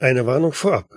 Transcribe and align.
Eine 0.00 0.26
Warnung 0.26 0.52
vorab. 0.52 0.88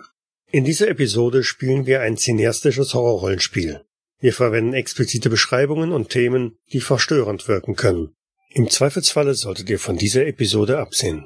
In 0.51 0.63
dieser 0.63 0.87
Episode 0.87 1.43
spielen 1.43 1.87
wir 1.87 2.01
ein 2.01 2.17
cineastisches 2.17 2.93
Horrorrollenspiel. 2.93 3.81
Wir 4.19 4.31
verwenden 4.31 4.73
explizite 4.73 5.31
Beschreibungen 5.31 5.91
und 5.91 6.09
Themen, 6.09 6.59
die 6.71 6.81
verstörend 6.81 7.47
wirken 7.47 7.75
können. 7.75 8.13
Im 8.51 8.69
Zweifelsfalle 8.69 9.33
solltet 9.33 9.71
ihr 9.71 9.79
von 9.79 9.97
dieser 9.97 10.27
Episode 10.27 10.77
absehen. 10.77 11.25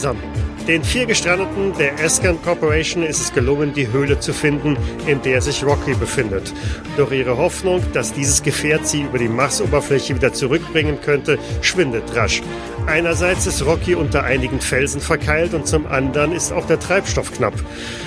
Zusammen. 0.00 0.22
Den 0.68 0.84
vier 0.84 1.06
Gestrandeten 1.06 1.72
der 1.78 1.98
Escan 1.98 2.40
Corporation 2.42 3.02
ist 3.02 3.20
es 3.20 3.32
gelungen, 3.32 3.72
die 3.72 3.90
Höhle 3.90 4.20
zu 4.20 4.32
finden, 4.32 4.76
in 5.06 5.20
der 5.22 5.40
sich 5.40 5.64
Rocky 5.64 5.94
befindet. 5.94 6.52
Doch 6.96 7.10
ihre 7.10 7.36
Hoffnung, 7.38 7.82
dass 7.92 8.12
dieses 8.12 8.42
Gefährt 8.42 8.86
sie 8.86 9.02
über 9.02 9.18
die 9.18 9.28
Marsoberfläche 9.28 10.14
wieder 10.14 10.32
zurückbringen 10.32 11.00
könnte, 11.00 11.38
schwindet 11.62 12.14
rasch. 12.14 12.42
Einerseits 12.86 13.46
ist 13.46 13.64
Rocky 13.64 13.94
unter 13.94 14.22
einigen 14.22 14.60
Felsen 14.60 15.00
verkeilt 15.00 15.54
und 15.54 15.66
zum 15.66 15.86
anderen 15.86 16.32
ist 16.32 16.52
auch 16.52 16.66
der 16.66 16.78
Treibstoff 16.78 17.32
knapp. 17.32 17.54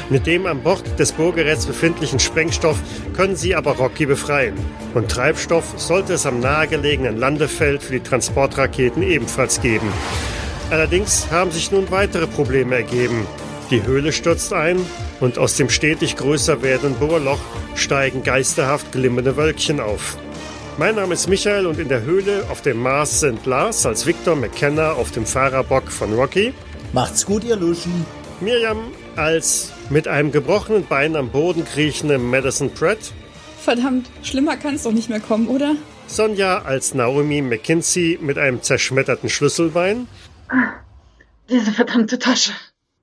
Mit 0.09 0.25
dem 0.25 0.45
an 0.45 0.61
Bord 0.61 0.99
des 0.99 1.11
Bohrgeräts 1.11 1.66
befindlichen 1.66 2.19
Sprengstoff 2.19 2.77
können 3.13 3.35
sie 3.35 3.55
aber 3.55 3.71
Rocky 3.73 4.05
befreien. 4.05 4.55
Und 4.94 5.09
Treibstoff 5.09 5.73
sollte 5.77 6.13
es 6.13 6.25
am 6.25 6.39
nahegelegenen 6.39 7.17
Landefeld 7.17 7.83
für 7.83 7.94
die 7.94 7.99
Transportraketen 7.99 9.03
ebenfalls 9.03 9.59
geben. 9.59 9.91
Allerdings 10.73 11.27
haben 11.30 11.52
sich 11.52 11.72
nun 11.72 11.91
weitere 11.91 12.25
Probleme 12.25 12.73
ergeben. 12.73 13.28
Die 13.70 13.84
Höhle 13.84 14.11
stürzt 14.11 14.53
ein 14.53 14.84
und 15.20 15.38
aus 15.38 15.56
dem 15.56 15.70
stetig 15.70 16.16
größer 16.16 16.64
werdenden 16.64 17.00
Bohrloch 17.00 17.38
steigen 17.75 18.23
geisterhaft 18.23 18.92
glimmende 18.92 19.38
Wölkchen 19.38 19.80
auf. 19.80 20.17
Mein 20.80 20.95
Name 20.95 21.14
ist 21.14 21.30
Michael 21.30 21.67
und 21.67 21.78
in 21.78 21.89
der 21.89 22.02
Höhle 22.02 22.45
auf 22.50 22.64
dem 22.64 22.80
Mars 22.80 23.20
sind 23.20 23.45
Lars 23.45 23.86
als 23.86 24.08
Victor 24.08 24.36
McKenna 24.36 24.94
auf 24.94 25.12
dem 25.12 25.28
Fahrerbock 25.28 25.92
von 25.92 26.12
Rocky, 26.14 26.56
Macht's 26.92 27.23
gut, 27.23 27.44
ihr 27.44 27.56
Luschen. 27.56 28.03
Miriam 28.42 28.80
als 29.16 29.73
mit 29.92 30.08
einem 30.08 30.31
gebrochenen 30.31 30.88
Bein 30.88 31.16
am 31.16 31.30
Boden 31.30 31.66
kriechende 31.66 32.17
Madison 32.17 32.73
Pratt, 32.73 33.14
Verdammt, 33.64 34.09
schlimmer 34.23 34.58
kann's 34.58 34.84
doch 34.84 34.92
nicht 34.92 35.09
mehr 35.09 35.22
kommen, 35.22 35.47
oder? 35.47 35.75
Sonja 36.08 36.64
als 36.64 36.94
Naomi 36.94 37.42
McKinsey 37.42 38.19
mit 38.22 38.38
einem 38.38 38.62
zerschmetterten 38.62 39.30
Schlüsselbein 39.30 40.08
Diese 41.50 41.72
verdammte 41.72 42.20
Tasche. 42.20 42.54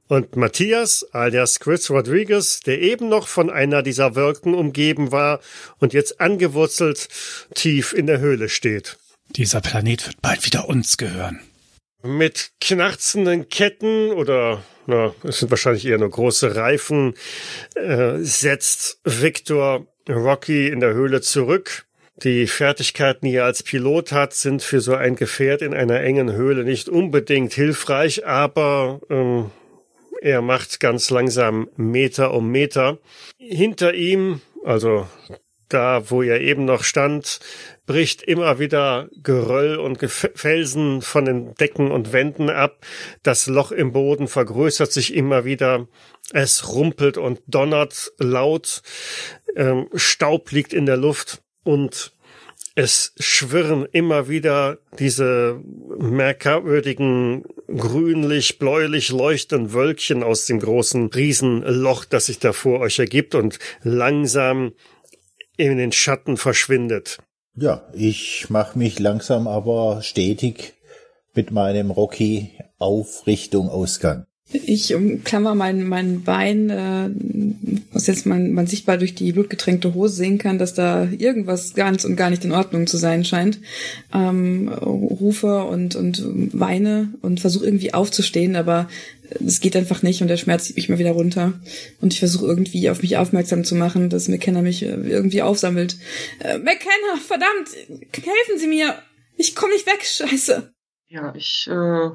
und 0.08 0.34
Matthias 0.34 1.06
alias 1.12 1.60
Chris 1.60 1.90
Rodriguez, 1.90 2.60
der 2.60 2.80
eben 2.80 3.08
noch 3.08 3.28
von 3.28 3.48
einer 3.48 3.82
dieser 3.82 4.16
Wolken 4.16 4.54
umgeben 4.54 5.12
war 5.12 5.40
und 5.78 5.92
jetzt 5.92 6.20
angewurzelt 6.20 7.08
tief 7.54 7.92
in 7.92 8.06
der 8.06 8.18
Höhle 8.18 8.48
steht. 8.48 8.98
Dieser 9.36 9.60
Planet 9.60 10.06
wird 10.06 10.20
bald 10.20 10.44
wieder 10.44 10.68
uns 10.68 10.96
gehören. 10.96 11.40
Mit 12.02 12.50
knarzenden 12.60 13.48
Ketten 13.48 14.10
oder 14.10 14.64
na, 14.86 15.14
es 15.22 15.38
sind 15.38 15.50
wahrscheinlich 15.50 15.86
eher 15.86 15.98
nur 15.98 16.10
große 16.10 16.56
Reifen, 16.56 17.14
äh, 17.76 18.18
setzt 18.18 18.98
Victor 19.04 19.86
Rocky 20.08 20.66
in 20.68 20.80
der 20.80 20.94
Höhle 20.94 21.20
zurück. 21.20 21.86
Die 22.22 22.46
Fertigkeiten, 22.46 23.26
die 23.26 23.36
er 23.36 23.46
als 23.46 23.62
Pilot 23.62 24.12
hat, 24.12 24.34
sind 24.34 24.62
für 24.62 24.80
so 24.80 24.94
ein 24.94 25.16
Gefährt 25.16 25.62
in 25.62 25.72
einer 25.72 26.00
engen 26.00 26.32
Höhle 26.32 26.64
nicht 26.64 26.90
unbedingt 26.90 27.54
hilfreich, 27.54 28.26
aber 28.26 29.00
ähm, 29.08 29.50
er 30.20 30.42
macht 30.42 30.80
ganz 30.80 31.08
langsam 31.08 31.70
Meter 31.76 32.34
um 32.34 32.50
Meter. 32.50 32.98
Hinter 33.38 33.94
ihm, 33.94 34.42
also 34.64 35.06
da, 35.70 36.10
wo 36.10 36.22
er 36.22 36.42
eben 36.42 36.66
noch 36.66 36.84
stand, 36.84 37.40
bricht 37.86 38.22
immer 38.22 38.58
wieder 38.58 39.08
Geröll 39.22 39.76
und 39.76 39.98
Felsen 40.10 41.00
von 41.00 41.24
den 41.24 41.54
Decken 41.54 41.90
und 41.90 42.12
Wänden 42.12 42.50
ab. 42.50 42.84
Das 43.22 43.46
Loch 43.46 43.72
im 43.72 43.92
Boden 43.92 44.28
vergrößert 44.28 44.92
sich 44.92 45.14
immer 45.14 45.46
wieder. 45.46 45.88
Es 46.34 46.68
rumpelt 46.68 47.16
und 47.16 47.40
donnert 47.46 48.12
laut. 48.18 48.82
Ähm, 49.56 49.88
Staub 49.94 50.50
liegt 50.50 50.74
in 50.74 50.84
der 50.84 50.98
Luft 50.98 51.40
und 51.64 52.12
es 52.74 53.12
schwirren 53.18 53.86
immer 53.92 54.28
wieder 54.28 54.78
diese 54.98 55.60
merkwürdigen 55.98 57.44
grünlich, 57.66 58.58
bläulich 58.58 59.10
leuchtenden 59.10 59.72
Wölkchen 59.72 60.22
aus 60.22 60.46
dem 60.46 60.60
großen 60.60 61.08
Riesenloch, 61.08 62.04
das 62.04 62.26
sich 62.26 62.38
da 62.38 62.52
vor 62.52 62.80
euch 62.80 62.98
ergibt 62.98 63.34
und 63.34 63.58
langsam 63.82 64.72
in 65.56 65.76
den 65.76 65.92
Schatten 65.92 66.36
verschwindet. 66.36 67.18
Ja, 67.54 67.86
ich 67.92 68.48
mache 68.48 68.78
mich 68.78 68.98
langsam 68.98 69.48
aber 69.48 70.00
stetig 70.02 70.74
mit 71.34 71.50
meinem 71.50 71.90
Rocky 71.90 72.58
auf 72.78 73.26
Richtung 73.26 73.68
Ausgang. 73.68 74.26
Ich 74.52 74.94
umklammer 74.94 75.54
mein, 75.54 75.86
mein 75.86 76.22
Bein, 76.24 76.70
äh, 76.70 77.10
was 77.92 78.08
jetzt 78.08 78.26
man, 78.26 78.52
man 78.52 78.66
sichtbar 78.66 78.98
durch 78.98 79.14
die 79.14 79.32
blutgetränkte 79.32 79.94
Hose 79.94 80.14
sehen 80.14 80.38
kann, 80.38 80.58
dass 80.58 80.74
da 80.74 81.08
irgendwas 81.10 81.74
ganz 81.74 82.04
und 82.04 82.16
gar 82.16 82.30
nicht 82.30 82.44
in 82.44 82.52
Ordnung 82.52 82.88
zu 82.88 82.96
sein 82.96 83.24
scheint. 83.24 83.60
Ähm, 84.12 84.68
rufe 84.68 85.64
und, 85.64 85.94
und 85.94 86.22
weine 86.52 87.14
und 87.22 87.40
versuche 87.40 87.64
irgendwie 87.64 87.94
aufzustehen, 87.94 88.56
aber 88.56 88.88
es 89.44 89.60
geht 89.60 89.76
einfach 89.76 90.02
nicht 90.02 90.22
und 90.22 90.28
der 90.28 90.36
Schmerz 90.36 90.64
zieht 90.64 90.76
mich 90.76 90.88
mal 90.88 90.98
wieder 90.98 91.12
runter. 91.12 91.52
Und 92.00 92.12
ich 92.12 92.18
versuche 92.18 92.46
irgendwie 92.46 92.90
auf 92.90 93.02
mich 93.02 93.16
aufmerksam 93.16 93.64
zu 93.64 93.76
machen, 93.76 94.10
dass 94.10 94.28
McKenna 94.28 94.62
mich 94.62 94.82
äh, 94.82 94.94
irgendwie 94.94 95.42
aufsammelt. 95.42 95.96
Äh, 96.40 96.58
McKenna, 96.58 97.20
verdammt, 97.24 97.68
helfen 98.12 98.58
Sie 98.58 98.66
mir! 98.66 98.96
Ich 99.36 99.54
komme 99.54 99.72
nicht 99.72 99.86
weg, 99.86 100.04
scheiße! 100.04 100.72
Ja, 101.08 101.34
ich 101.36 101.68
äh, 101.68 102.10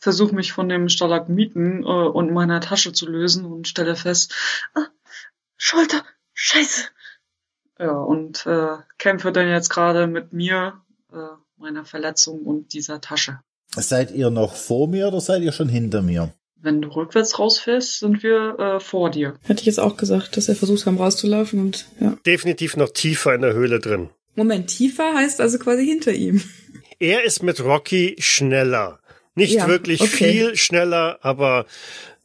versuche 0.00 0.34
mich 0.34 0.52
von 0.52 0.68
dem 0.68 0.88
Stalagmiten 0.88 1.82
äh, 1.82 1.86
und 1.86 2.32
meiner 2.32 2.60
Tasche 2.60 2.92
zu 2.92 3.06
lösen 3.06 3.44
und 3.44 3.68
stelle 3.68 3.94
fest, 3.94 4.34
ah, 4.74 4.86
Schulter, 5.56 6.02
scheiße. 6.32 6.88
Ja, 7.78 7.92
und 7.92 8.46
äh, 8.46 8.76
kämpfe 8.98 9.30
dann 9.30 9.48
jetzt 9.48 9.68
gerade 9.68 10.06
mit 10.06 10.32
mir, 10.32 10.80
äh, 11.12 11.16
meiner 11.56 11.84
Verletzung 11.84 12.40
und 12.40 12.72
dieser 12.72 13.00
Tasche. 13.00 13.40
Seid 13.74 14.10
ihr 14.10 14.30
noch 14.30 14.54
vor 14.54 14.88
mir 14.88 15.08
oder 15.08 15.20
seid 15.20 15.42
ihr 15.42 15.52
schon 15.52 15.68
hinter 15.68 16.02
mir? 16.02 16.32
Wenn 16.56 16.82
du 16.82 16.88
rückwärts 16.88 17.38
rausfährst, 17.38 18.00
sind 18.00 18.22
wir 18.22 18.58
äh, 18.58 18.80
vor 18.80 19.10
dir. 19.10 19.34
Hätte 19.44 19.60
ich 19.60 19.66
jetzt 19.66 19.80
auch 19.80 19.96
gesagt, 19.96 20.36
dass 20.36 20.48
er 20.48 20.56
versucht 20.56 20.84
haben 20.84 20.98
rauszulaufen 20.98 21.60
und 21.60 21.86
ja. 22.00 22.16
Definitiv 22.26 22.76
noch 22.76 22.90
tiefer 22.90 23.34
in 23.34 23.40
der 23.40 23.54
Höhle 23.54 23.80
drin. 23.80 24.10
Moment, 24.34 24.68
tiefer 24.68 25.14
heißt 25.14 25.40
also 25.40 25.58
quasi 25.58 25.86
hinter 25.86 26.12
ihm. 26.12 26.42
Er 26.98 27.24
ist 27.24 27.42
mit 27.42 27.64
Rocky 27.64 28.16
schneller. 28.18 29.00
Nicht 29.34 29.54
Ja, 29.54 29.68
wirklich 29.68 30.00
okay. 30.00 30.32
viel 30.32 30.56
schneller, 30.56 31.18
aber 31.22 31.66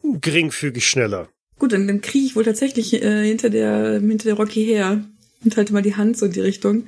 geringfügig 0.04 0.88
schneller. 0.88 1.30
Gut, 1.58 1.72
dann, 1.72 1.88
dann 1.88 2.02
kriege 2.02 2.26
ich 2.26 2.36
wohl 2.36 2.44
tatsächlich 2.44 2.94
äh, 2.94 3.26
hinter 3.26 3.50
der 3.50 3.94
hinter 4.00 4.26
der 4.26 4.34
Rocky 4.36 4.66
her 4.66 5.04
und 5.44 5.58
halte 5.58 5.74
mal 5.74 5.82
die 5.82 5.96
Hand 5.96 6.18
so 6.18 6.26
in 6.26 6.34
die 6.34 6.42
Richtung. 6.42 6.88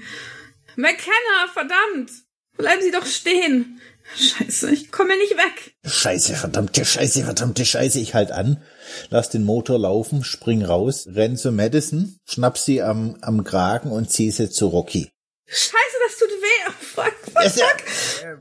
McKenna, 0.76 1.48
verdammt! 1.54 2.12
Bleiben 2.58 2.82
Sie 2.82 2.92
doch 2.92 3.06
stehen! 3.06 3.80
Scheiße, 4.16 4.72
ich 4.72 4.92
komme 4.92 5.18
nicht 5.18 5.34
weg. 5.34 5.76
Scheiße, 5.86 6.36
verdammte 6.36 6.86
Scheiße, 6.86 7.24
verdammte 7.26 7.66
Scheiße. 7.66 8.00
Ich 8.00 8.14
halt 8.14 8.32
an, 8.32 8.64
lass 9.10 9.30
den 9.30 9.44
Motor 9.44 9.80
laufen, 9.80 10.24
spring 10.24 10.64
raus, 10.64 11.08
renn 11.12 11.36
zu 11.36 11.52
Madison, 11.52 12.18
schnapp 12.26 12.58
sie 12.58 12.82
am, 12.82 13.18
am 13.22 13.44
Kragen 13.44 13.92
und 13.92 14.10
zieh 14.10 14.32
sie 14.32 14.50
zu 14.50 14.68
Rocky. 14.68 15.10
Scheiße, 15.46 15.98
das 16.08 16.18
tut 16.20 16.30
weh. 16.30 16.72
Oh, 16.98 17.27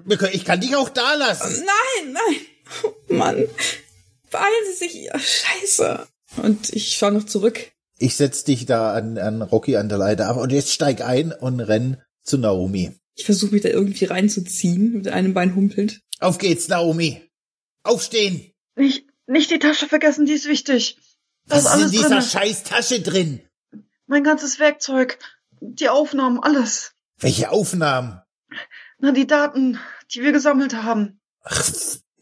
wir 0.05 0.17
können- 0.17 0.35
Ich 0.35 0.45
kann 0.45 0.61
dich 0.61 0.75
auch 0.77 0.89
da 0.89 1.15
lassen. 1.15 1.65
Nein, 1.65 2.13
nein. 2.13 2.37
Oh, 2.85 3.15
Mann. 3.15 3.45
Beeilen 4.31 4.65
Sie 4.73 4.77
sich. 4.89 5.09
Oh, 5.15 5.19
Scheiße. 5.19 6.07
Und 6.43 6.71
ich 6.73 6.97
schaue 6.97 7.13
noch 7.13 7.25
zurück. 7.27 7.73
Ich 7.99 8.17
setz 8.17 8.45
dich 8.45 8.67
da 8.67 8.93
an, 8.93 9.17
an 9.19 9.41
Rocky 9.43 9.77
an 9.77 9.89
der 9.89 9.99
Leiter 9.99 10.27
ab 10.29 10.37
und 10.37 10.53
jetzt 10.53 10.73
steig 10.73 11.01
ein 11.01 11.33
und 11.33 11.61
renn 11.61 12.03
zu 12.23 12.37
Naomi. 12.39 12.93
Ich 13.15 13.25
versuche 13.25 13.53
mich 13.53 13.63
da 13.63 13.71
irgendwie 13.71 14.05
reinzuziehen, 14.05 14.93
mit 14.93 15.09
einem 15.09 15.33
Bein 15.33 15.55
humpelnd. 15.55 16.01
Auf 16.21 16.37
geht's, 16.39 16.69
Naomi. 16.69 17.23
Aufstehen. 17.83 18.53
Nicht, 18.75 19.07
nicht 19.27 19.51
die 19.51 19.59
Tasche 19.59 19.87
vergessen, 19.87 20.27
die 20.27 20.33
ist 20.35 20.47
wichtig. 20.47 20.99
Da 21.47 21.57
Was 21.57 21.65
ist 21.65 21.67
ist 21.71 21.75
in 21.77 21.81
alles 21.81 21.91
dieser 21.93 22.09
drin. 22.09 22.23
scheiß 22.23 22.63
Tasche 22.65 23.01
drin? 23.01 23.41
Mein 24.07 24.25
ganzes 24.25 24.59
Werkzeug, 24.59 25.19
die 25.61 25.89
Aufnahmen, 25.89 26.39
alles. 26.43 26.93
Welche 27.19 27.51
Aufnahmen? 27.51 28.21
Na, 28.99 29.13
die 29.13 29.27
Daten, 29.27 29.79
die 30.13 30.23
wir 30.23 30.33
gesammelt 30.33 30.75
haben. 30.75 31.21
Ach, 31.43 31.65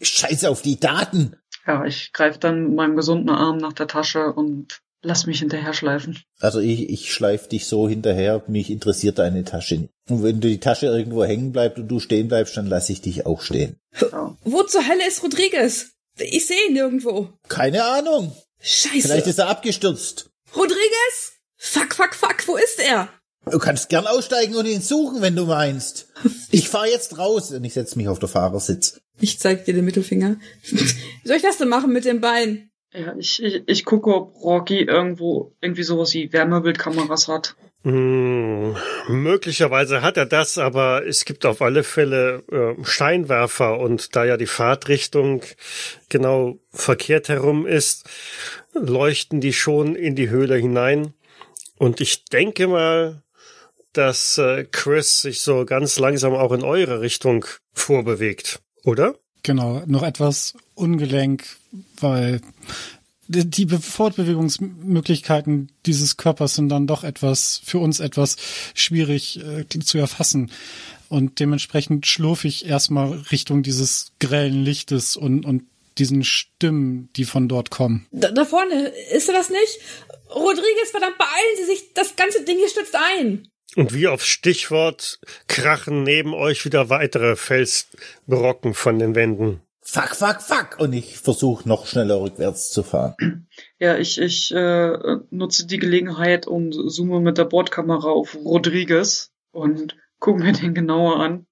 scheiße 0.00 0.49
auf 0.50 0.62
die 0.62 0.79
Daten. 0.79 1.37
Ja, 1.67 1.85
ich 1.85 2.12
greife 2.12 2.38
dann 2.38 2.65
mit 2.65 2.75
meinem 2.75 2.97
gesunden 2.97 3.31
Arm 3.31 3.59
nach 3.59 3.73
der 3.73 3.87
Tasche 3.87 4.32
und 4.32 4.81
lass 5.03 5.26
mich 5.26 5.38
hinterher 5.38 5.73
schleifen. 5.73 6.19
Also 6.41 6.61
ich, 6.61 6.91
ich 6.91 7.12
schleif 7.12 7.49
dich 7.49 7.67
so 7.67 7.88
hinterher, 7.88 8.43
mich 8.49 8.71
interessiert 8.71 9.19
deine 9.19 9.44
Tasche 9.44 9.76
nicht. 9.76 9.93
Und 10.09 10.23
wenn 10.23 10.41
du 10.41 10.49
die 10.49 10.61
Tasche 10.61 10.87
irgendwo 10.87 11.25
hängen 11.25 11.53
bleibt 11.53 11.79
und 11.79 11.88
du 11.88 12.00
stehen 12.00 12.29
bleibst, 12.29 12.56
dann 12.56 12.67
lass 12.67 12.91
ich 12.91 13.00
dich 13.00 13.25
auch 13.25 13.41
stehen. 13.41 13.79
Ja. 14.00 14.37
Wo 14.44 14.62
zur 14.65 14.87
Hölle 14.87 15.06
ist 15.06 15.23
Rodriguez? 15.23 15.93
Ich 16.19 16.47
sehe 16.47 16.69
ihn 16.69 16.75
nirgendwo. 16.75 17.31
Keine 17.49 17.85
Ahnung. 17.85 18.37
Scheiße. 18.61 19.09
Vielleicht 19.09 19.27
ist 19.27 19.38
er 19.38 19.49
abgestürzt. 19.49 20.31
Rodriguez? 20.55 21.32
Fuck, 21.56 21.94
fuck, 21.94 22.15
fuck, 22.15 22.47
wo 22.47 22.56
ist 22.56 22.79
er? 22.81 23.09
Du 23.50 23.58
kannst 23.58 23.88
gern 23.88 24.06
aussteigen 24.06 24.55
und 24.56 24.67
ihn 24.67 24.81
suchen, 24.81 25.20
wenn 25.23 25.37
du 25.37 25.46
meinst. 25.46 26.08
Ich 26.50 26.69
fahr 26.69 26.87
jetzt 26.87 27.19
raus 27.19 27.50
und 27.50 27.64
ich 27.64 27.75
setz 27.75 27.96
mich 27.96 28.06
auf 28.06 28.20
der 28.20 28.29
Fahrersitz. 28.29 29.00
Ich 29.19 29.41
zeig 29.41 29.64
dir 29.64 29.75
den 29.75 29.85
Mittelfinger. 29.85 30.37
Wie 30.62 30.87
soll 31.25 31.37
ich 31.37 31.43
das 31.43 31.58
denn 31.58 31.69
machen 31.69 31.93
mit 31.93 32.05
dem 32.05 32.20
Bein? 32.20 32.70
Ja, 32.93 33.17
ich, 33.19 33.43
ich, 33.43 33.64
ich 33.67 33.85
gucke, 33.85 34.14
ob 34.14 34.37
Rocky 34.41 34.82
irgendwo 34.82 35.56
irgendwie 35.61 35.82
sowas 35.82 36.14
wie 36.14 36.32
Wärmebildkameras 36.32 37.26
hat. 37.26 37.56
Hm, 37.82 38.76
möglicherweise 39.08 40.00
hat 40.00 40.17
er 40.17 40.26
das, 40.26 40.58
aber 40.58 41.05
es 41.05 41.25
gibt 41.25 41.44
auf 41.44 41.61
alle 41.61 41.82
Fälle 41.82 42.44
äh, 42.52 42.85
Scheinwerfer 42.85 43.81
und 43.81 44.14
da 44.14 44.25
ja 44.25 44.37
die 44.37 44.46
Fahrtrichtung 44.46 45.43
genau 46.08 46.61
verkehrt 46.70 47.29
herum 47.29 47.67
ist, 47.67 48.08
leuchten 48.73 49.41
die 49.41 49.52
schon 49.52 49.96
in 49.96 50.14
die 50.14 50.31
Höhle 50.31 50.56
hinein. 50.56 51.14
Und 51.76 52.00
ich 52.00 52.25
denke 52.26 52.69
mal, 52.69 53.24
dass 53.94 54.38
äh, 54.38 54.64
Chris 54.70 55.23
sich 55.23 55.41
so 55.41 55.64
ganz 55.64 55.99
langsam 55.99 56.35
auch 56.35 56.52
in 56.52 56.62
eure 56.62 57.00
Richtung 57.00 57.46
vorbewegt, 57.73 58.61
oder? 58.85 59.17
Genau, 59.43 59.82
noch 59.87 60.02
etwas 60.02 60.55
ungelenk, 60.75 61.44
weil 62.00 62.41
die 63.26 63.49
die 63.49 63.67
Be- 63.67 63.81
Fortbewegungsmöglichkeiten 63.81 65.73
dieses 65.87 66.17
Körpers 66.17 66.55
sind 66.55 66.69
dann 66.69 66.87
doch 66.87 67.05
etwas, 67.05 67.61
für 67.64 67.79
uns 67.79 68.00
etwas 68.00 68.37
schwierig 68.75 69.41
äh, 69.43 69.67
zu 69.69 69.99
erfassen. 69.99 70.50
Und 71.08 71.41
dementsprechend 71.41 72.06
schlurfe 72.06 72.49
ich 72.49 72.67
erstmal 72.67 73.12
Richtung 73.31 73.62
dieses 73.62 74.12
grellen 74.19 74.64
Lichtes 74.64 75.17
und, 75.17 75.44
und 75.46 75.64
diesen 75.96 76.25
Stimmen, 76.25 77.08
die 77.17 77.25
von 77.25 77.49
dort 77.49 77.70
kommen. 77.70 78.06
Da, 78.11 78.31
da 78.31 78.44
vorne, 78.44 78.93
ist 79.12 79.29
er 79.29 79.35
das 79.35 79.49
nicht? 79.49 79.79
Rodriguez, 80.31 80.91
verdammt, 80.91 81.19
beeilen 81.19 81.56
Sie 81.58 81.67
sich, 81.67 81.93
das 81.94 82.17
ganze 82.17 82.44
Ding 82.44 82.56
hier 82.58 82.69
stürzt 82.69 82.96
ein. 82.96 83.46
Und 83.76 83.93
wie 83.93 84.09
aufs 84.09 84.26
Stichwort 84.26 85.19
krachen 85.49 86.03
neben 86.03 86.32
euch 86.32 86.65
wieder 86.65 86.91
weitere 86.91 87.37
Felsbrocken 87.37 88.75
von 88.75 88.99
den 88.99 89.15
Wänden. 89.15 89.61
Fuck, 89.87 90.17
fuck, 90.17 90.41
fuck. 90.41 90.79
Und 90.79 90.93
ich 90.94 91.19
versuche 91.19 91.69
noch 91.69 91.87
schneller 91.87 92.21
rückwärts 92.21 92.71
zu 92.71 92.82
fahren. 92.82 93.15
Ja, 93.79 93.99
ich, 93.99 94.19
ich 94.19 94.50
äh, 94.55 94.97
nutze 95.31 95.67
die 95.67 95.79
Gelegenheit 95.79 96.47
und 96.47 96.73
zoome 96.73 97.21
mit 97.21 97.37
der 97.37 97.44
Bordkamera 97.44 98.09
auf 98.09 98.35
Rodriguez 98.35 99.31
und 99.53 99.97
gucke 100.20 100.43
mir 100.43 100.53
den 100.53 100.73
genauer 100.73 101.20
an. 101.20 101.47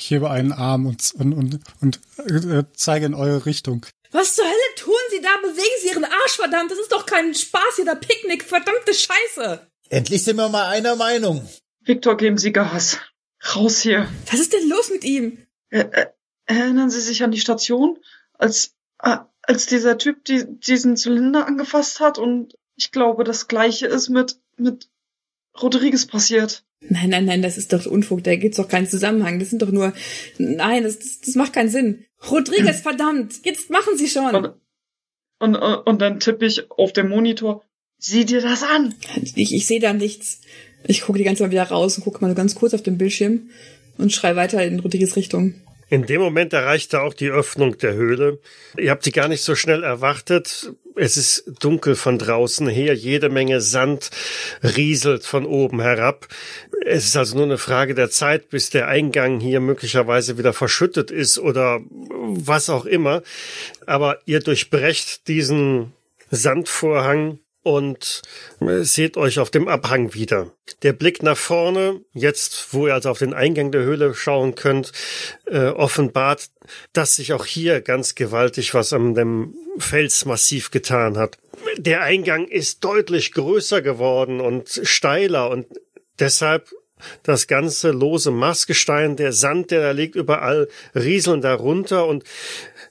Ich 0.00 0.10
hebe 0.10 0.30
einen 0.30 0.52
Arm 0.52 0.86
und, 0.86 1.12
und, 1.14 1.32
und, 1.32 1.60
und 1.80 2.00
äh, 2.18 2.64
zeige 2.74 3.06
in 3.06 3.14
eure 3.14 3.46
Richtung. 3.46 3.86
Was 4.10 4.34
zur 4.34 4.44
Hölle 4.44 4.74
tun 4.76 4.94
Sie 5.10 5.20
da? 5.20 5.28
Bewegen 5.42 5.80
Sie 5.80 5.88
Ihren 5.88 6.04
Arsch, 6.04 6.36
verdammt. 6.36 6.72
Das 6.72 6.78
ist 6.78 6.90
doch 6.90 7.06
kein 7.06 7.32
Spaß 7.34 7.76
hier, 7.76 7.84
der 7.84 7.94
Picknick. 7.94 8.42
Verdammte 8.42 8.92
Scheiße. 8.92 9.69
Endlich 9.90 10.22
sind 10.22 10.36
wir 10.36 10.48
mal 10.48 10.68
einer 10.68 10.94
Meinung. 10.94 11.46
Victor, 11.80 12.16
geben 12.16 12.38
Sie 12.38 12.52
Gas. 12.52 12.98
Raus 13.56 13.80
hier. 13.80 14.08
Was 14.30 14.38
ist 14.38 14.52
denn 14.52 14.68
los 14.68 14.88
mit 14.88 15.04
ihm? 15.04 15.38
Äh, 15.70 15.80
äh, 15.80 16.06
erinnern 16.46 16.90
Sie 16.90 17.00
sich 17.00 17.24
an 17.24 17.32
die 17.32 17.40
Station, 17.40 17.98
als, 18.34 18.76
äh, 19.02 19.16
als 19.42 19.66
dieser 19.66 19.98
Typ 19.98 20.24
die, 20.24 20.44
diesen 20.46 20.96
Zylinder 20.96 21.44
angefasst 21.46 21.98
hat 21.98 22.18
und 22.18 22.56
ich 22.76 22.92
glaube, 22.92 23.24
das 23.24 23.48
gleiche 23.48 23.88
ist 23.88 24.10
mit, 24.10 24.36
mit 24.56 24.88
Rodriguez 25.60 26.06
passiert. 26.06 26.64
Nein, 26.80 27.10
nein, 27.10 27.24
nein, 27.24 27.42
das 27.42 27.58
ist 27.58 27.72
doch 27.72 27.84
Unfug. 27.84 28.22
Da 28.22 28.36
gibt's 28.36 28.58
doch 28.58 28.68
keinen 28.68 28.86
Zusammenhang. 28.88 29.40
Das 29.40 29.50
sind 29.50 29.60
doch 29.60 29.72
nur. 29.72 29.92
Nein, 30.38 30.84
das, 30.84 31.00
das, 31.00 31.20
das 31.20 31.34
macht 31.34 31.52
keinen 31.52 31.68
Sinn. 31.68 32.06
Rodriguez, 32.30 32.80
verdammt. 32.82 33.44
Jetzt 33.44 33.70
machen 33.70 33.96
Sie 33.96 34.08
schon. 34.08 34.34
Und, 34.36 34.54
und, 35.40 35.56
und 35.56 36.00
dann 36.00 36.20
tippe 36.20 36.46
ich 36.46 36.70
auf 36.70 36.92
dem 36.92 37.08
Monitor, 37.08 37.64
sieh 38.00 38.24
dir 38.24 38.40
das 38.40 38.62
an. 38.62 38.94
Ich, 39.36 39.54
ich 39.54 39.66
sehe 39.66 39.80
da 39.80 39.92
nichts. 39.92 40.40
Ich 40.86 41.02
gucke 41.02 41.18
die 41.18 41.24
ganze 41.24 41.42
Mal 41.42 41.50
wieder 41.50 41.68
raus 41.68 41.96
und 41.96 42.04
gucke 42.04 42.24
mal 42.24 42.34
ganz 42.34 42.54
kurz 42.54 42.74
auf 42.74 42.82
den 42.82 42.98
Bildschirm 42.98 43.50
und 43.98 44.12
schrei 44.12 44.34
weiter 44.34 44.64
in 44.64 44.80
Rodriguez 44.80 45.14
Richtung. 45.14 45.54
In 45.90 46.06
dem 46.06 46.20
Moment 46.20 46.52
erreichte 46.52 47.02
auch 47.02 47.14
die 47.14 47.30
Öffnung 47.30 47.76
der 47.78 47.94
Höhle. 47.94 48.38
Ihr 48.78 48.92
habt 48.92 49.02
sie 49.02 49.10
gar 49.10 49.26
nicht 49.26 49.42
so 49.42 49.56
schnell 49.56 49.82
erwartet. 49.82 50.72
Es 50.94 51.16
ist 51.16 51.44
dunkel 51.60 51.96
von 51.96 52.16
draußen 52.16 52.68
her. 52.68 52.94
Jede 52.94 53.28
Menge 53.28 53.60
Sand 53.60 54.10
rieselt 54.62 55.24
von 55.24 55.44
oben 55.44 55.80
herab. 55.80 56.28
Es 56.86 57.06
ist 57.06 57.16
also 57.16 57.36
nur 57.36 57.46
eine 57.46 57.58
Frage 57.58 57.96
der 57.96 58.08
Zeit, 58.08 58.50
bis 58.50 58.70
der 58.70 58.86
Eingang 58.86 59.40
hier 59.40 59.58
möglicherweise 59.58 60.38
wieder 60.38 60.52
verschüttet 60.52 61.10
ist 61.10 61.40
oder 61.40 61.80
was 61.90 62.70
auch 62.70 62.86
immer. 62.86 63.24
Aber 63.84 64.18
ihr 64.26 64.38
durchbrecht 64.38 65.26
diesen 65.26 65.92
Sandvorhang 66.30 67.40
und 67.62 68.22
äh, 68.60 68.82
seht 68.82 69.16
euch 69.16 69.38
auf 69.38 69.50
dem 69.50 69.68
Abhang 69.68 70.14
wieder. 70.14 70.52
Der 70.82 70.92
Blick 70.92 71.22
nach 71.22 71.36
vorne, 71.36 72.00
jetzt 72.12 72.72
wo 72.72 72.86
ihr 72.86 72.94
also 72.94 73.10
auf 73.10 73.18
den 73.18 73.34
Eingang 73.34 73.70
der 73.70 73.82
Höhle 73.82 74.14
schauen 74.14 74.54
könnt, 74.54 74.92
äh, 75.46 75.66
offenbart, 75.66 76.50
dass 76.92 77.16
sich 77.16 77.32
auch 77.32 77.44
hier 77.44 77.80
ganz 77.80 78.14
gewaltig 78.14 78.74
was 78.74 78.92
an 78.92 79.14
dem 79.14 79.54
Felsmassiv 79.78 80.70
getan 80.70 81.18
hat. 81.18 81.38
Der 81.76 82.02
Eingang 82.02 82.46
ist 82.46 82.84
deutlich 82.84 83.32
größer 83.32 83.82
geworden 83.82 84.40
und 84.40 84.80
steiler 84.84 85.50
und 85.50 85.66
deshalb 86.18 86.70
das 87.22 87.46
ganze 87.46 87.90
lose 87.90 88.30
Marsgestein, 88.30 89.16
der 89.16 89.32
Sand, 89.32 89.70
der 89.70 89.80
da 89.80 89.90
liegt 89.92 90.16
überall, 90.16 90.68
rieseln 90.94 91.40
darunter 91.40 92.06
und 92.06 92.24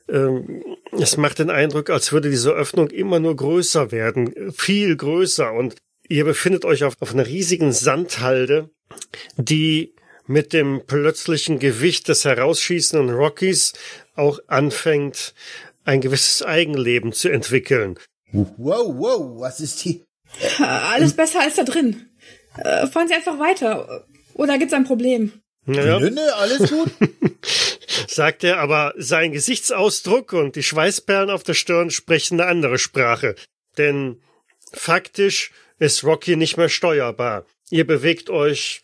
ähm, 0.08 0.64
es 0.92 1.18
macht 1.18 1.40
den 1.40 1.50
Eindruck, 1.50 1.90
als 1.90 2.12
würde 2.12 2.30
diese 2.30 2.52
Öffnung 2.52 2.90
immer 2.90 3.20
nur 3.20 3.36
größer 3.36 3.92
werden, 3.92 4.52
viel 4.52 4.96
größer 4.96 5.52
und 5.52 5.76
ihr 6.08 6.26
befindet 6.26 6.66
euch 6.66 6.84
auf, 6.84 6.96
auf 7.00 7.14
einer 7.14 7.28
riesigen 7.28 7.72
Sandhalde, 7.72 8.70
die 9.38 9.94
mit 10.26 10.54
dem 10.54 10.82
plötzlichen 10.86 11.60
Gewicht 11.60 12.08
des 12.08 12.26
herausschießenden 12.26 13.10
Rockies 13.10 13.74
auch 14.16 14.40
anfängt, 14.48 15.34
ein 15.86 16.02
gewisses 16.02 16.44
Eigenleben 16.44 17.14
zu 17.14 17.30
entwickeln. 17.30 17.98
Wow, 18.32 18.94
wow, 18.96 19.42
was 19.42 19.60
ist 19.60 19.80
hier? 19.80 20.02
Alles 20.60 21.14
besser 21.14 21.42
als 21.42 21.56
da 21.56 21.64
drin. 21.64 22.09
Äh, 22.64 22.88
fahren 22.88 23.08
Sie 23.08 23.14
einfach 23.14 23.40
weiter. 23.40 24.06
Oder 24.34 24.58
gibt's 24.58 24.74
ein 24.74 24.86
Problem? 24.86 25.32
Naja, 25.66 26.00
Nö, 26.00 26.10
nö, 26.10 26.22
alles 26.38 26.70
gut. 26.70 26.90
sagt 28.08 28.44
er, 28.44 28.58
aber 28.60 28.94
sein 28.98 29.32
Gesichtsausdruck 29.32 30.34
und 30.34 30.56
die 30.56 30.63
Schweißperlen 30.63 31.30
auf 31.30 31.44
der 31.44 31.54
Stirn 31.54 31.92
sprechen 31.92 32.39
eine 32.39 32.50
andere 32.50 32.78
Sprache. 32.80 33.36
Denn 33.78 34.22
faktisch 34.74 35.51
ist 35.80 36.04
Rocky 36.04 36.36
nicht 36.36 36.58
mehr 36.58 36.70
steuerbar. 36.70 37.46
Ihr 37.70 37.86
bewegt 37.86 38.30
euch 38.30 38.82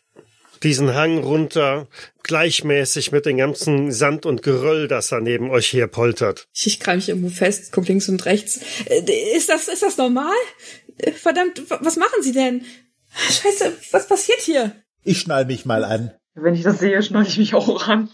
diesen 0.63 0.93
Hang 0.93 1.17
runter, 1.19 1.87
gleichmäßig 2.23 3.11
mit 3.11 3.25
dem 3.25 3.37
ganzen 3.37 3.91
Sand 3.91 4.25
und 4.25 4.41
Geröll, 4.41 4.87
das 4.87 5.09
da 5.09 5.19
neben 5.19 5.49
euch 5.49 5.73
her 5.73 5.87
poltert. 5.87 6.47
Ich, 6.53 6.79
krall 6.79 6.95
mich 6.97 7.09
irgendwo 7.09 7.29
fest, 7.29 7.71
guck 7.71 7.87
links 7.87 8.09
und 8.09 8.25
rechts. 8.25 8.59
Äh, 8.85 9.35
Ist 9.35 9.49
das, 9.49 9.67
ist 9.67 9.83
das 9.83 9.97
normal? 9.97 10.33
Äh, 10.97 11.11
Verdammt, 11.11 11.69
wa- 11.69 11.79
was 11.81 11.97
machen 11.97 12.21
Sie 12.21 12.31
denn? 12.31 12.63
Scheiße, 13.31 13.73
was 13.91 14.07
passiert 14.07 14.41
hier? 14.41 14.71
Ich 15.03 15.19
schnall 15.19 15.45
mich 15.45 15.65
mal 15.65 15.83
an. 15.83 16.11
Wenn 16.33 16.55
ich 16.55 16.63
das 16.63 16.79
sehe, 16.79 17.01
schneide 17.01 17.29
ich 17.29 17.37
mich 17.37 17.53
auch 17.53 17.87
an. 17.87 18.09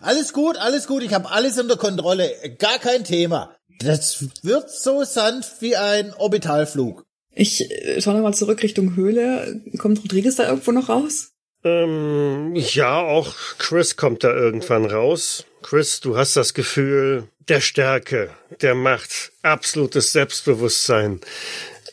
Alles 0.00 0.32
gut, 0.32 0.56
alles 0.56 0.86
gut, 0.86 1.02
ich 1.02 1.12
habe 1.12 1.30
alles 1.30 1.58
unter 1.58 1.76
Kontrolle. 1.76 2.32
Gar 2.58 2.78
kein 2.78 3.04
Thema. 3.04 3.56
Das 3.80 4.24
wird 4.42 4.70
so 4.70 5.04
sanft 5.04 5.60
wie 5.60 5.76
ein 5.76 6.14
Orbitalflug. 6.14 7.04
Ich 7.30 7.70
äh, 7.70 8.00
schau 8.00 8.12
nochmal 8.12 8.34
zurück 8.34 8.62
Richtung 8.62 8.96
Höhle. 8.96 9.60
Kommt 9.78 10.02
Rodriguez 10.02 10.36
da 10.36 10.48
irgendwo 10.48 10.72
noch 10.72 10.88
raus? 10.88 11.32
Ähm, 11.64 12.54
ja, 12.54 13.00
auch 13.00 13.34
Chris 13.58 13.96
kommt 13.96 14.24
da 14.24 14.34
irgendwann 14.34 14.84
raus. 14.84 15.44
Chris, 15.62 16.00
du 16.00 16.16
hast 16.16 16.36
das 16.36 16.54
Gefühl 16.54 17.28
der 17.48 17.60
Stärke, 17.60 18.30
der 18.60 18.74
Macht, 18.74 19.32
absolutes 19.42 20.12
Selbstbewusstsein. 20.12 21.20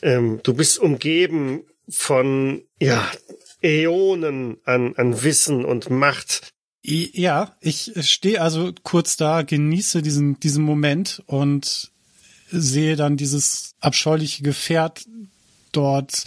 Ähm, 0.02 0.40
du 0.42 0.54
bist 0.54 0.78
umgeben 0.78 1.64
von, 1.88 2.62
ja, 2.80 3.10
Äonen 3.62 4.58
an, 4.64 4.94
an 4.96 5.22
Wissen 5.22 5.64
und 5.64 5.90
Macht. 5.90 6.50
Ja, 6.82 7.56
ich 7.60 7.92
stehe 8.00 8.40
also 8.40 8.72
kurz 8.84 9.16
da, 9.16 9.42
genieße 9.42 10.02
diesen, 10.02 10.38
diesen 10.38 10.62
Moment 10.62 11.22
und 11.26 11.90
sehe 12.48 12.94
dann 12.94 13.16
dieses 13.16 13.74
abscheuliche 13.80 14.44
Gefährt 14.44 15.04
dort, 15.72 16.24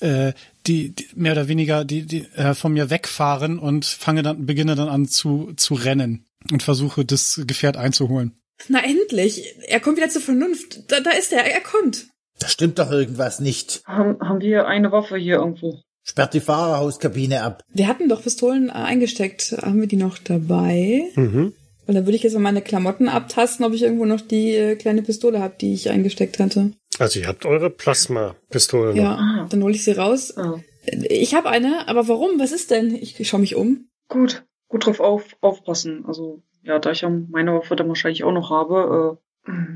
äh, 0.00 0.32
die, 0.66 0.90
die 0.90 1.08
mehr 1.14 1.32
oder 1.32 1.48
weniger 1.48 1.84
die, 1.84 2.02
die 2.06 2.24
äh, 2.36 2.54
von 2.54 2.72
mir 2.72 2.90
wegfahren 2.90 3.58
und 3.58 3.84
fange 3.84 4.22
dann, 4.22 4.46
beginne 4.46 4.76
dann 4.76 4.88
an 4.88 5.08
zu, 5.08 5.52
zu 5.56 5.74
rennen 5.74 6.24
und 6.50 6.62
versuche 6.62 7.04
das 7.04 7.42
Gefährt 7.46 7.76
einzuholen. 7.76 8.32
Na 8.68 8.82
endlich. 8.82 9.44
Er 9.68 9.80
kommt 9.80 9.98
wieder 9.98 10.08
zur 10.08 10.22
Vernunft. 10.22 10.90
Da, 10.90 11.00
da 11.00 11.10
ist 11.10 11.32
er. 11.32 11.44
Er 11.44 11.60
kommt. 11.60 12.08
Da 12.40 12.48
stimmt 12.48 12.78
doch 12.78 12.90
irgendwas 12.90 13.40
nicht. 13.40 13.82
Haben, 13.86 14.18
haben 14.20 14.40
wir 14.40 14.66
eine 14.66 14.92
Waffe 14.92 15.16
hier 15.16 15.36
irgendwo? 15.36 15.80
Sperrt 16.04 16.34
die 16.34 16.40
Fahrerhauskabine 16.40 17.42
ab. 17.42 17.62
Wir 17.72 17.86
hatten 17.88 18.08
doch 18.08 18.22
Pistolen 18.22 18.68
äh, 18.68 18.72
eingesteckt. 18.72 19.56
Haben 19.60 19.80
wir 19.80 19.88
die 19.88 19.96
noch 19.96 20.18
dabei? 20.18 21.02
Mhm. 21.16 21.52
Und 21.86 21.94
dann 21.94 22.06
würde 22.06 22.16
ich 22.16 22.22
jetzt 22.22 22.34
mal 22.34 22.40
meine 22.40 22.62
Klamotten 22.62 23.08
abtasten, 23.08 23.64
ob 23.64 23.72
ich 23.72 23.82
irgendwo 23.82 24.04
noch 24.04 24.20
die 24.20 24.54
äh, 24.54 24.76
kleine 24.76 25.02
Pistole 25.02 25.40
habe, 25.40 25.54
die 25.60 25.72
ich 25.74 25.90
eingesteckt 25.90 26.38
hatte. 26.38 26.72
Also 26.98 27.20
ihr 27.20 27.26
habt 27.28 27.44
eure 27.46 27.70
Plasma-Pistole 27.70 28.90
noch. 28.90 28.96
Ja, 29.02 29.14
Ah. 29.16 29.46
dann 29.50 29.62
hole 29.62 29.74
ich 29.74 29.84
sie 29.84 29.92
raus. 29.92 30.36
Ah, 30.36 30.60
Ich 30.86 31.34
habe 31.34 31.48
eine, 31.48 31.88
aber 31.88 32.08
warum? 32.08 32.38
Was 32.38 32.52
ist 32.52 32.70
denn? 32.70 32.94
Ich, 32.94 33.18
ich 33.20 33.28
schaue 33.28 33.40
mich 33.40 33.54
um. 33.56 33.88
gut, 34.08 34.44
gut 34.68 34.86
drauf 34.86 35.00
auf, 35.00 35.24
aufpassen. 35.40 36.04
Also, 36.06 36.42
ja, 36.62 36.78
da 36.78 36.90
ich 36.90 37.02
ja 37.02 37.10
meine 37.10 37.54
Waffe 37.54 37.76
dann 37.76 37.88
wahrscheinlich 37.88 38.24
auch 38.24 38.32
noch 38.32 38.50
habe, 38.50 39.18
äh, 39.18 39.27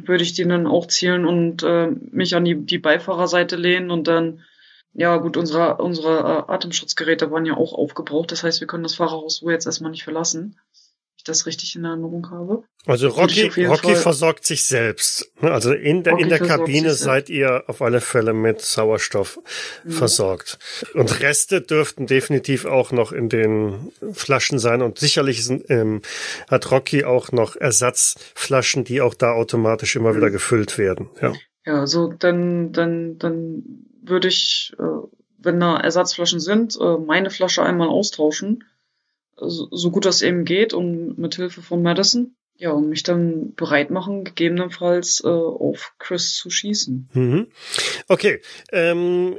würde 0.04 0.22
ich 0.22 0.32
die 0.32 0.46
dann 0.46 0.66
auch 0.66 0.86
zielen 0.86 1.26
und 1.26 1.62
äh, 1.62 1.88
mich 2.10 2.34
an 2.34 2.44
die, 2.44 2.54
die 2.54 2.78
Beifahrerseite 2.78 3.56
lehnen 3.56 3.90
und 3.90 4.08
dann, 4.08 4.42
ja 4.92 5.16
gut, 5.16 5.36
unsere, 5.36 5.76
unsere 5.76 6.18
äh, 6.18 6.52
Atemschutzgeräte 6.52 7.30
waren 7.30 7.46
ja 7.46 7.56
auch 7.56 7.72
aufgebraucht. 7.72 8.32
Das 8.32 8.44
heißt, 8.44 8.60
wir 8.60 8.66
können 8.66 8.82
das 8.82 8.96
Fahrerhaus 8.96 9.38
so 9.38 9.50
jetzt 9.50 9.66
erstmal 9.66 9.90
nicht 9.90 10.04
verlassen. 10.04 10.58
Ich 11.22 11.24
das 11.24 11.46
richtig 11.46 11.76
in 11.76 11.84
Erinnerung 11.84 12.28
habe. 12.32 12.64
Also 12.84 13.06
Rocky, 13.06 13.46
Rocky 13.64 13.92
Fall- 13.92 13.94
versorgt 13.94 14.44
sich 14.44 14.64
selbst. 14.64 15.30
Ne, 15.40 15.52
Also 15.52 15.72
in 15.72 16.02
der, 16.02 16.14
Rocky 16.14 16.22
in 16.24 16.28
der 16.30 16.40
Kabine 16.40 16.94
seid 16.94 17.30
ihr 17.30 17.62
auf 17.68 17.80
alle 17.80 18.00
Fälle 18.00 18.32
mit 18.32 18.60
Sauerstoff 18.60 19.38
Mhm. 19.84 19.90
versorgt. 19.92 20.58
Und 20.94 21.20
Reste 21.20 21.60
dürften 21.60 22.08
definitiv 22.08 22.64
auch 22.64 22.90
noch 22.90 23.12
in 23.12 23.28
den 23.28 23.92
Flaschen 24.12 24.58
sein. 24.58 24.82
Und 24.82 24.98
sicherlich 24.98 25.44
sind, 25.44 25.64
ähm, 25.70 26.02
hat 26.50 26.72
Rocky 26.72 27.04
auch 27.04 27.30
noch 27.30 27.54
Ersatzflaschen, 27.54 28.82
die 28.82 29.00
auch 29.00 29.14
da 29.14 29.30
automatisch 29.30 29.94
immer 29.94 30.12
Mhm. 30.12 30.16
wieder 30.16 30.30
gefüllt 30.30 30.76
werden. 30.76 31.08
Ja. 31.20 31.34
Ja, 31.64 31.78
also 31.78 32.12
dann, 32.18 32.72
dann, 32.72 33.16
dann 33.18 33.62
würde 34.02 34.26
ich, 34.26 34.72
äh, 34.76 34.82
wenn 35.38 35.60
da 35.60 35.76
Ersatzflaschen 35.78 36.40
sind, 36.40 36.76
äh, 36.80 36.96
meine 36.98 37.30
Flasche 37.30 37.62
einmal 37.62 37.86
austauschen, 37.86 38.64
so, 39.48 39.90
gut 39.90 40.04
das 40.04 40.22
eben 40.22 40.44
geht 40.44 40.74
und 40.74 41.18
mit 41.18 41.36
Hilfe 41.36 41.62
von 41.62 41.82
Madison. 41.82 42.34
Ja, 42.56 42.70
und 42.70 42.90
mich 42.90 43.02
dann 43.02 43.54
bereit 43.54 43.90
machen, 43.90 44.24
gegebenenfalls 44.24 45.22
äh, 45.24 45.28
auf 45.28 45.94
Chris 45.98 46.34
zu 46.36 46.48
schießen. 46.50 47.08
Mhm. 47.12 47.46
Okay. 48.08 48.40
Ähm, 48.70 49.36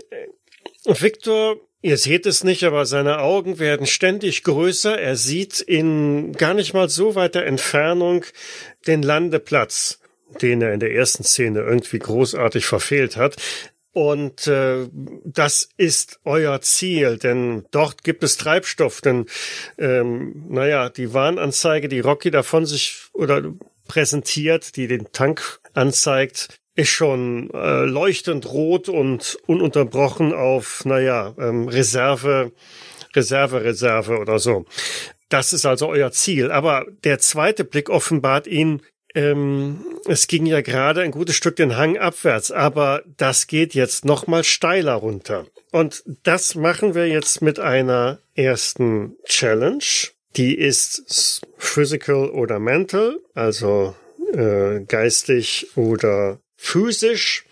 Victor, 0.83 1.55
ihr 1.81 1.97
seht 1.97 2.25
es 2.25 2.43
nicht, 2.43 2.63
aber 2.63 2.85
seine 2.85 3.19
Augen 3.19 3.59
werden 3.59 3.85
ständig 3.85 4.43
größer. 4.43 4.99
Er 4.99 5.15
sieht 5.15 5.61
in 5.61 6.33
gar 6.33 6.53
nicht 6.53 6.73
mal 6.73 6.89
so 6.89 7.15
weiter 7.15 7.43
Entfernung 7.43 8.25
den 8.87 9.03
Landeplatz, 9.03 9.99
den 10.41 10.61
er 10.61 10.73
in 10.73 10.79
der 10.81 10.93
ersten 10.93 11.23
Szene 11.23 11.61
irgendwie 11.61 11.99
großartig 11.99 12.65
verfehlt 12.65 13.15
hat. 13.15 13.37
Und 13.93 14.47
äh, 14.47 14.89
das 15.23 15.69
ist 15.77 16.19
euer 16.25 16.61
Ziel, 16.61 17.17
denn 17.17 17.65
dort 17.69 18.03
gibt 18.03 18.23
es 18.23 18.37
Treibstoff. 18.37 19.01
Denn 19.01 19.27
ähm, 19.77 20.45
naja, 20.49 20.89
die 20.89 21.13
Warnanzeige, 21.13 21.87
die 21.87 21.99
Rocky 21.99 22.31
davon 22.31 22.65
sich 22.65 23.03
oder 23.13 23.53
präsentiert, 23.87 24.75
die 24.75 24.87
den 24.87 25.11
Tank 25.11 25.59
anzeigt, 25.73 26.57
ist 26.75 26.89
schon 26.89 27.51
äh, 27.53 27.85
leuchtend 27.85 28.51
rot 28.51 28.89
und 28.89 29.37
ununterbrochen 29.45 30.33
auf, 30.33 30.85
naja, 30.85 31.35
ähm, 31.37 31.67
Reserve, 31.67 32.51
Reserve, 33.15 33.63
Reserve 33.63 34.17
oder 34.17 34.39
so. 34.39 34.65
Das 35.29 35.53
ist 35.53 35.65
also 35.65 35.87
euer 35.87 36.11
Ziel. 36.11 36.51
Aber 36.51 36.85
der 37.03 37.19
zweite 37.19 37.63
Blick 37.63 37.89
offenbart 37.89 38.47
ihn, 38.47 38.81
ähm, 39.15 39.83
es 40.05 40.27
ging 40.27 40.45
ja 40.45 40.61
gerade 40.61 41.01
ein 41.01 41.11
gutes 41.11 41.35
Stück 41.35 41.55
den 41.55 41.77
Hang 41.77 41.97
abwärts, 41.97 42.51
aber 42.51 43.03
das 43.17 43.47
geht 43.47 43.73
jetzt 43.73 44.05
noch 44.05 44.27
mal 44.27 44.43
steiler 44.43 44.93
runter. 44.93 45.45
Und 45.71 46.03
das 46.23 46.55
machen 46.55 46.95
wir 46.95 47.07
jetzt 47.07 47.41
mit 47.41 47.59
einer 47.59 48.19
ersten 48.35 49.15
Challenge. 49.25 49.83
Die 50.35 50.57
ist 50.57 51.41
physical 51.57 52.29
oder 52.29 52.59
mental, 52.59 53.19
also 53.33 53.95
äh, 54.33 54.81
geistig 54.81 55.67
oder 55.75 56.39
physisch, 56.57 57.45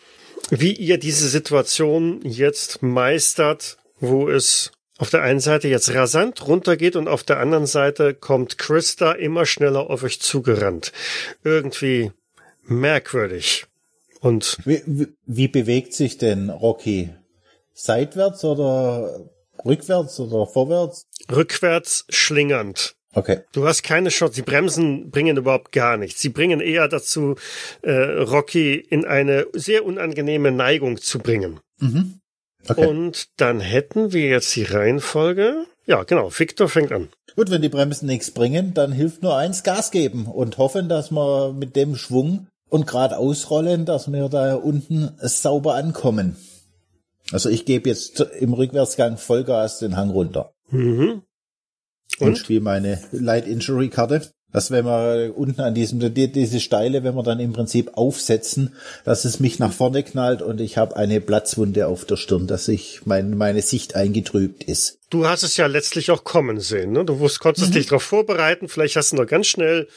wie 0.49 0.73
ihr 0.73 0.97
diese 0.97 1.27
Situation 1.29 2.21
jetzt 2.23 2.81
meistert, 2.81 3.77
wo 3.99 4.29
es 4.29 4.71
auf 5.01 5.09
der 5.09 5.23
einen 5.23 5.39
Seite 5.39 5.67
jetzt 5.67 5.91
rasant 5.95 6.47
runtergeht 6.47 6.95
und 6.95 7.07
auf 7.07 7.23
der 7.23 7.39
anderen 7.39 7.65
Seite 7.65 8.13
kommt 8.13 8.59
Krista 8.59 9.13
immer 9.13 9.47
schneller 9.47 9.89
auf 9.89 10.03
euch 10.03 10.21
zugerannt. 10.21 10.91
Irgendwie 11.43 12.11
merkwürdig. 12.65 13.65
Und 14.19 14.59
Wie, 14.63 14.83
wie, 14.85 15.07
wie 15.25 15.47
bewegt 15.47 15.95
sich 15.95 16.19
denn 16.19 16.51
Rocky? 16.51 17.09
Seitwärts 17.73 18.45
oder 18.45 19.27
rückwärts 19.65 20.19
oder 20.19 20.45
vorwärts? 20.45 21.07
rückwärts 21.31 22.05
schlingernd. 22.09 22.93
Okay. 23.15 23.39
Du 23.53 23.67
hast 23.67 23.81
keine 23.81 24.09
Chance. 24.09 24.35
Die 24.35 24.43
Bremsen 24.43 25.09
bringen 25.09 25.35
überhaupt 25.35 25.71
gar 25.71 25.97
nichts. 25.97 26.21
Sie 26.21 26.29
bringen 26.29 26.61
eher 26.61 26.87
dazu, 26.87 27.35
äh, 27.81 27.91
Rocky 27.91 28.75
in 28.75 29.05
eine 29.05 29.47
sehr 29.53 29.83
unangenehme 29.83 30.51
Neigung 30.51 30.97
zu 30.97 31.17
bringen. 31.17 31.59
Mhm. 31.79 32.20
Okay. 32.67 32.85
Und 32.87 33.29
dann 33.37 33.59
hätten 33.59 34.13
wir 34.13 34.27
jetzt 34.27 34.55
die 34.55 34.63
Reihenfolge. 34.63 35.65
Ja, 35.85 36.03
genau. 36.03 36.29
Victor 36.37 36.69
fängt 36.69 36.91
an. 36.91 37.09
Gut, 37.35 37.49
wenn 37.49 37.61
die 37.61 37.69
Bremsen 37.69 38.07
nichts 38.07 38.31
bringen, 38.31 38.73
dann 38.73 38.91
hilft 38.91 39.23
nur 39.23 39.35
eins 39.37 39.63
Gas 39.63 39.91
geben 39.91 40.25
und 40.25 40.57
hoffen, 40.57 40.89
dass 40.89 41.11
wir 41.11 41.53
mit 41.53 41.75
dem 41.75 41.95
Schwung 41.95 42.47
und 42.69 42.87
gerade 42.87 43.17
ausrollen, 43.17 43.85
dass 43.85 44.11
wir 44.11 44.29
da 44.29 44.55
unten 44.55 45.11
sauber 45.21 45.75
ankommen. 45.75 46.35
Also 47.31 47.49
ich 47.49 47.65
gebe 47.65 47.89
jetzt 47.89 48.19
im 48.39 48.53
Rückwärtsgang 48.53 49.17
Vollgas 49.17 49.79
den 49.79 49.95
Hang 49.97 50.09
runter 50.09 50.53
Mhm. 50.69 51.21
und, 52.19 52.27
Und? 52.27 52.37
spiele 52.37 52.61
meine 52.61 53.01
Light 53.11 53.47
Injury 53.47 53.89
Karte. 53.89 54.21
Dass 54.53 54.71
wenn 54.71 54.85
wir 54.85 55.33
unten 55.35 55.61
an 55.61 55.73
diesem, 55.73 55.99
die, 56.13 56.31
diese 56.31 56.59
Steile, 56.59 57.03
wenn 57.03 57.15
wir 57.15 57.23
dann 57.23 57.39
im 57.39 57.53
Prinzip 57.53 57.91
aufsetzen, 57.93 58.75
dass 59.05 59.25
es 59.25 59.39
mich 59.39 59.59
nach 59.59 59.71
vorne 59.71 60.03
knallt 60.03 60.41
und 60.41 60.61
ich 60.61 60.77
habe 60.77 60.95
eine 60.97 61.21
Platzwunde 61.21 61.87
auf 61.87 62.05
der 62.05 62.17
Stirn, 62.17 62.47
dass 62.47 62.67
ich 62.67 63.01
mein, 63.05 63.37
meine 63.37 63.61
Sicht 63.61 63.95
eingetrübt 63.95 64.63
ist. 64.63 64.99
Du 65.09 65.27
hast 65.27 65.43
es 65.43 65.57
ja 65.57 65.67
letztlich 65.67 66.11
auch 66.11 66.23
kommen 66.23 66.59
sehen. 66.59 66.91
Ne? 66.91 67.05
Du 67.05 67.19
wusst, 67.19 67.39
konntest 67.39 67.75
dich 67.75 67.87
darauf 67.87 68.03
vorbereiten. 68.03 68.67
Vielleicht 68.67 68.95
hast 68.95 69.11
du 69.11 69.17
noch 69.17 69.27
ganz 69.27 69.47
schnell 69.47 69.87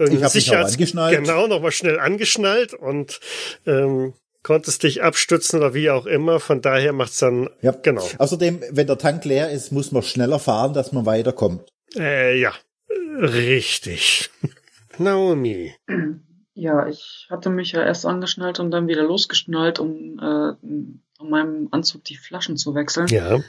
Mhm. 0.00 0.16
Ich 0.16 0.22
hab 0.24 0.34
mich 0.34 0.56
angeschnallt. 0.56 1.18
genau 1.18 1.46
nochmal 1.46 1.72
schnell 1.72 1.98
angeschnallt 2.00 2.72
und 2.74 3.20
ähm, 3.66 4.14
konntest 4.42 4.82
dich 4.82 5.02
abstützen 5.02 5.58
oder 5.58 5.74
wie 5.74 5.90
auch 5.90 6.06
immer. 6.06 6.40
Von 6.40 6.62
daher 6.62 6.92
macht's 6.92 7.18
dann 7.18 7.50
Ja. 7.60 7.72
genau. 7.72 8.08
Außerdem, 8.18 8.62
wenn 8.70 8.86
der 8.86 8.98
Tank 8.98 9.24
leer 9.24 9.50
ist, 9.50 9.72
muss 9.72 9.92
man 9.92 10.02
schneller 10.02 10.38
fahren, 10.38 10.72
dass 10.72 10.92
man 10.92 11.04
weiterkommt. 11.04 11.68
Äh, 11.96 12.40
ja, 12.40 12.54
richtig. 12.90 14.30
Naomi. 14.98 15.74
Ja, 16.52 16.88
ich 16.88 17.26
hatte 17.30 17.48
mich 17.48 17.72
ja 17.72 17.82
erst 17.82 18.04
angeschnallt 18.04 18.60
und 18.60 18.70
dann 18.70 18.86
wieder 18.86 19.04
losgeschnallt, 19.04 19.78
um 19.78 20.18
äh, 20.18 20.22
an 20.22 21.00
meinem 21.18 21.68
Anzug 21.70 22.04
die 22.04 22.16
Flaschen 22.16 22.58
zu 22.58 22.74
wechseln. 22.74 23.06
Ja. 23.06 23.40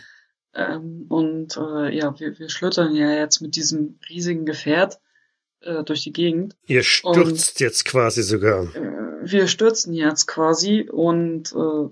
Ähm, 0.54 1.08
und 1.10 1.58
äh, 1.58 1.94
ja, 1.94 2.18
wir, 2.20 2.40
wir 2.40 2.50
schlüttern 2.50 2.96
ja 2.96 3.12
jetzt 3.12 3.42
mit 3.42 3.58
diesem 3.58 4.00
riesigen 4.08 4.46
Gefährt 4.46 5.00
äh, 5.62 5.84
durch 5.84 6.04
die 6.04 6.14
Gegend. 6.14 6.56
Ihr 6.68 6.84
stürzt 6.84 7.60
jetzt 7.60 7.86
quasi 7.86 8.24
sogar. 8.24 8.74
Äh, 8.76 9.02
wir 9.24 9.48
stürzen 9.48 9.94
jetzt 9.94 10.28
quasi 10.28 10.88
und 10.90 11.54
äh, 11.54 11.90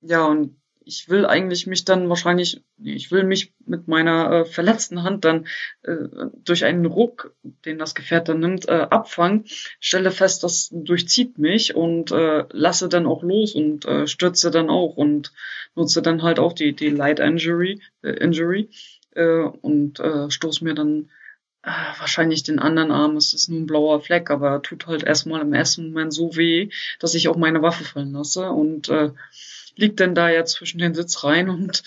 ja, 0.00 0.26
und 0.26 0.56
ich 0.84 1.08
will 1.08 1.26
eigentlich 1.26 1.66
mich 1.66 1.84
dann 1.84 2.08
wahrscheinlich, 2.08 2.62
ich 2.82 3.10
will 3.10 3.24
mich 3.24 3.52
mit 3.66 3.88
meiner 3.88 4.30
äh, 4.32 4.44
verletzten 4.44 5.02
Hand 5.02 5.24
dann 5.24 5.46
äh, 5.82 5.96
durch 6.44 6.64
einen 6.64 6.86
Ruck, 6.86 7.34
den 7.64 7.78
das 7.78 7.94
Gefährt 7.94 8.28
dann 8.28 8.40
nimmt, 8.40 8.68
äh, 8.68 8.86
abfangen, 8.90 9.44
stelle 9.80 10.10
fest, 10.10 10.44
das 10.44 10.68
durchzieht 10.72 11.38
mich 11.38 11.74
und 11.74 12.10
äh, 12.12 12.44
lasse 12.50 12.88
dann 12.88 13.06
auch 13.06 13.22
los 13.22 13.54
und 13.54 13.84
äh, 13.84 14.06
stürze 14.06 14.50
dann 14.50 14.70
auch 14.70 14.96
und 14.96 15.32
nutze 15.74 16.02
dann 16.02 16.22
halt 16.22 16.38
auch 16.38 16.52
die, 16.52 16.74
die 16.74 16.90
Light 16.90 17.20
Injury, 17.20 17.80
äh, 18.02 18.10
Injury 18.10 18.70
äh, 19.12 19.42
und 19.42 20.00
äh, 20.00 20.30
stoß 20.30 20.60
mir 20.62 20.74
dann 20.74 21.10
äh, 21.62 21.70
wahrscheinlich 21.98 22.42
den 22.42 22.58
anderen 22.58 22.90
Arm. 22.90 23.16
Es 23.16 23.32
ist 23.32 23.48
nur 23.48 23.60
ein 23.60 23.66
blauer 23.66 24.00
Fleck, 24.00 24.30
aber 24.30 24.62
tut 24.62 24.86
halt 24.86 25.04
erstmal 25.04 25.40
im 25.42 25.52
ersten 25.52 25.86
Moment 25.88 26.12
so 26.12 26.36
weh, 26.36 26.70
dass 26.98 27.14
ich 27.14 27.28
auch 27.28 27.36
meine 27.36 27.62
Waffe 27.62 27.84
fallen 27.84 28.12
lasse 28.12 28.50
und 28.50 28.88
äh, 28.88 29.10
liegt 29.76 30.00
dann 30.00 30.14
da 30.14 30.30
ja 30.30 30.44
zwischen 30.44 30.78
den 30.78 30.94
Sitzreihen 30.94 31.48
und 31.48 31.82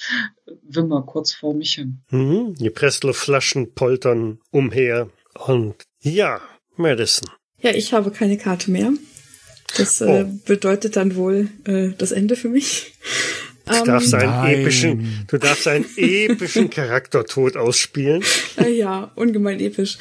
wimmer 0.63 1.03
kurz 1.03 1.33
vor 1.33 1.53
mich 1.53 1.73
hin. 1.73 1.99
Mhm. 2.09 2.55
Die 2.55 2.69
Pressluftflaschen 2.69 3.73
poltern 3.73 4.39
umher. 4.51 5.09
Und 5.45 5.75
ja, 6.01 6.41
Madison. 6.75 7.29
Ja, 7.61 7.71
ich 7.71 7.93
habe 7.93 8.11
keine 8.11 8.37
Karte 8.37 8.71
mehr. 8.71 8.91
Das 9.77 10.01
äh, 10.01 10.25
Oh. 10.25 10.31
bedeutet 10.45 10.95
dann 10.95 11.15
wohl 11.15 11.49
äh, 11.65 11.89
das 11.97 12.11
Ende 12.11 12.35
für 12.35 12.49
mich. 12.49 12.93
Du 13.65 13.83
darfst 13.83 14.13
einen 14.13 14.29
Nein. 14.29 14.59
epischen, 14.61 15.25
du 15.27 15.37
darfst 15.39 15.67
einen 15.67 15.85
epischen 15.97 16.69
Charaktertod 16.69 17.57
ausspielen. 17.57 18.23
Äh, 18.57 18.69
ja, 18.71 19.11
ungemein 19.15 19.59
episch. 19.59 19.97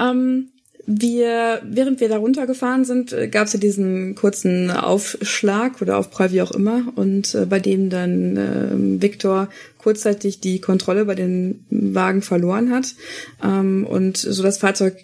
Ähm, 0.00 0.50
Wir, 0.86 1.62
während 1.64 2.00
wir 2.00 2.08
da 2.08 2.18
runtergefahren 2.18 2.84
sind, 2.84 3.12
äh, 3.12 3.28
gab 3.28 3.46
es 3.46 3.54
ja 3.54 3.60
diesen 3.60 4.14
kurzen 4.14 4.70
Aufschlag 4.70 5.80
oder 5.80 5.96
Aufprall, 5.96 6.32
wie 6.32 6.42
auch 6.42 6.52
immer, 6.52 6.92
und 6.96 7.34
äh, 7.34 7.46
bei 7.46 7.58
dem 7.58 7.88
dann 7.88 8.36
äh, 8.36 9.02
Victor 9.02 9.48
kurzzeitig 9.78 10.40
die 10.40 10.60
Kontrolle 10.60 11.04
bei 11.06 11.14
den 11.14 11.64
Wagen 11.70 12.22
verloren 12.22 12.70
hat 12.70 12.94
ähm, 13.42 13.86
und 13.86 14.16
so 14.16 14.42
das 14.42 14.58
Fahrzeug 14.58 14.96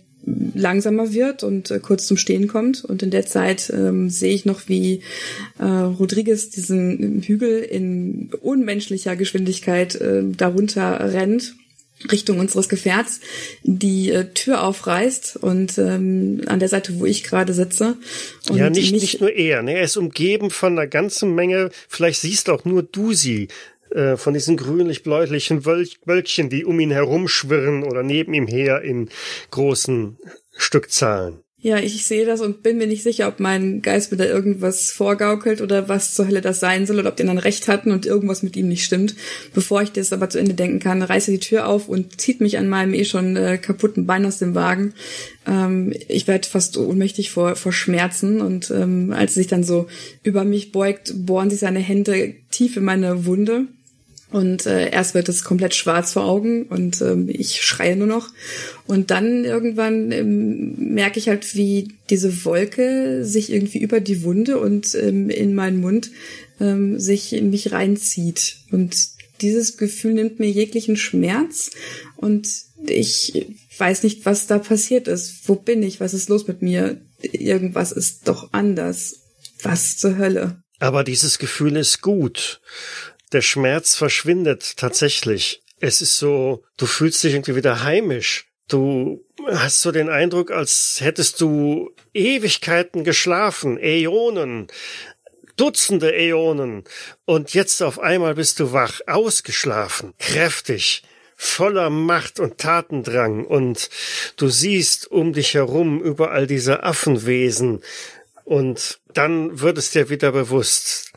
langsamer 0.54 1.12
wird 1.12 1.42
und 1.42 1.70
äh, 1.70 1.78
kurz 1.80 2.06
zum 2.06 2.16
Stehen 2.16 2.46
kommt. 2.46 2.84
Und 2.84 3.02
in 3.02 3.10
der 3.10 3.26
Zeit 3.26 3.72
ähm, 3.75 4.10
sehe 4.10 4.34
ich 4.34 4.44
noch, 4.44 4.68
wie 4.68 5.00
äh, 5.58 5.64
Rodriguez 5.64 6.50
diesen 6.50 7.22
Hügel 7.22 7.60
in 7.60 8.30
unmenschlicher 8.40 9.16
Geschwindigkeit 9.16 9.94
äh, 9.96 10.22
darunter 10.37 11.12
rennt 11.12 11.54
Richtung 12.11 12.38
unseres 12.38 12.69
Gefährts 12.69 13.21
die 13.62 14.11
äh, 14.11 14.33
Tür 14.33 14.62
aufreißt 14.62 15.37
und 15.37 15.76
ähm, 15.78 16.42
an 16.47 16.59
der 16.59 16.69
Seite, 16.69 16.99
wo 16.99 17.07
ich 17.07 17.25
gerade 17.25 17.52
sitze. 17.52 17.97
Und 18.49 18.57
ja, 18.57 18.71
nicht, 18.71 18.92
nicht 18.92 19.21
nur 19.21 19.33
er. 19.33 19.62
Ne? 19.62 19.75
Er 19.75 19.85
ist 19.85 19.97
umgeben 19.97 20.50
von 20.50 20.78
einer 20.78 20.87
ganzen 20.87 21.35
Menge, 21.35 21.71
vielleicht 21.88 22.21
siehst 22.21 22.49
auch 22.49 22.64
nur 22.64 22.83
du 22.83 23.12
sie, 23.12 23.49
äh, 23.90 24.16
von 24.16 24.35
diesen 24.35 24.57
grünlich-bläulichen 24.57 25.64
Wölkchen, 25.66 26.49
die 26.49 26.64
um 26.64 26.78
ihn 26.78 26.90
herumschwirren 26.90 27.83
oder 27.83 28.02
neben 28.02 28.35
ihm 28.35 28.47
her 28.47 28.83
in 28.83 29.09
großen 29.50 30.16
Stückzahlen. 30.57 31.40
Ja, 31.62 31.79
ich 31.79 32.07
sehe 32.07 32.25
das 32.25 32.40
und 32.40 32.62
bin 32.62 32.79
mir 32.79 32.87
nicht 32.87 33.02
sicher, 33.02 33.29
ob 33.29 33.38
mein 33.38 33.83
Geist 33.83 34.11
mir 34.11 34.17
da 34.17 34.25
irgendwas 34.25 34.90
vorgaukelt 34.93 35.61
oder 35.61 35.90
was 35.90 36.14
zur 36.14 36.26
Hölle 36.26 36.40
das 36.40 36.59
sein 36.59 36.87
soll 36.87 36.99
oder 36.99 37.11
ob 37.11 37.17
die 37.17 37.25
dann 37.25 37.37
recht 37.37 37.69
hatten 37.69 37.90
und 37.90 38.07
irgendwas 38.07 38.43
mit 38.43 38.57
ihm 38.57 38.69
nicht 38.69 38.83
stimmt. 38.83 39.14
Bevor 39.52 39.83
ich 39.83 39.93
das 39.93 40.14
aber 40.14 40.31
zu 40.31 40.38
Ende 40.38 40.55
denken 40.55 40.79
kann, 40.79 41.02
reißt 41.02 41.29
er 41.29 41.33
die 41.33 41.40
Tür 41.40 41.69
auf 41.69 41.87
und 41.87 42.19
zieht 42.19 42.40
mich 42.40 42.57
an 42.57 42.67
meinem 42.67 42.95
eh 42.95 43.05
schon 43.05 43.37
äh, 43.37 43.59
kaputten 43.59 44.07
Bein 44.07 44.25
aus 44.25 44.38
dem 44.38 44.55
Wagen. 44.55 44.95
Ähm, 45.47 45.93
ich 46.09 46.26
werde 46.26 46.49
fast 46.49 46.79
ohnmächtig 46.79 47.31
vor, 47.31 47.57
vor 47.57 47.73
Schmerzen 47.73 48.40
und 48.40 48.71
ähm, 48.71 49.12
als 49.12 49.33
er 49.33 49.43
sich 49.43 49.49
dann 49.49 49.62
so 49.62 49.87
über 50.23 50.45
mich 50.45 50.73
beugt, 50.73 51.12
bohren 51.14 51.50
sich 51.50 51.61
seine 51.61 51.81
Hände 51.81 52.37
tief 52.50 52.79
in 52.79 52.85
meine 52.85 53.26
Wunde 53.26 53.67
und 54.30 54.66
äh, 54.66 54.90
erst 54.90 55.14
wird 55.14 55.28
es 55.28 55.42
komplett 55.42 55.75
schwarz 55.75 56.12
vor 56.12 56.25
Augen 56.25 56.64
und 56.64 57.00
ähm, 57.02 57.28
ich 57.28 57.62
schreie 57.62 57.96
nur 57.96 58.06
noch. 58.06 58.28
Und 58.87 59.10
dann 59.10 59.44
irgendwann 59.44 60.12
ähm, 60.12 60.75
merke 60.94 61.18
ich 61.18 61.28
halt, 61.28 61.56
wie 61.56 61.94
diese 62.10 62.44
Wolke 62.44 63.25
sich 63.25 63.52
irgendwie 63.52 63.78
über 63.78 63.99
die 63.99 64.22
Wunde 64.22 64.58
und 64.58 64.94
ähm, 64.94 65.30
in 65.30 65.54
meinen 65.54 65.80
Mund 65.80 66.10
ähm, 66.60 67.00
sich 67.00 67.32
in 67.32 67.50
mich 67.50 67.72
reinzieht. 67.72 68.58
Und 68.70 68.96
dieses 69.40 69.76
Gefühl 69.76 70.14
nimmt 70.14 70.38
mir 70.38 70.50
jeglichen 70.50 70.96
Schmerz 70.96 71.70
und 72.16 72.49
ich 72.87 73.46
weiß 73.78 74.04
nicht, 74.04 74.26
was 74.26 74.46
da 74.46 74.58
passiert 74.58 75.08
ist. 75.08 75.49
Wo 75.49 75.56
bin 75.56 75.82
ich? 75.82 75.99
Was 75.99 76.14
ist 76.14 76.28
los 76.28 76.46
mit 76.46 76.62
mir? 76.62 77.00
Irgendwas 77.20 77.90
ist 77.90 78.28
doch 78.28 78.52
anders. 78.52 79.22
Was 79.62 79.96
zur 79.96 80.16
Hölle? 80.16 80.62
Aber 80.78 81.04
dieses 81.04 81.38
Gefühl 81.38 81.76
ist 81.76 82.00
gut 82.00 82.60
der 83.32 83.42
Schmerz 83.42 83.94
verschwindet 83.96 84.76
tatsächlich. 84.76 85.62
Es 85.80 86.02
ist 86.02 86.18
so, 86.18 86.62
du 86.76 86.87
fühlst 86.87 87.22
dich 87.25 87.34
irgendwie 87.34 87.56
wieder 87.56 87.82
heimisch. 87.82 88.46
Du 88.68 89.25
hast 89.46 89.82
so 89.82 89.90
den 89.90 90.08
Eindruck, 90.08 90.50
als 90.50 90.99
hättest 91.00 91.40
du 91.40 91.90
Ewigkeiten 92.14 93.02
geschlafen, 93.02 93.78
Äonen, 93.78 94.68
Dutzende 95.56 96.14
Äonen. 96.14 96.84
Und 97.26 97.52
jetzt 97.52 97.82
auf 97.82 97.99
einmal 97.99 98.34
bist 98.34 98.60
du 98.60 98.72
wach, 98.72 99.00
ausgeschlafen, 99.06 100.14
kräftig, 100.18 101.02
voller 101.37 101.90
Macht 101.90 102.40
und 102.40 102.58
Tatendrang. 102.58 103.44
Und 103.44 103.90
du 104.37 104.49
siehst 104.49 105.10
um 105.10 105.32
dich 105.32 105.54
herum 105.54 106.00
überall 106.02 106.46
diese 106.46 106.82
Affenwesen. 106.82 107.82
Und 108.44 109.00
dann 109.12 109.60
wird 109.60 109.76
es 109.76 109.90
dir 109.90 110.08
wieder 110.08 110.32
bewusst, 110.32 111.10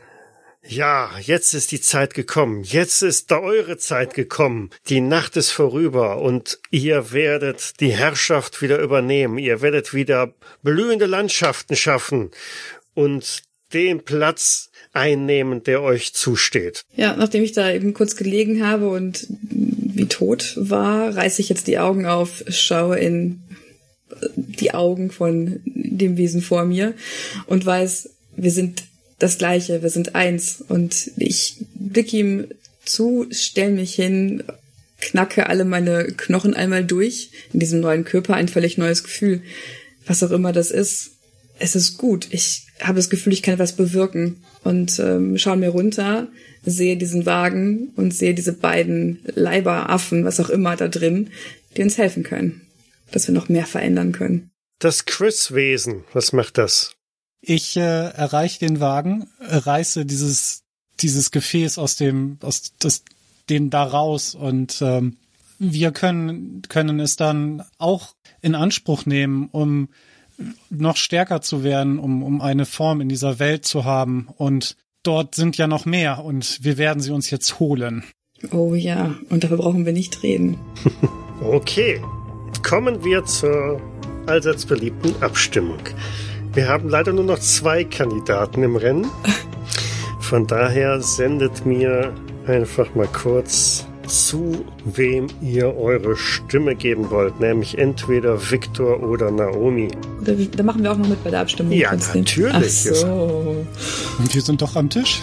ja, 0.66 1.10
jetzt 1.20 1.54
ist 1.54 1.72
die 1.72 1.80
Zeit 1.80 2.14
gekommen. 2.14 2.62
Jetzt 2.64 3.02
ist 3.02 3.30
da 3.30 3.38
eure 3.38 3.76
Zeit 3.76 4.14
gekommen. 4.14 4.70
Die 4.88 5.00
Nacht 5.00 5.36
ist 5.36 5.50
vorüber 5.50 6.22
und 6.22 6.58
ihr 6.70 7.12
werdet 7.12 7.80
die 7.80 7.92
Herrschaft 7.92 8.62
wieder 8.62 8.80
übernehmen. 8.80 9.38
Ihr 9.38 9.60
werdet 9.60 9.92
wieder 9.92 10.32
blühende 10.62 11.06
Landschaften 11.06 11.76
schaffen 11.76 12.30
und 12.94 13.42
den 13.72 14.04
Platz 14.04 14.70
einnehmen, 14.92 15.64
der 15.64 15.82
euch 15.82 16.14
zusteht. 16.14 16.84
Ja, 16.96 17.16
nachdem 17.16 17.42
ich 17.42 17.52
da 17.52 17.70
eben 17.70 17.92
kurz 17.92 18.16
gelegen 18.16 18.66
habe 18.66 18.88
und 18.88 19.26
wie 19.40 20.06
tot 20.06 20.54
war, 20.56 21.14
reiße 21.14 21.42
ich 21.42 21.48
jetzt 21.48 21.66
die 21.66 21.78
Augen 21.78 22.06
auf, 22.06 22.44
schaue 22.48 22.98
in 22.98 23.42
die 24.36 24.72
Augen 24.72 25.10
von 25.10 25.60
dem 25.64 26.16
Wesen 26.16 26.40
vor 26.40 26.64
mir 26.64 26.94
und 27.46 27.66
weiß, 27.66 28.10
wir 28.36 28.50
sind 28.50 28.84
das 29.18 29.38
Gleiche, 29.38 29.82
wir 29.82 29.90
sind 29.90 30.14
eins. 30.14 30.62
Und 30.66 31.12
ich 31.16 31.64
blicke 31.74 32.16
ihm 32.16 32.46
zu, 32.84 33.26
stell 33.30 33.72
mich 33.72 33.94
hin, 33.94 34.42
knacke 35.00 35.48
alle 35.48 35.64
meine 35.64 36.04
Knochen 36.04 36.54
einmal 36.54 36.84
durch, 36.84 37.30
in 37.52 37.60
diesem 37.60 37.80
neuen 37.80 38.04
Körper 38.04 38.34
ein 38.34 38.48
völlig 38.48 38.78
neues 38.78 39.04
Gefühl. 39.04 39.42
Was 40.06 40.22
auch 40.22 40.30
immer 40.30 40.52
das 40.52 40.70
ist. 40.70 41.12
Es 41.58 41.76
ist 41.76 41.98
gut. 41.98 42.26
Ich 42.30 42.66
habe 42.80 42.96
das 42.96 43.10
Gefühl, 43.10 43.32
ich 43.32 43.42
kann 43.42 43.54
etwas 43.54 43.76
bewirken. 43.76 44.42
Und 44.64 44.98
ähm, 44.98 45.38
schaue 45.38 45.56
mir 45.56 45.68
runter, 45.68 46.28
sehe 46.64 46.96
diesen 46.96 47.26
Wagen 47.26 47.92
und 47.96 48.14
sehe 48.14 48.34
diese 48.34 48.54
beiden 48.54 49.20
Leiberaffen, 49.26 50.24
was 50.24 50.40
auch 50.40 50.48
immer 50.50 50.74
da 50.74 50.88
drin, 50.88 51.30
die 51.76 51.82
uns 51.82 51.98
helfen 51.98 52.22
können. 52.22 52.62
Dass 53.12 53.28
wir 53.28 53.34
noch 53.34 53.48
mehr 53.48 53.66
verändern 53.66 54.12
können. 54.12 54.50
Das 54.78 55.04
Chris-Wesen, 55.04 56.04
was 56.12 56.32
macht 56.32 56.58
das? 56.58 56.93
Ich 57.46 57.76
äh, 57.76 57.80
erreiche 57.80 58.60
den 58.60 58.80
Wagen, 58.80 59.28
reiße 59.40 60.06
dieses 60.06 60.62
dieses 61.00 61.30
Gefäß 61.30 61.78
aus 61.78 61.96
dem 61.96 62.38
aus 62.40 62.72
das 62.78 63.04
den 63.50 63.68
da 63.68 63.82
raus 63.82 64.34
und 64.34 64.80
ähm, 64.80 65.16
wir 65.58 65.92
können 65.92 66.62
können 66.68 67.00
es 67.00 67.16
dann 67.16 67.62
auch 67.78 68.14
in 68.40 68.54
Anspruch 68.54 69.04
nehmen, 69.04 69.48
um 69.52 69.88
noch 70.70 70.96
stärker 70.96 71.42
zu 71.42 71.62
werden, 71.62 71.98
um 71.98 72.22
um 72.22 72.40
eine 72.40 72.64
Form 72.64 73.00
in 73.00 73.08
dieser 73.08 73.38
Welt 73.38 73.66
zu 73.66 73.84
haben 73.84 74.28
und 74.36 74.76
dort 75.02 75.34
sind 75.34 75.58
ja 75.58 75.66
noch 75.66 75.84
mehr 75.84 76.24
und 76.24 76.64
wir 76.64 76.78
werden 76.78 77.02
sie 77.02 77.10
uns 77.10 77.30
jetzt 77.30 77.60
holen. 77.60 78.04
Oh 78.52 78.74
ja, 78.74 79.14
und 79.28 79.44
dafür 79.44 79.58
brauchen 79.58 79.84
wir 79.84 79.92
nicht 79.92 80.22
reden. 80.22 80.58
okay, 81.42 82.00
kommen 82.62 83.04
wir 83.04 83.24
zur 83.24 83.80
allseits 84.26 84.64
beliebten 84.64 85.22
Abstimmung. 85.22 85.80
Wir 86.54 86.68
haben 86.68 86.88
leider 86.88 87.12
nur 87.12 87.24
noch 87.24 87.40
zwei 87.40 87.82
Kandidaten 87.82 88.62
im 88.62 88.76
Rennen. 88.76 89.06
Von 90.20 90.46
daher 90.46 91.00
sendet 91.02 91.66
mir 91.66 92.14
einfach 92.46 92.94
mal 92.94 93.08
kurz 93.08 93.86
zu 94.06 94.64
wem 94.84 95.26
ihr 95.42 95.76
eure 95.76 96.16
Stimme 96.16 96.76
geben 96.76 97.10
wollt, 97.10 97.40
nämlich 97.40 97.76
entweder 97.78 98.50
Victor 98.50 99.02
oder 99.02 99.32
Naomi. 99.32 99.88
Da, 100.22 100.62
machen 100.62 100.84
wir 100.84 100.92
auch 100.92 100.96
noch 100.96 101.08
mit 101.08 101.24
bei 101.24 101.30
der 101.30 101.40
Abstimmung. 101.40 101.72
Ja, 101.72 101.92
natürlich. 101.92 102.54
Ach 102.54 102.62
so. 102.62 103.64
Und 104.18 104.32
wir 104.32 104.42
sind 104.42 104.62
doch 104.62 104.76
am 104.76 104.88
Tisch. 104.88 105.22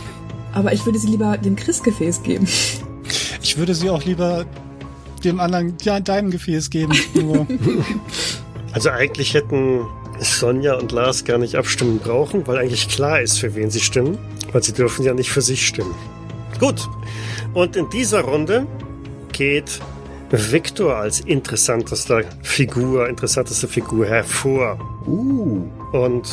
Aber 0.51 0.73
ich 0.73 0.85
würde 0.85 0.99
sie 0.99 1.07
lieber 1.07 1.37
dem 1.37 1.55
Chris-Gefäß 1.55 2.23
geben. 2.23 2.45
Ich 3.41 3.57
würde 3.57 3.73
sie 3.73 3.89
auch 3.89 4.03
lieber 4.03 4.45
dem 5.23 5.39
anderen, 5.39 5.75
ja, 5.83 6.01
deinem 6.01 6.29
Gefäß 6.29 6.69
geben. 6.69 6.91
also 8.73 8.89
eigentlich 8.89 9.33
hätten 9.33 9.85
Sonja 10.21 10.75
und 10.75 10.91
Lars 10.91 11.25
gar 11.25 11.37
nicht 11.37 11.55
abstimmen 11.55 11.99
brauchen, 11.99 12.45
weil 12.47 12.59
eigentlich 12.59 12.87
klar 12.87 13.21
ist, 13.21 13.39
für 13.39 13.55
wen 13.55 13.71
sie 13.71 13.79
stimmen, 13.79 14.17
weil 14.51 14.61
sie 14.61 14.73
dürfen 14.73 15.03
ja 15.03 15.13
nicht 15.13 15.31
für 15.31 15.41
sich 15.41 15.65
stimmen. 15.65 15.95
Gut. 16.59 16.87
Und 17.53 17.75
in 17.75 17.89
dieser 17.89 18.21
Runde 18.21 18.67
geht 19.31 19.79
Victor 20.29 20.95
als 20.95 21.19
interessantester 21.21 22.23
Figur, 22.43 23.09
interessanteste 23.09 23.67
Figur 23.67 24.05
hervor. 24.05 24.77
Uh. 25.05 25.63
Und 25.91 26.29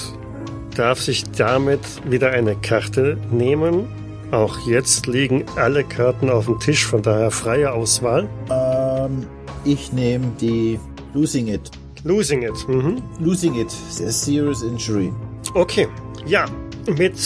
darf 0.76 1.00
sich 1.00 1.24
damit 1.24 1.80
wieder 2.04 2.30
eine 2.30 2.54
Karte 2.56 3.16
nehmen. 3.32 3.88
Auch 4.30 4.66
jetzt 4.66 5.06
liegen 5.06 5.44
alle 5.56 5.82
Karten 5.82 6.28
auf 6.28 6.44
dem 6.44 6.60
Tisch, 6.60 6.84
von 6.84 7.02
daher 7.02 7.30
freie 7.30 7.72
Auswahl. 7.72 8.28
Ähm, 8.50 9.26
ich 9.64 9.92
nehme 9.92 10.26
die 10.40 10.78
Losing 11.14 11.48
It. 11.48 11.70
Losing 12.04 12.42
it. 12.42 12.68
Mhm. 12.68 13.02
Losing 13.20 13.56
it. 13.56 13.72
A 14.06 14.10
serious 14.10 14.62
injury. 14.62 15.12
Okay. 15.54 15.88
Ja. 16.26 16.46
Mit 16.86 17.16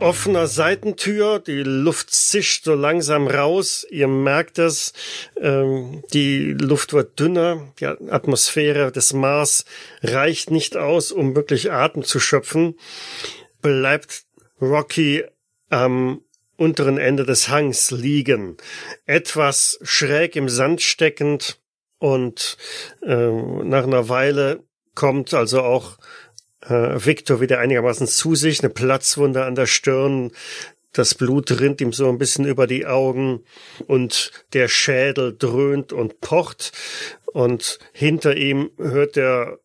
offener 0.00 0.46
Seitentür, 0.46 1.38
die 1.38 1.62
Luft 1.62 2.10
zischt 2.10 2.64
so 2.64 2.74
langsam 2.74 3.26
raus. 3.26 3.86
Ihr 3.90 4.08
merkt 4.08 4.58
es, 4.58 4.92
ähm, 5.40 6.02
die 6.12 6.52
Luft 6.52 6.92
wird 6.92 7.18
dünner, 7.18 7.72
die 7.80 7.86
Atmosphäre 7.86 8.92
des 8.92 9.12
Mars 9.12 9.64
reicht 10.02 10.50
nicht 10.50 10.76
aus, 10.76 11.12
um 11.12 11.36
wirklich 11.36 11.70
Atem 11.72 12.02
zu 12.02 12.20
schöpfen. 12.20 12.74
Bleibt 13.62 14.24
Rocky 14.60 15.24
am 15.68 16.22
unteren 16.56 16.98
Ende 16.98 17.24
des 17.24 17.48
Hangs 17.48 17.90
liegen, 17.90 18.56
etwas 19.04 19.78
schräg 19.82 20.36
im 20.36 20.48
Sand 20.48 20.80
steckend, 20.80 21.58
und 21.98 22.56
äh, 23.02 23.30
nach 23.30 23.84
einer 23.84 24.08
Weile 24.08 24.64
kommt 24.94 25.34
also 25.34 25.62
auch 25.62 25.98
äh, 26.62 27.04
Victor 27.04 27.40
wieder 27.40 27.58
einigermaßen 27.58 28.06
zu 28.06 28.34
sich, 28.34 28.60
eine 28.60 28.70
Platzwunde 28.70 29.44
an 29.44 29.54
der 29.54 29.66
Stirn, 29.66 30.32
das 30.96 31.14
Blut 31.14 31.60
rinnt 31.60 31.80
ihm 31.80 31.92
so 31.92 32.08
ein 32.08 32.18
bisschen 32.18 32.46
über 32.46 32.66
die 32.66 32.86
Augen 32.86 33.44
und 33.86 34.32
der 34.54 34.68
Schädel 34.68 35.36
dröhnt 35.36 35.92
und 35.92 36.20
pocht. 36.20 36.72
Und 37.26 37.78
hinter 37.92 38.36
ihm 38.36 38.70
hört 38.78 39.18
er 39.18 39.58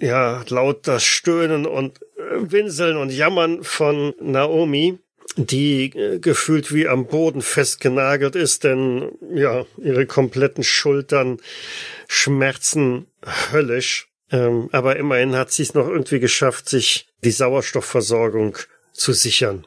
ja 0.00 0.42
laut 0.48 0.86
das 0.86 1.04
Stöhnen 1.04 1.66
und 1.66 2.00
äh, 2.16 2.50
Winseln 2.50 2.96
und 2.96 3.10
Jammern 3.10 3.62
von 3.62 4.14
Naomi 4.20 4.98
die 5.36 5.92
äh, 5.94 6.18
gefühlt 6.18 6.72
wie 6.72 6.88
am 6.88 7.06
Boden 7.06 7.42
festgenagelt 7.42 8.36
ist, 8.36 8.64
denn 8.64 9.12
ja, 9.34 9.66
ihre 9.76 10.06
kompletten 10.06 10.64
Schultern 10.64 11.38
schmerzen 12.08 13.06
höllisch. 13.52 14.08
Ähm, 14.30 14.68
aber 14.72 14.96
immerhin 14.96 15.36
hat 15.36 15.52
sie 15.52 15.62
es 15.62 15.74
noch 15.74 15.88
irgendwie 15.88 16.20
geschafft, 16.20 16.68
sich 16.68 17.08
die 17.24 17.30
Sauerstoffversorgung 17.30 18.58
zu 18.92 19.12
sichern. 19.12 19.66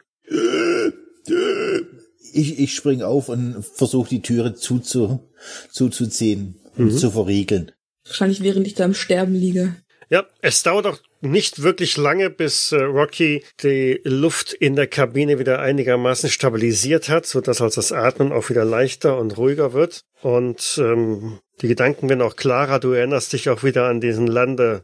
Ich, 2.34 2.60
ich 2.60 2.74
spring 2.74 3.02
auf 3.02 3.30
und 3.30 3.66
versuche 3.66 4.10
die 4.10 4.22
Türe 4.22 4.56
zuzu, 4.56 5.32
zuzuziehen 5.72 6.60
und 6.78 6.86
mhm. 6.86 6.98
zu 6.98 7.12
verriegeln. 7.12 7.72
Wahrscheinlich 8.06 8.42
während 8.42 8.68
ich 8.68 8.76
da 8.76 8.86
im 8.86 8.94
Sterben 8.94 9.34
liege. 9.34 9.76
Ja, 10.10 10.26
es 10.42 10.64
dauert 10.64 10.86
auch 10.86 11.00
nicht 11.22 11.62
wirklich 11.62 11.98
lange, 11.98 12.30
bis 12.30 12.72
äh, 12.72 12.82
Rocky 12.82 13.44
die 13.64 14.02
Luft 14.04 14.54
in 14.54 14.76
der 14.76 14.88
Kabine 14.88 15.40
wieder 15.40 15.60
einigermaßen 15.60 16.30
stabilisiert 16.30 17.10
hat, 17.10 17.26
so 17.26 17.42
dass 17.42 17.62
also 17.62 17.76
das 17.76 17.92
Atmen 17.92 18.32
auch 18.32 18.50
wieder 18.50 18.66
leichter 18.66 19.18
und 19.18 19.38
ruhiger 19.38 19.74
wird. 19.74 20.04
Und 20.22 20.80
ähm, 20.82 21.40
die 21.62 21.68
Gedanken 21.68 22.10
werden 22.10 22.22
auch 22.22 22.36
klarer. 22.36 22.80
Du 22.80 22.92
erinnerst 22.92 23.34
dich 23.34 23.50
auch 23.50 23.64
wieder 23.64 23.88
an 23.88 24.02
diesen 24.02 24.28
Landeplatz, 24.28 24.84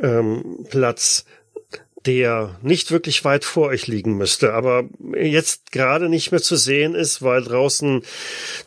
ähm, 0.00 1.32
der 2.06 2.58
nicht 2.62 2.90
wirklich 2.90 3.24
weit 3.24 3.44
vor 3.44 3.68
euch 3.68 3.86
liegen 3.86 4.16
müsste, 4.16 4.54
aber 4.54 4.88
jetzt 5.14 5.70
gerade 5.70 6.08
nicht 6.08 6.32
mehr 6.32 6.40
zu 6.40 6.56
sehen 6.56 6.94
ist, 6.94 7.22
weil 7.22 7.42
draußen 7.42 8.02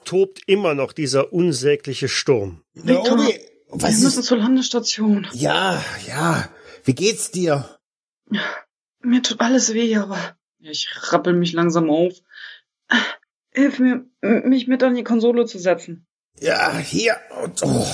tobt 0.05 0.41
immer 0.45 0.75
noch 0.75 0.93
dieser 0.93 1.33
unsägliche 1.33 2.07
Sturm. 2.07 2.61
Victor, 2.75 3.17
wir 3.17 3.89
müssen 3.89 4.23
zur 4.23 4.37
Landestation. 4.37 5.27
Ja, 5.33 5.83
ja. 6.07 6.47
Wie 6.83 6.95
geht's 6.95 7.31
dir? 7.31 7.79
Mir 9.01 9.21
tut 9.21 9.41
alles 9.41 9.73
weh, 9.73 9.95
aber 9.97 10.37
ich 10.59 10.89
rappel 11.11 11.33
mich 11.33 11.53
langsam 11.53 11.89
auf. 11.89 12.13
Hilf 13.51 13.79
mir, 13.79 14.05
mich 14.21 14.67
mit 14.67 14.83
an 14.83 14.95
die 14.95 15.03
Konsole 15.03 15.45
zu 15.45 15.59
setzen. 15.59 16.07
Ja, 16.39 16.77
hier. 16.77 17.17
Oh. 17.61 17.85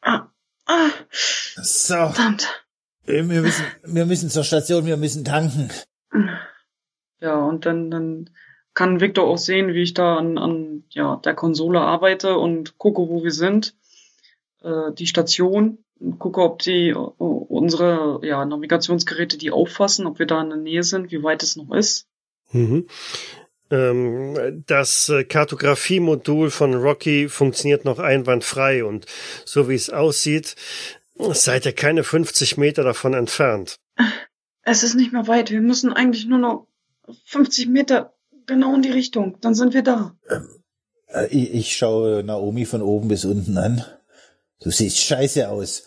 Ah, 0.00 0.30
ah. 0.66 0.90
So. 1.10 1.94
Verdammt. 1.94 2.64
Wir 3.04 3.22
müssen, 3.22 3.64
wir 3.84 4.06
müssen 4.06 4.30
zur 4.30 4.44
Station, 4.44 4.86
wir 4.86 4.96
müssen 4.96 5.24
tanken. 5.24 5.70
Ja, 7.20 7.36
und 7.36 7.66
dann, 7.66 7.90
dann 7.90 8.30
kann 8.72 9.00
Victor 9.00 9.26
auch 9.26 9.38
sehen, 9.38 9.74
wie 9.74 9.82
ich 9.82 9.94
da 9.94 10.16
an, 10.16 10.38
an 10.38 10.84
ja, 10.88 11.16
der 11.16 11.34
Konsole 11.34 11.80
arbeite 11.80 12.38
und 12.38 12.78
gucke, 12.78 13.02
wo 13.02 13.22
wir 13.22 13.30
sind. 13.30 13.76
Äh, 14.62 14.92
die 14.94 15.06
Station 15.06 15.84
gucke, 16.18 16.40
ob 16.40 16.60
die 16.60 16.94
uh, 16.94 17.12
unsere 17.18 18.20
ja, 18.22 18.44
Navigationsgeräte 18.44 19.38
die 19.38 19.50
auffassen, 19.50 20.06
ob 20.06 20.18
wir 20.18 20.26
da 20.26 20.42
in 20.42 20.50
der 20.50 20.58
Nähe 20.58 20.82
sind, 20.82 21.10
wie 21.10 21.22
weit 21.22 21.42
es 21.42 21.56
noch 21.56 21.72
ist. 21.72 22.06
Mhm. 22.52 22.86
Ähm, 23.70 24.64
das 24.66 25.08
äh, 25.08 25.24
Kartografiemodul 25.24 26.50
von 26.50 26.74
Rocky 26.74 27.28
funktioniert 27.28 27.84
noch 27.84 27.98
einwandfrei 27.98 28.84
und 28.84 29.06
so 29.44 29.68
wie 29.68 29.74
es 29.74 29.90
aussieht, 29.90 30.56
seid 31.16 31.64
ihr 31.64 31.72
keine 31.72 32.04
50 32.04 32.56
Meter 32.56 32.82
davon 32.82 33.14
entfernt. 33.14 33.78
Es 34.62 34.82
ist 34.82 34.94
nicht 34.94 35.12
mehr 35.12 35.26
weit. 35.28 35.50
Wir 35.50 35.60
müssen 35.60 35.92
eigentlich 35.92 36.26
nur 36.26 36.38
noch 36.38 36.66
50 37.26 37.68
Meter 37.68 38.14
genau 38.46 38.74
in 38.74 38.82
die 38.82 38.90
Richtung. 38.90 39.38
Dann 39.40 39.54
sind 39.54 39.74
wir 39.74 39.82
da. 39.82 40.14
Ähm, 40.28 40.48
äh, 41.08 41.26
ich, 41.28 41.54
ich 41.54 41.76
schaue 41.76 42.22
Naomi 42.24 42.64
von 42.64 42.82
oben 42.82 43.08
bis 43.08 43.24
unten 43.24 43.56
an. 43.58 43.84
Du 44.64 44.70
siehst 44.70 44.98
scheiße 44.98 45.48
aus. 45.48 45.82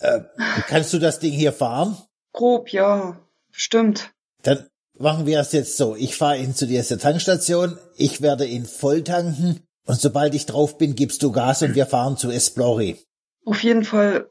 Äh, 0.00 0.20
kannst 0.68 0.92
du 0.94 0.98
das 0.98 1.20
Ding 1.20 1.32
hier 1.32 1.52
fahren? 1.52 1.98
Grob, 2.32 2.72
ja. 2.72 3.20
Bestimmt. 3.52 4.10
Dann 4.42 4.66
machen 4.98 5.26
wir 5.26 5.38
es 5.38 5.52
jetzt 5.52 5.76
so. 5.76 5.94
Ich 5.94 6.16
fahre 6.16 6.38
ihn 6.38 6.54
zu 6.54 6.66
dir 6.66 6.82
zur 6.82 6.98
Tankstation. 6.98 7.78
Ich 7.96 8.22
werde 8.22 8.46
ihn 8.46 8.64
voll 8.64 9.04
tanken. 9.04 9.60
Und 9.84 10.00
sobald 10.00 10.34
ich 10.34 10.46
drauf 10.46 10.78
bin, 10.78 10.94
gibst 10.94 11.22
du 11.22 11.30
Gas 11.30 11.60
und 11.62 11.74
wir 11.74 11.86
fahren 11.86 12.16
zu 12.16 12.30
Esplori. 12.30 12.96
Auf 13.44 13.62
jeden 13.62 13.84
Fall 13.84 14.30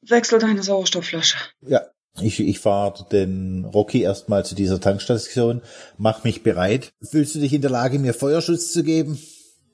wechsel 0.00 0.38
deine 0.38 0.62
Sauerstoffflasche. 0.62 1.36
Ja, 1.60 1.82
ich, 2.20 2.40
ich 2.40 2.58
fahre 2.58 3.06
den 3.12 3.66
Rocky 3.66 4.00
erstmal 4.00 4.46
zu 4.46 4.54
dieser 4.54 4.80
Tankstation, 4.80 5.60
mach 5.98 6.24
mich 6.24 6.42
bereit. 6.42 6.90
Fühlst 7.02 7.34
du 7.34 7.38
dich 7.38 7.52
in 7.52 7.60
der 7.60 7.70
Lage, 7.70 7.98
mir 7.98 8.14
Feuerschutz 8.14 8.72
zu 8.72 8.82
geben? 8.82 9.20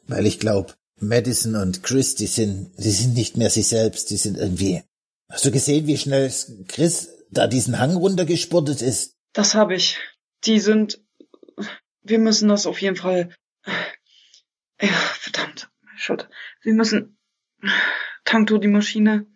Weil 0.08 0.26
ich 0.26 0.40
glaube, 0.40 0.74
Madison 1.00 1.56
und 1.56 1.82
Chris, 1.82 2.14
die 2.14 2.26
sind, 2.26 2.72
die 2.78 2.90
sind 2.90 3.14
nicht 3.14 3.36
mehr 3.36 3.50
sich 3.50 3.66
selbst, 3.68 4.10
die 4.10 4.16
sind 4.16 4.36
irgendwie. 4.38 4.82
Hast 5.28 5.44
du 5.44 5.50
gesehen, 5.50 5.86
wie 5.86 5.96
schnell 5.96 6.32
Chris 6.68 7.08
da 7.30 7.46
diesen 7.46 7.78
Hang 7.78 7.96
runtergespurtet 7.96 8.82
ist? 8.82 9.16
Das 9.32 9.54
habe 9.54 9.74
ich. 9.74 9.98
Die 10.44 10.60
sind. 10.60 11.00
Wir 12.02 12.18
müssen 12.18 12.48
das 12.48 12.66
auf 12.66 12.80
jeden 12.82 12.96
Fall. 12.96 13.34
Ja, 14.80 14.88
verdammt. 14.88 15.70
Schuld. 15.96 16.28
Wir 16.62 16.74
müssen. 16.74 17.16
Tank 18.24 18.48
du 18.48 18.58
die 18.58 18.68
Maschine. 18.68 19.26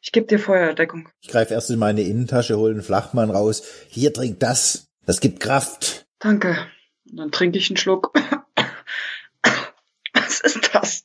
Ich 0.00 0.12
gebe 0.12 0.26
dir 0.26 0.38
Feuerdeckung. 0.38 1.08
Ich 1.20 1.28
greife 1.28 1.54
erst 1.54 1.70
in 1.70 1.78
meine 1.78 2.02
Innentasche, 2.02 2.56
hole 2.56 2.72
einen 2.72 2.82
Flachmann 2.82 3.30
raus. 3.30 3.62
Hier 3.88 4.12
trink 4.12 4.40
das. 4.40 4.88
Das 5.06 5.20
gibt 5.20 5.40
Kraft. 5.40 6.06
Danke. 6.18 6.66
Und 7.10 7.16
dann 7.16 7.32
trinke 7.32 7.58
ich 7.58 7.70
einen 7.70 7.76
Schluck. 7.76 8.12
Was 10.42 10.54
ist 10.54 10.70
das? 10.74 11.04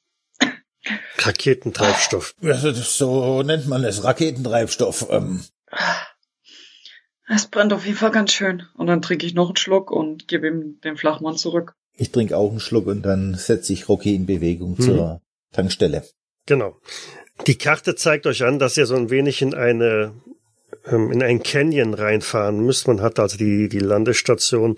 Raketentreibstoff. 1.17 2.36
So 2.41 3.43
nennt 3.43 3.67
man 3.67 3.84
es, 3.84 4.04
Raketentreibstoff. 4.04 5.08
Ähm. 5.10 5.43
Es 7.28 7.48
brennt 7.48 7.72
auf 7.74 7.86
jeden 7.86 7.98
Fall 7.98 8.12
ganz 8.12 8.34
schön. 8.34 8.63
Und 8.76 8.88
dann 8.88 9.02
trinke 9.02 9.26
ich 9.26 9.34
noch 9.34 9.48
einen 9.48 9.56
Schluck 9.56 9.91
und 9.91 10.28
gebe 10.28 10.48
ihm 10.48 10.80
den 10.82 10.98
Flachmann 10.98 11.38
zurück. 11.38 11.76
Ich 11.96 12.12
trinke 12.12 12.36
auch 12.38 12.50
einen 12.50 12.60
Schluck 12.60 12.88
und 12.88 13.04
dann 13.04 13.36
setze 13.36 13.72
ich 13.72 13.88
Rocky 13.88 14.15
in 14.15 14.26
Bewegung 14.26 14.78
hm. 14.78 14.84
zur 14.84 15.22
Tankstelle. 15.54 16.04
Genau. 16.46 16.76
Die 17.48 17.58
Karte 17.58 17.96
zeigt 17.96 18.28
euch 18.28 18.43
an, 18.43 18.60
dass 18.60 18.78
ihr 18.78 18.86
so 18.86 18.96
ein 18.96 19.10
wenig 19.10 19.41
in 19.41 19.54
eine 19.54 20.13
ähm, 20.86 21.12
in 21.12 21.24
ein 21.24 21.41
Canyon 21.43 21.93
reinfahren 21.93 22.60
müsst. 22.60 22.88
Man 22.88 23.02
hat 23.02 23.19
also 23.19 23.38
die, 23.38 23.69
die 23.69 23.80
Landestation, 23.80 24.76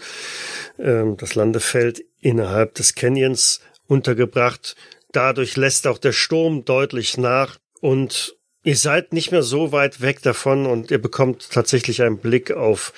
ähm, 0.77 1.17
das 1.17 1.35
Landefeld 1.35 2.03
innerhalb 2.21 2.75
des 2.75 2.95
Canyons 2.95 3.61
untergebracht. 3.87 4.75
Dadurch 5.11 5.55
lässt 5.55 5.87
auch 5.87 5.97
der 5.97 6.11
Sturm 6.11 6.65
deutlich 6.65 7.17
nach 7.17 7.57
und 7.81 8.35
ihr 8.63 8.75
seid 8.75 9.13
nicht 9.13 9.31
mehr 9.31 9.43
so 9.43 9.71
weit 9.71 10.01
weg 10.01 10.21
davon 10.21 10.65
und 10.65 10.91
ihr 10.91 11.01
bekommt 11.01 11.51
tatsächlich 11.51 12.01
einen 12.01 12.17
Blick 12.17 12.51
auf 12.51 12.93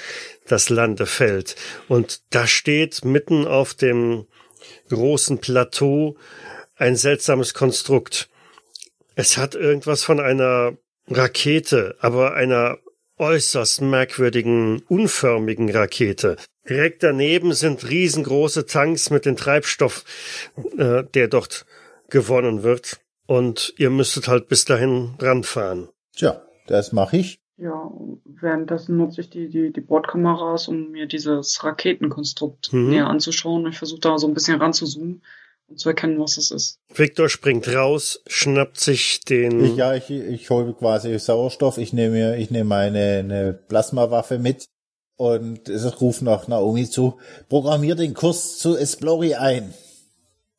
das 0.47 0.69
Landefeld. 0.69 1.55
Und 1.87 2.21
da 2.29 2.47
steht 2.47 3.05
mitten 3.05 3.45
auf 3.45 3.73
dem 3.73 4.25
großen 4.89 5.39
Plateau 5.39 6.17
ein 6.75 6.95
seltsames 6.95 7.53
Konstrukt. 7.53 8.29
Es 9.15 9.37
hat 9.37 9.55
irgendwas 9.55 10.03
von 10.03 10.19
einer 10.19 10.77
Rakete, 11.09 11.95
aber 11.99 12.33
einer 12.33 12.77
äußerst 13.17 13.81
merkwürdigen, 13.81 14.83
unförmigen 14.87 15.69
Rakete. 15.69 16.37
Direkt 16.69 17.03
daneben 17.03 17.53
sind 17.53 17.89
riesengroße 17.89 18.65
Tanks 18.65 19.09
mit 19.09 19.25
dem 19.25 19.35
Treibstoff, 19.35 20.03
äh, 20.77 21.03
der 21.13 21.27
dort 21.27 21.65
gewonnen 22.09 22.63
wird. 22.63 22.99
Und 23.25 23.73
ihr 23.77 23.89
müsstet 23.89 24.27
halt 24.27 24.47
bis 24.47 24.65
dahin 24.65 25.15
ranfahren. 25.19 25.89
Tja, 26.15 26.41
das 26.67 26.93
mache 26.93 27.17
ich. 27.17 27.41
Ja, 27.57 27.91
währenddessen 28.23 28.97
nutze 28.97 29.21
ich 29.21 29.29
die, 29.29 29.49
die, 29.49 29.73
die 29.73 29.81
Bordkameras, 29.81 30.67
um 30.67 30.91
mir 30.91 31.07
dieses 31.07 31.63
Raketenkonstrukt 31.63 32.71
mhm. 32.71 32.89
näher 32.89 33.07
anzuschauen. 33.07 33.65
Ich 33.67 33.77
versuche 33.79 33.99
da 33.99 34.17
so 34.17 34.27
ein 34.27 34.33
bisschen 34.33 34.61
ranzuzoomen 34.61 35.23
und 35.67 35.79
zu 35.79 35.89
erkennen, 35.89 36.19
was 36.19 36.37
es 36.37 36.51
ist. 36.51 36.79
Victor 36.93 37.29
springt 37.29 37.67
raus, 37.67 38.21
schnappt 38.27 38.79
sich 38.79 39.21
den. 39.21 39.63
Ich, 39.63 39.75
ja, 39.75 39.93
ich, 39.95 40.09
ich 40.09 40.49
hole 40.49 40.73
quasi 40.73 41.17
Sauerstoff. 41.19 41.77
Ich 41.77 41.93
nehme 41.93 42.37
ich 42.37 42.51
nehme 42.51 42.69
meine 42.69 43.19
eine 43.19 43.53
Plasmawaffe 43.53 44.39
mit 44.39 44.67
und 45.17 45.67
es 45.67 46.01
ruft 46.01 46.21
nach 46.21 46.47
Naomi 46.47 46.89
zu. 46.89 47.19
Programmier 47.49 47.95
den 47.95 48.13
Kurs 48.13 48.57
zu 48.59 48.77
Esplori 48.77 49.35
ein. 49.35 49.73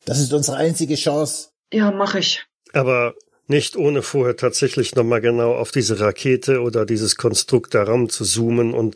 Das 0.05 0.19
ist 0.19 0.33
unsere 0.33 0.57
einzige 0.57 0.95
Chance. 0.95 1.49
Ja, 1.71 1.91
mach 1.91 2.15
ich. 2.15 2.45
Aber 2.73 3.15
nicht 3.47 3.75
ohne 3.75 4.03
vorher 4.03 4.35
tatsächlich 4.35 4.95
nochmal 4.95 5.21
genau 5.21 5.55
auf 5.55 5.71
diese 5.71 5.99
Rakete 5.99 6.61
oder 6.61 6.85
dieses 6.85 7.15
Konstrukt 7.15 7.73
da 7.73 7.83
Raum 7.83 8.09
zu 8.09 8.23
zoomen 8.23 8.73
und 8.73 8.95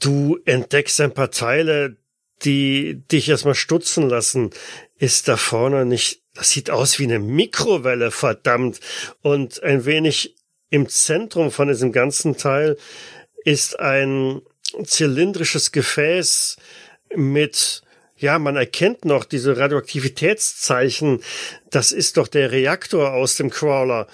du 0.00 0.38
entdeckst 0.44 1.00
ein 1.00 1.12
paar 1.12 1.30
Teile, 1.30 1.96
die 2.44 3.02
dich 3.10 3.28
erstmal 3.28 3.54
stutzen 3.54 4.08
lassen. 4.08 4.50
Ist 5.02 5.26
da 5.26 5.36
vorne 5.36 5.84
nicht, 5.84 6.22
das 6.32 6.50
sieht 6.50 6.70
aus 6.70 7.00
wie 7.00 7.06
eine 7.06 7.18
Mikrowelle, 7.18 8.12
verdammt, 8.12 8.78
und 9.20 9.60
ein 9.64 9.84
wenig 9.84 10.36
im 10.70 10.88
Zentrum 10.88 11.50
von 11.50 11.66
diesem 11.66 11.90
ganzen 11.90 12.36
Teil 12.36 12.76
ist 13.44 13.80
ein 13.80 14.42
zylindrisches 14.84 15.72
Gefäß 15.72 16.56
mit 17.16 17.82
ja, 18.16 18.38
man 18.38 18.54
erkennt 18.54 19.04
noch 19.04 19.24
diese 19.24 19.58
Radioaktivitätszeichen. 19.58 21.24
Das 21.70 21.90
ist 21.90 22.16
doch 22.16 22.28
der 22.28 22.52
Reaktor 22.52 23.12
aus 23.12 23.34
dem 23.34 23.50
Crawler. 23.50 24.06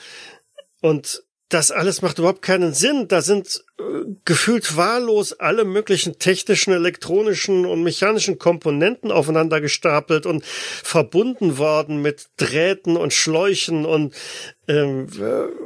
Und 0.80 1.22
das 1.48 1.70
alles 1.70 2.02
macht 2.02 2.18
überhaupt 2.18 2.42
keinen 2.42 2.74
Sinn. 2.74 3.08
Da 3.08 3.22
sind 3.22 3.64
äh, 3.78 3.82
gefühlt 4.24 4.76
wahllos 4.76 5.32
alle 5.32 5.64
möglichen 5.64 6.18
technischen, 6.18 6.72
elektronischen 6.72 7.64
und 7.64 7.82
mechanischen 7.82 8.38
Komponenten 8.38 9.10
aufeinander 9.10 9.60
gestapelt 9.60 10.26
und 10.26 10.44
verbunden 10.44 11.56
worden 11.56 12.02
mit 12.02 12.28
Drähten 12.36 12.96
und 12.96 13.14
Schläuchen 13.14 13.86
und 13.86 14.14
ähm, 14.66 15.06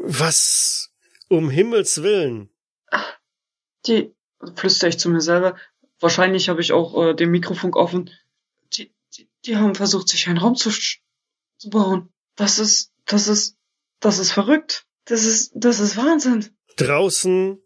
was 0.04 0.92
um 1.28 1.50
Himmels 1.50 2.02
willen. 2.02 2.48
Die, 3.86 4.14
flüster 4.54 4.86
ich 4.86 4.98
zu 4.98 5.08
mir 5.08 5.20
selber, 5.20 5.56
wahrscheinlich 5.98 6.48
habe 6.48 6.60
ich 6.60 6.72
auch 6.72 7.10
äh, 7.10 7.14
den 7.14 7.30
Mikrofunk 7.30 7.74
offen. 7.74 8.10
Die, 8.74 8.92
die, 9.16 9.28
die 9.44 9.56
haben 9.56 9.74
versucht, 9.74 10.08
sich 10.08 10.28
einen 10.28 10.38
Raum 10.38 10.54
zu, 10.54 10.70
zu 10.70 11.70
bauen. 11.70 12.12
Das 12.36 12.60
ist, 12.60 12.92
das 13.06 13.26
ist, 13.26 13.56
das 13.98 14.18
ist 14.18 14.30
verrückt. 14.30 14.86
Das 15.04 15.24
ist, 15.24 15.52
das 15.54 15.80
ist 15.80 15.96
Wahnsinn. 15.96 16.46
Draußen 16.76 17.58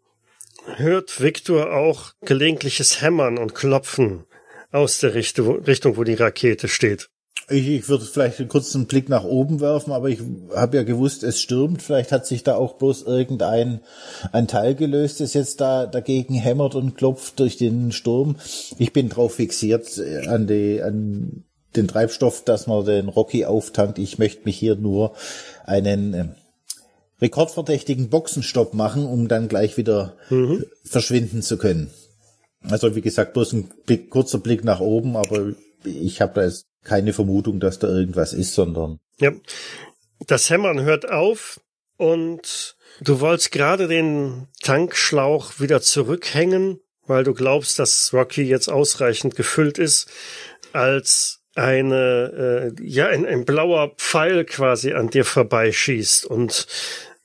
hört 0.75 1.21
Viktor 1.21 1.73
auch 1.73 2.13
gelegentliches 2.21 3.01
Hämmern 3.01 3.37
und 3.37 3.55
Klopfen 3.55 4.25
aus 4.71 4.99
der 4.99 5.13
Richtung, 5.13 5.97
wo 5.97 6.03
die 6.03 6.15
Rakete 6.15 6.67
steht. 6.67 7.09
Ich, 7.49 7.67
ich 7.69 7.87
würde 7.87 8.03
vielleicht 8.03 8.39
einen 8.39 8.49
kurzen 8.49 8.87
Blick 8.87 9.07
nach 9.07 9.23
oben 9.23 9.61
werfen, 9.61 9.93
aber 9.93 10.09
ich 10.09 10.19
habe 10.53 10.77
ja 10.77 10.83
gewusst, 10.83 11.23
es 11.23 11.39
stürmt. 11.39 11.81
Vielleicht 11.81 12.11
hat 12.11 12.25
sich 12.25 12.43
da 12.43 12.55
auch 12.55 12.73
bloß 12.73 13.03
irgendein 13.03 13.79
ein 14.33 14.49
Teil 14.49 14.75
gelöst, 14.75 15.21
das 15.21 15.33
jetzt 15.33 15.61
da 15.61 15.85
dagegen 15.85 16.33
hämmert 16.33 16.75
und 16.75 16.97
klopft 16.97 17.39
durch 17.39 17.55
den 17.55 17.93
Sturm. 17.93 18.35
Ich 18.77 18.91
bin 18.91 19.07
drauf 19.07 19.35
fixiert 19.35 19.97
äh, 19.97 20.27
an 20.27 20.47
die 20.47 20.81
an 20.81 21.45
den 21.77 21.87
Treibstoff, 21.87 22.43
dass 22.43 22.67
man 22.67 22.83
den 22.83 23.07
Rocky 23.07 23.45
auftankt. 23.45 23.97
Ich 23.97 24.17
möchte 24.17 24.43
mich 24.43 24.57
hier 24.57 24.75
nur 24.75 25.13
einen 25.63 26.13
äh, 26.13 26.25
rekordverdächtigen 27.21 28.09
Boxenstopp 28.09 28.73
machen, 28.73 29.05
um 29.05 29.27
dann 29.27 29.47
gleich 29.47 29.77
wieder 29.77 30.15
mhm. 30.29 30.65
verschwinden 30.83 31.41
zu 31.41 31.57
können. 31.57 31.89
Also 32.61 32.95
wie 32.95 33.01
gesagt, 33.01 33.33
bloß 33.33 33.53
ein 33.53 33.71
Blick, 33.85 34.09
kurzer 34.09 34.39
Blick 34.39 34.63
nach 34.63 34.79
oben, 34.79 35.15
aber 35.15 35.53
ich 35.83 36.21
habe 36.21 36.33
da 36.35 36.43
jetzt 36.43 36.65
keine 36.83 37.13
Vermutung, 37.13 37.59
dass 37.59 37.79
da 37.79 37.87
irgendwas 37.87 38.33
ist, 38.33 38.53
sondern. 38.53 38.99
Ja. 39.19 39.31
Das 40.25 40.49
Hämmern 40.49 40.81
hört 40.81 41.09
auf 41.09 41.59
und 41.97 42.75
du 43.01 43.19
wolltest 43.19 43.51
gerade 43.51 43.87
den 43.87 44.47
Tankschlauch 44.61 45.59
wieder 45.59 45.81
zurückhängen, 45.81 46.79
weil 47.05 47.23
du 47.23 47.33
glaubst, 47.33 47.77
dass 47.77 48.11
Rocky 48.13 48.41
jetzt 48.43 48.67
ausreichend 48.67 49.35
gefüllt 49.35 49.77
ist, 49.77 50.09
als 50.73 51.41
eine, 51.55 52.73
äh, 52.77 52.83
ja, 52.83 53.07
ein, 53.07 53.25
ein 53.25 53.45
blauer 53.45 53.93
Pfeil 53.97 54.45
quasi 54.45 54.93
an 54.93 55.09
dir 55.09 55.25
vorbeischießt 55.25 56.25
und 56.25 56.67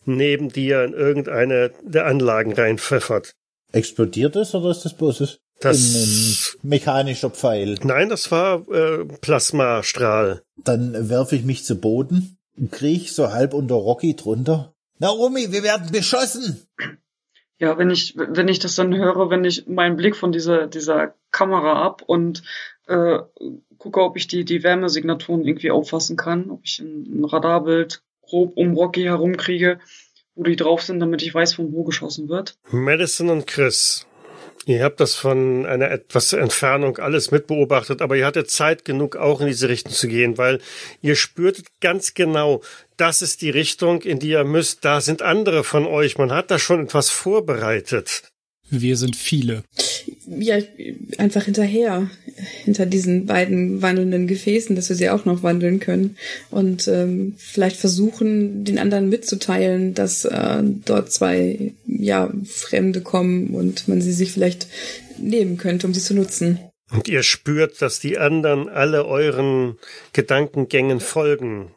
neben 0.04 0.48
dir 0.48 0.84
in 0.84 0.92
irgendeine 0.92 1.72
der 1.82 2.06
Anlagen 2.06 2.52
reinpfeffert. 2.52 3.34
Explodiert 3.72 4.36
es 4.36 4.54
oder 4.54 4.70
ist 4.70 4.84
das 4.84 4.96
bloßes? 4.96 5.40
Das 5.60 5.78
ein, 5.78 6.58
mechanischer 6.68 7.30
Pfeil. 7.30 7.78
Nein, 7.82 8.08
das 8.08 8.30
war 8.30 8.68
äh, 8.68 9.04
Plasmastrahl. 9.20 10.42
Dann 10.56 11.08
werfe 11.08 11.36
ich 11.36 11.44
mich 11.44 11.64
zu 11.64 11.80
Boden, 11.80 12.36
kriech 12.70 13.12
so 13.12 13.32
halb 13.32 13.54
unter 13.54 13.76
Rocky 13.76 14.16
drunter. 14.16 14.74
Naomi, 14.98 15.52
wir 15.52 15.62
werden 15.62 15.90
beschossen. 15.92 16.66
Ja, 17.58 17.78
wenn 17.78 17.90
ich 17.90 18.14
wenn 18.16 18.48
ich 18.48 18.58
das 18.58 18.74
dann 18.74 18.94
höre, 18.94 19.30
wenn 19.30 19.44
ich 19.44 19.68
meinen 19.68 19.96
Blick 19.96 20.16
von 20.16 20.32
dieser 20.32 20.66
dieser 20.66 21.14
Kamera 21.30 21.80
ab 21.80 22.02
und 22.04 22.42
äh, 22.88 23.20
gucke, 23.78 24.02
ob 24.02 24.16
ich 24.16 24.26
die 24.26 24.44
die 24.44 24.64
Wärmesignaturen 24.64 25.44
irgendwie 25.44 25.70
auffassen 25.70 26.16
kann, 26.16 26.50
ob 26.50 26.62
ich 26.64 26.80
ein, 26.80 27.20
ein 27.20 27.24
Radarbild 27.24 28.02
grob 28.22 28.56
um 28.56 28.74
Rocky 28.74 29.02
herumkriege, 29.02 29.78
wo 30.34 30.44
die 30.44 30.56
drauf 30.56 30.82
sind, 30.82 31.00
damit 31.00 31.22
ich 31.22 31.34
weiß, 31.34 31.54
von 31.54 31.72
wo 31.72 31.84
geschossen 31.84 32.28
wird. 32.28 32.56
Madison 32.70 33.28
und 33.28 33.46
Chris, 33.46 34.06
Ihr 34.64 34.84
habt 34.84 35.00
das 35.00 35.16
von 35.16 35.66
einer 35.66 35.90
etwas 35.90 36.32
Entfernung 36.32 36.98
alles 36.98 37.32
mitbeobachtet, 37.32 38.00
aber 38.00 38.14
ihr 38.16 38.26
hattet 38.26 38.48
Zeit 38.48 38.84
genug, 38.84 39.16
auch 39.16 39.40
in 39.40 39.48
diese 39.48 39.68
Richtung 39.68 39.92
zu 39.92 40.06
gehen, 40.06 40.38
weil 40.38 40.60
ihr 41.00 41.16
spürtet 41.16 41.66
ganz 41.80 42.14
genau, 42.14 42.62
das 42.96 43.22
ist 43.22 43.42
die 43.42 43.50
Richtung, 43.50 44.02
in 44.02 44.20
die 44.20 44.28
ihr 44.28 44.44
müsst. 44.44 44.84
Da 44.84 45.00
sind 45.00 45.20
andere 45.20 45.64
von 45.64 45.84
euch. 45.84 46.16
Man 46.16 46.30
hat 46.30 46.52
da 46.52 46.60
schon 46.60 46.84
etwas 46.84 47.10
vorbereitet. 47.10 48.31
Wir 48.74 48.96
sind 48.96 49.16
viele. 49.16 49.64
Ja, 50.26 50.56
einfach 51.18 51.44
hinterher, 51.44 52.10
hinter 52.64 52.86
diesen 52.86 53.26
beiden 53.26 53.82
wandelnden 53.82 54.26
Gefäßen, 54.26 54.74
dass 54.74 54.88
wir 54.88 54.96
sie 54.96 55.10
auch 55.10 55.26
noch 55.26 55.42
wandeln 55.42 55.78
können 55.78 56.16
und 56.50 56.88
ähm, 56.88 57.34
vielleicht 57.36 57.76
versuchen, 57.76 58.64
den 58.64 58.78
anderen 58.78 59.10
mitzuteilen, 59.10 59.92
dass 59.92 60.24
äh, 60.24 60.62
dort 60.62 61.12
zwei 61.12 61.74
ja 61.86 62.32
Fremde 62.46 63.02
kommen 63.02 63.48
und 63.48 63.88
man 63.88 64.00
sie 64.00 64.12
sich 64.12 64.32
vielleicht 64.32 64.68
nehmen 65.18 65.58
könnte, 65.58 65.86
um 65.86 65.92
sie 65.92 66.00
zu 66.00 66.14
nutzen. 66.14 66.58
Und 66.90 67.08
ihr 67.08 67.22
spürt, 67.22 67.82
dass 67.82 68.00
die 68.00 68.16
anderen 68.16 68.70
alle 68.70 69.04
euren 69.04 69.76
Gedankengängen 70.14 71.00
folgen. 71.00 71.74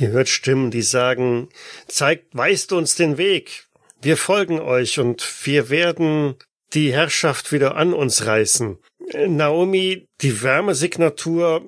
Ihr 0.00 0.08
hört 0.08 0.30
Stimmen, 0.30 0.70
die 0.70 0.82
sagen, 0.82 1.48
zeigt, 1.86 2.34
weist 2.34 2.72
uns 2.72 2.94
den 2.94 3.18
Weg. 3.18 3.66
Wir 4.04 4.18
folgen 4.18 4.60
euch 4.60 4.98
und 4.98 5.26
wir 5.46 5.70
werden 5.70 6.34
die 6.74 6.92
Herrschaft 6.92 7.52
wieder 7.52 7.76
an 7.76 7.94
uns 7.94 8.26
reißen. 8.26 8.76
Naomi, 9.28 10.08
die 10.20 10.42
Wärmesignatur 10.42 11.64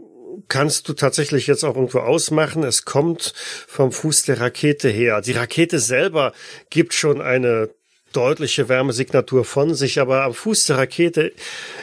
kannst 0.46 0.86
du 0.86 0.92
tatsächlich 0.92 1.46
jetzt 1.46 1.64
auch 1.64 1.76
irgendwo 1.76 2.00
ausmachen. 2.00 2.62
Es 2.62 2.84
kommt 2.84 3.32
vom 3.66 3.90
Fuß 3.90 4.24
der 4.24 4.38
Rakete 4.38 4.90
her. 4.90 5.22
Die 5.22 5.32
Rakete 5.32 5.78
selber 5.78 6.34
gibt 6.68 6.92
schon 6.92 7.22
eine 7.22 7.70
deutliche 8.12 8.68
Wärmesignatur 8.68 9.46
von 9.46 9.74
sich, 9.74 9.98
aber 9.98 10.24
am 10.24 10.34
Fuß 10.34 10.66
der 10.66 10.76
Rakete 10.76 11.32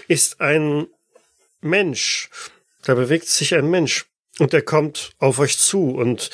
ist 0.08 0.40
ein 0.40 0.86
Mensch. 1.62 2.30
Da 2.84 2.94
bewegt 2.94 3.28
sich 3.28 3.56
ein 3.56 3.72
Mensch 3.72 4.06
und 4.38 4.54
er 4.54 4.62
kommt 4.62 5.14
auf 5.18 5.40
euch 5.40 5.58
zu 5.58 5.96
und 5.96 6.30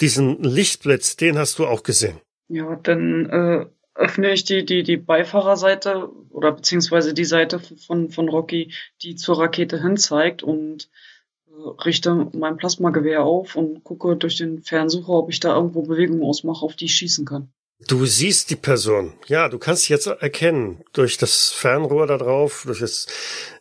diesen 0.00 0.42
Lichtblitz, 0.42 1.14
den 1.14 1.38
hast 1.38 1.60
du 1.60 1.68
auch 1.68 1.84
gesehen. 1.84 2.20
Ja, 2.52 2.74
dann 2.74 3.26
äh, 3.26 3.66
öffne 3.94 4.32
ich 4.32 4.42
die, 4.42 4.64
die, 4.64 4.82
die 4.82 4.96
Beifahrerseite 4.96 6.10
oder 6.30 6.50
beziehungsweise 6.50 7.14
die 7.14 7.24
Seite 7.24 7.60
von, 7.60 8.10
von 8.10 8.28
Rocky, 8.28 8.72
die 9.02 9.14
zur 9.14 9.38
Rakete 9.38 9.80
hin 9.80 9.96
zeigt 9.96 10.42
und 10.42 10.90
äh, 11.46 11.52
richte 11.84 12.28
mein 12.32 12.56
Plasmagewehr 12.56 13.22
auf 13.22 13.54
und 13.54 13.84
gucke 13.84 14.16
durch 14.16 14.36
den 14.36 14.62
Fernsucher, 14.62 15.10
ob 15.10 15.30
ich 15.30 15.38
da 15.38 15.54
irgendwo 15.54 15.82
Bewegungen 15.82 16.24
ausmache, 16.24 16.64
auf 16.64 16.74
die 16.74 16.86
ich 16.86 16.94
schießen 16.94 17.24
kann. 17.24 17.52
Du 17.86 18.04
siehst 18.04 18.50
die 18.50 18.56
Person. 18.56 19.14
Ja, 19.26 19.48
du 19.48 19.58
kannst 19.58 19.84
sie 19.84 19.92
jetzt 19.92 20.06
erkennen. 20.06 20.82
Durch 20.92 21.16
das 21.16 21.50
Fernrohr 21.50 22.06
da 22.06 22.18
drauf, 22.18 22.64
durch 22.66 22.80
das 22.80 23.06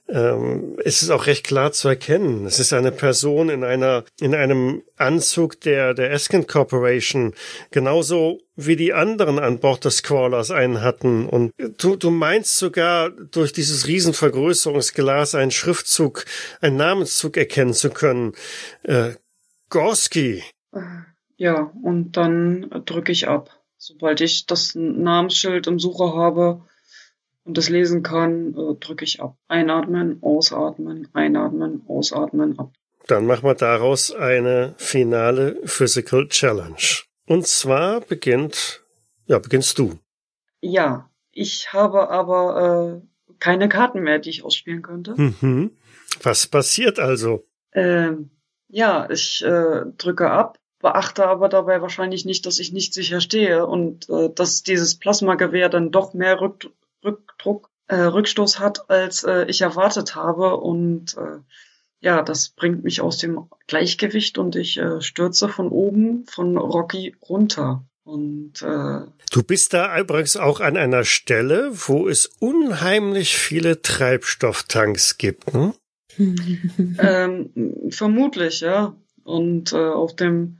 ähm, 0.09 0.77
ist 0.83 1.03
es 1.03 1.09
auch 1.09 1.27
recht 1.27 1.45
klar 1.45 1.71
zu 1.71 1.87
erkennen. 1.87 2.45
Es 2.45 2.59
ist 2.59 2.73
eine 2.73 2.91
Person 2.91 3.49
in 3.49 3.63
einer, 3.63 4.03
in 4.19 4.35
einem 4.35 4.81
Anzug 4.97 5.61
der, 5.61 5.93
der 5.93 6.11
Eskin 6.11 6.47
Corporation, 6.47 7.33
genauso 7.71 8.39
wie 8.55 8.75
die 8.75 8.93
anderen 8.93 9.39
an 9.39 9.59
Bord 9.59 9.85
des 9.85 10.03
Crawlers 10.03 10.51
einen 10.51 10.81
hatten. 10.81 11.27
Und 11.27 11.53
du, 11.77 11.95
du 11.95 12.09
meinst 12.09 12.57
sogar 12.57 13.11
durch 13.11 13.53
dieses 13.53 13.87
Riesenvergrößerungsglas 13.87 15.35
einen 15.35 15.51
Schriftzug, 15.51 16.25
einen 16.59 16.77
Namenszug 16.77 17.37
erkennen 17.37 17.73
zu 17.73 17.89
können. 17.89 18.33
Äh, 18.83 19.11
Gorski. 19.69 20.43
Ja, 21.37 21.71
und 21.83 22.17
dann 22.17 22.69
drücke 22.85 23.11
ich 23.11 23.27
ab. 23.27 23.58
Sobald 23.79 24.21
ich 24.21 24.45
das 24.45 24.75
Namensschild 24.75 25.65
im 25.65 25.79
Sucher 25.79 26.13
habe, 26.13 26.61
und 27.45 27.57
das 27.57 27.69
lesen 27.69 28.03
kann, 28.03 28.53
äh, 28.53 28.75
drücke 28.75 29.03
ich 29.03 29.21
ab. 29.21 29.35
Einatmen, 29.47 30.21
ausatmen, 30.21 31.07
einatmen, 31.13 31.81
ausatmen, 31.87 32.59
ab. 32.59 32.73
Dann 33.07 33.25
machen 33.25 33.43
wir 33.43 33.55
daraus 33.55 34.13
eine 34.13 34.75
finale 34.77 35.59
Physical 35.65 36.27
Challenge. 36.27 36.75
Und 37.25 37.47
zwar 37.47 38.01
beginnt, 38.01 38.83
ja, 39.25 39.39
beginnst 39.39 39.79
du. 39.79 39.97
Ja, 40.61 41.09
ich 41.31 41.73
habe 41.73 42.09
aber 42.09 43.01
äh, 43.01 43.35
keine 43.39 43.67
Karten 43.67 44.01
mehr, 44.01 44.19
die 44.19 44.29
ich 44.29 44.43
ausspielen 44.43 44.83
könnte. 44.83 45.15
Mhm. 45.19 45.71
Was 46.21 46.45
passiert 46.45 46.99
also? 46.99 47.47
Ähm, 47.71 48.29
ja, 48.67 49.09
ich 49.09 49.43
äh, 49.43 49.85
drücke 49.97 50.29
ab, 50.29 50.59
beachte 50.79 51.27
aber 51.27 51.49
dabei 51.49 51.81
wahrscheinlich 51.81 52.25
nicht, 52.25 52.45
dass 52.45 52.59
ich 52.59 52.71
nicht 52.71 52.93
sicher 52.93 53.21
stehe 53.21 53.65
und 53.65 54.09
äh, 54.09 54.29
dass 54.33 54.63
dieses 54.63 54.95
Plasmagewehr 54.95 55.69
dann 55.69 55.91
doch 55.91 56.13
mehr 56.13 56.39
Rück 56.39 56.69
Rückdruck, 57.03 57.69
äh, 57.87 57.95
Rückstoß 57.95 58.59
hat, 58.59 58.89
als 58.89 59.23
äh, 59.23 59.45
ich 59.45 59.61
erwartet 59.61 60.15
habe. 60.15 60.57
Und 60.57 61.15
äh, 61.17 61.39
ja, 62.01 62.21
das 62.21 62.49
bringt 62.49 62.83
mich 62.83 63.01
aus 63.01 63.17
dem 63.17 63.49
Gleichgewicht 63.67 64.37
und 64.37 64.55
ich 64.55 64.77
äh, 64.77 65.01
stürze 65.01 65.49
von 65.49 65.69
oben 65.69 66.25
von 66.27 66.57
Rocky 66.57 67.15
runter. 67.27 67.83
Und 68.03 68.61
äh, 68.63 69.01
Du 69.31 69.43
bist 69.43 69.73
da 69.73 69.97
übrigens 69.99 70.35
auch 70.35 70.59
an 70.61 70.77
einer 70.77 71.03
Stelle, 71.03 71.71
wo 71.73 72.07
es 72.07 72.25
unheimlich 72.39 73.37
viele 73.37 73.81
Treibstofftanks 73.81 75.17
gibt. 75.17 75.53
Hm? 75.53 75.73
ähm, 76.99 77.51
vermutlich, 77.91 78.61
ja. 78.61 78.95
Und 79.23 79.73
äh, 79.73 79.77
auf 79.77 80.15
dem 80.15 80.58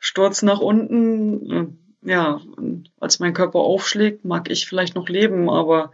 Sturz 0.00 0.42
nach 0.42 0.58
unten, 0.58 1.50
äh, 2.02 2.10
ja, 2.10 2.40
als 2.98 3.20
mein 3.20 3.34
Körper 3.34 3.60
aufschlägt, 3.60 4.24
mag 4.24 4.50
ich 4.50 4.66
vielleicht 4.66 4.94
noch 4.94 5.08
leben, 5.08 5.48
aber 5.48 5.92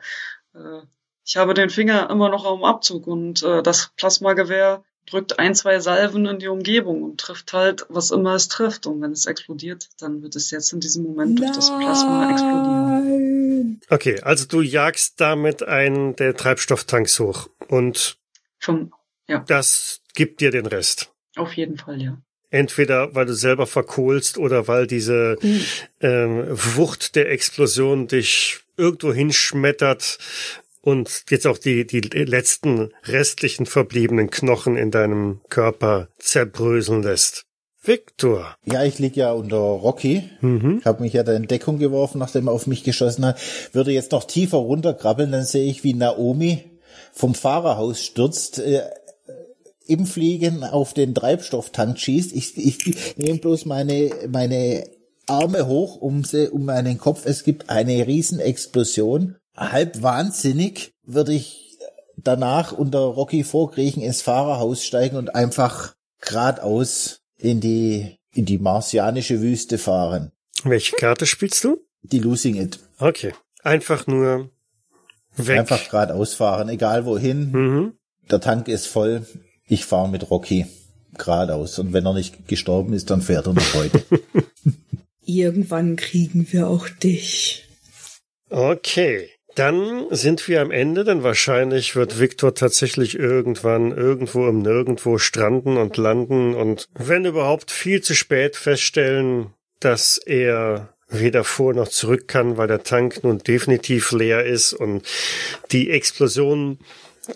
äh, 0.55 0.81
ich 1.25 1.37
habe 1.37 1.55
den 1.55 1.71
Finger 1.71 2.09
immer 2.09 2.29
noch 2.29 2.47
am 2.47 2.65
Abzug 2.65 3.09
und 3.09 3.43
äh, 3.43 3.63
das 3.63 3.91
Plasmagewehr 3.97 4.85
drückt 5.07 5.39
ein, 5.39 5.55
zwei 5.55 5.81
Salven 5.81 6.27
in 6.27 6.39
die 6.39 6.49
Umgebung 6.49 7.03
und 7.03 7.21
trifft 7.21 7.53
halt, 7.53 7.87
was 7.89 8.11
immer 8.11 8.35
es 8.35 8.49
trifft. 8.49 8.87
Und 8.87 9.01
wenn 9.03 9.13
es 9.13 9.27
explodiert, 9.27 9.89
dann 10.01 10.23
wird 10.23 10.37
es 10.37 10.51
jetzt 10.51 10.73
in 10.73 10.81
diesem 10.81 11.05
Moment 11.05 11.39
durch 11.39 11.53
das 11.53 11.71
Plasma 11.71 12.31
explodieren. 12.31 13.81
Okay, 13.89 14.21
also 14.23 14.47
du 14.47 14.63
jagst 14.63 15.21
damit 15.21 15.63
einen 15.63 16.17
der 16.17 16.37
Treibstofftanks 16.37 17.19
hoch 17.21 17.49
und 17.69 18.19
Vom, 18.59 18.93
ja, 19.29 19.41
das 19.41 20.01
gibt 20.15 20.41
dir 20.41 20.51
den 20.51 20.67
Rest. 20.67 21.13
auf 21.37 21.53
jeden 21.55 21.77
Fall, 21.77 22.01
ja. 22.03 22.19
Entweder 22.51 23.15
weil 23.15 23.27
du 23.27 23.35
selber 23.35 23.67
verkohlst 23.67 24.39
oder 24.39 24.69
weil 24.69 24.87
diese 24.87 25.37
ähm, 26.01 26.45
Wucht 26.49 27.17
der 27.17 27.31
Explosion 27.31 28.07
dich 28.07 28.61
irgendwo 28.77 29.13
hinschmettert 29.13 30.19
und 30.81 31.25
jetzt 31.31 31.47
auch 31.47 31.59
die, 31.59 31.87
die 31.87 32.01
letzten 32.01 32.91
restlichen 33.05 33.67
verbliebenen 33.67 34.31
Knochen 34.31 34.77
in 34.77 34.93
deinem 34.93 35.41
Körper 35.49 36.09
zerbröseln 36.19 37.03
lässt. 37.03 37.47
Victor. 37.83 38.57
Ja, 38.65 38.85
ich 38.85 38.99
lieg 38.99 39.17
ja 39.17 39.33
unter 39.33 39.57
Rocky. 39.57 40.31
Mhm. 40.41 40.79
Ich 40.81 40.87
habe 40.87 41.03
mich 41.03 41.13
ja 41.13 41.23
da 41.23 41.33
in 41.35 41.47
Deckung 41.47 41.79
geworfen, 41.79 42.19
nachdem 42.19 42.49
er 42.49 42.53
auf 42.53 42.67
mich 42.67 42.85
geschossen 42.85 43.25
hat. 43.25 43.41
Würde 43.73 43.93
jetzt 43.93 44.13
noch 44.13 44.25
tiefer 44.25 44.59
runterkrabbeln, 44.59 45.33
dann 45.33 45.45
sehe 45.45 45.69
ich, 45.69 45.85
wie 45.85 45.95
Naomi 45.95 46.65
vom 47.13 47.35
Fahrerhaus 47.35 48.05
stürzt, 48.05 48.59
äh, 48.59 48.83
im 49.87 50.07
Fliegen 50.07 50.65
auf 50.65 50.95
den 50.95 51.15
Treibstofftank 51.15 51.99
schießt. 51.99 52.33
Ich, 52.33 52.57
ich 52.57 53.17
nehme 53.17 53.39
bloß 53.39 53.65
meine, 53.67 54.11
meine 54.29 54.85
Arme 55.27 55.67
hoch 55.67 55.97
um, 55.97 56.25
sie, 56.25 56.51
um 56.51 56.65
meinen 56.65 56.99
Kopf. 56.99 57.23
Es 57.25 57.45
gibt 57.45 57.71
eine 57.71 58.07
Riesenexplosion. 58.07 59.37
Halb 59.57 60.03
wahnsinnig 60.03 60.93
würde 61.05 61.33
ich 61.33 61.79
danach 62.17 62.73
unter 62.73 63.01
Rocky 63.01 63.45
vorkriechen, 63.45 64.03
ins 64.03 64.23
Fahrerhaus 64.23 64.85
steigen 64.85 65.17
und 65.17 65.35
einfach 65.35 65.95
geradeaus 66.21 67.21
in 67.37 67.61
die, 67.61 68.19
in 68.33 68.45
die 68.45 68.59
marsianische 68.59 69.41
Wüste 69.41 69.79
fahren. 69.79 70.33
Welche 70.65 70.97
Karte 70.97 71.27
spielst 71.27 71.63
du? 71.65 71.79
Die 72.03 72.19
Losing 72.19 72.57
It. 72.57 72.79
Okay. 72.99 73.33
Einfach 73.63 74.07
nur 74.07 74.51
weg. 75.37 75.59
Einfach 75.59 75.89
geradeaus 75.91 76.35
fahren, 76.35 76.69
egal 76.69 77.05
wohin. 77.05 77.51
Mhm. 77.51 77.93
Der 78.31 78.41
Tank 78.41 78.69
ist 78.69 78.87
voll. 78.87 79.27
Ich 79.69 79.85
fahre 79.85 80.09
mit 80.09 80.31
Rocky 80.31 80.67
geradeaus. 81.17 81.79
Und 81.79 81.93
wenn 81.93 82.07
er 82.07 82.15
nicht 82.15 82.47
gestorben 82.49 82.93
ist, 82.93 83.11
dann 83.11 83.23
fährt 83.23 83.47
er 83.47 83.55
noch 83.55 83.75
heute. 83.75 84.03
Irgendwann 85.25 85.97
kriegen 85.97 86.47
wir 86.53 86.69
auch 86.69 86.89
dich. 86.89 87.67
Okay. 88.49 89.29
Dann 89.57 90.05
sind 90.11 90.47
wir 90.49 90.61
am 90.61 90.71
Ende, 90.71 91.03
denn 91.03 91.23
wahrscheinlich 91.23 91.97
wird 91.97 92.21
Victor 92.21 92.55
tatsächlich 92.55 93.19
irgendwann 93.19 93.91
irgendwo 93.91 94.47
im 94.47 94.61
Nirgendwo 94.61 95.17
stranden 95.17 95.79
und 95.79 95.97
landen 95.97 96.55
und 96.55 96.91
wenn 96.93 97.25
überhaupt 97.25 97.71
viel 97.71 98.03
zu 98.03 98.15
spät 98.15 98.55
feststellen, 98.55 99.55
dass 99.81 100.19
er 100.19 100.93
weder 101.09 101.43
vor 101.43 101.73
noch 101.73 101.89
zurück 101.89 102.29
kann, 102.29 102.59
weil 102.59 102.69
der 102.69 102.83
Tank 102.83 103.25
nun 103.25 103.39
definitiv 103.39 104.13
leer 104.13 104.45
ist 104.45 104.75
und 104.75 105.07
die 105.73 105.91
Explosion, 105.91 106.79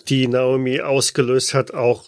die 0.09 0.29
Naomi 0.29 0.81
ausgelöst 0.81 1.55
hat, 1.55 1.72
auch 1.72 2.05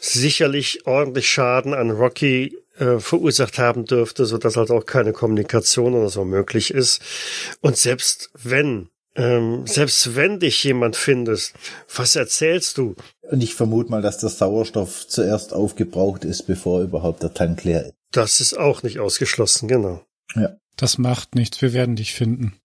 sicherlich 0.00 0.86
ordentlich 0.86 1.28
Schaden 1.28 1.74
an 1.74 1.90
Rocky 1.90 2.58
äh, 2.78 2.98
verursacht 2.98 3.58
haben 3.58 3.84
dürfte, 3.84 4.26
so 4.26 4.38
dass 4.38 4.56
halt 4.56 4.70
auch 4.70 4.86
keine 4.86 5.12
Kommunikation 5.12 5.94
oder 5.94 6.08
so 6.08 6.24
möglich 6.24 6.72
ist. 6.72 7.00
Und 7.60 7.76
selbst 7.76 8.30
wenn, 8.42 8.88
ähm, 9.14 9.66
selbst 9.66 10.16
wenn 10.16 10.40
dich 10.40 10.62
jemand 10.64 10.96
findest, 10.96 11.54
was 11.94 12.16
erzählst 12.16 12.78
du? 12.78 12.96
Und 13.30 13.42
ich 13.42 13.54
vermute 13.54 13.90
mal, 13.90 14.02
dass 14.02 14.18
der 14.18 14.28
Sauerstoff 14.28 15.06
zuerst 15.06 15.52
aufgebraucht 15.52 16.24
ist, 16.24 16.46
bevor 16.46 16.82
überhaupt 16.82 17.22
der 17.22 17.32
Tank 17.32 17.64
leer 17.64 17.86
ist. 17.86 17.94
Das 18.10 18.40
ist 18.40 18.54
auch 18.58 18.82
nicht 18.82 18.98
ausgeschlossen, 18.98 19.68
genau. 19.68 20.04
Ja. 20.34 20.56
Das 20.76 20.98
macht 20.98 21.34
nichts, 21.34 21.62
wir 21.62 21.72
werden 21.72 21.96
dich 21.96 22.14
finden. 22.14 22.56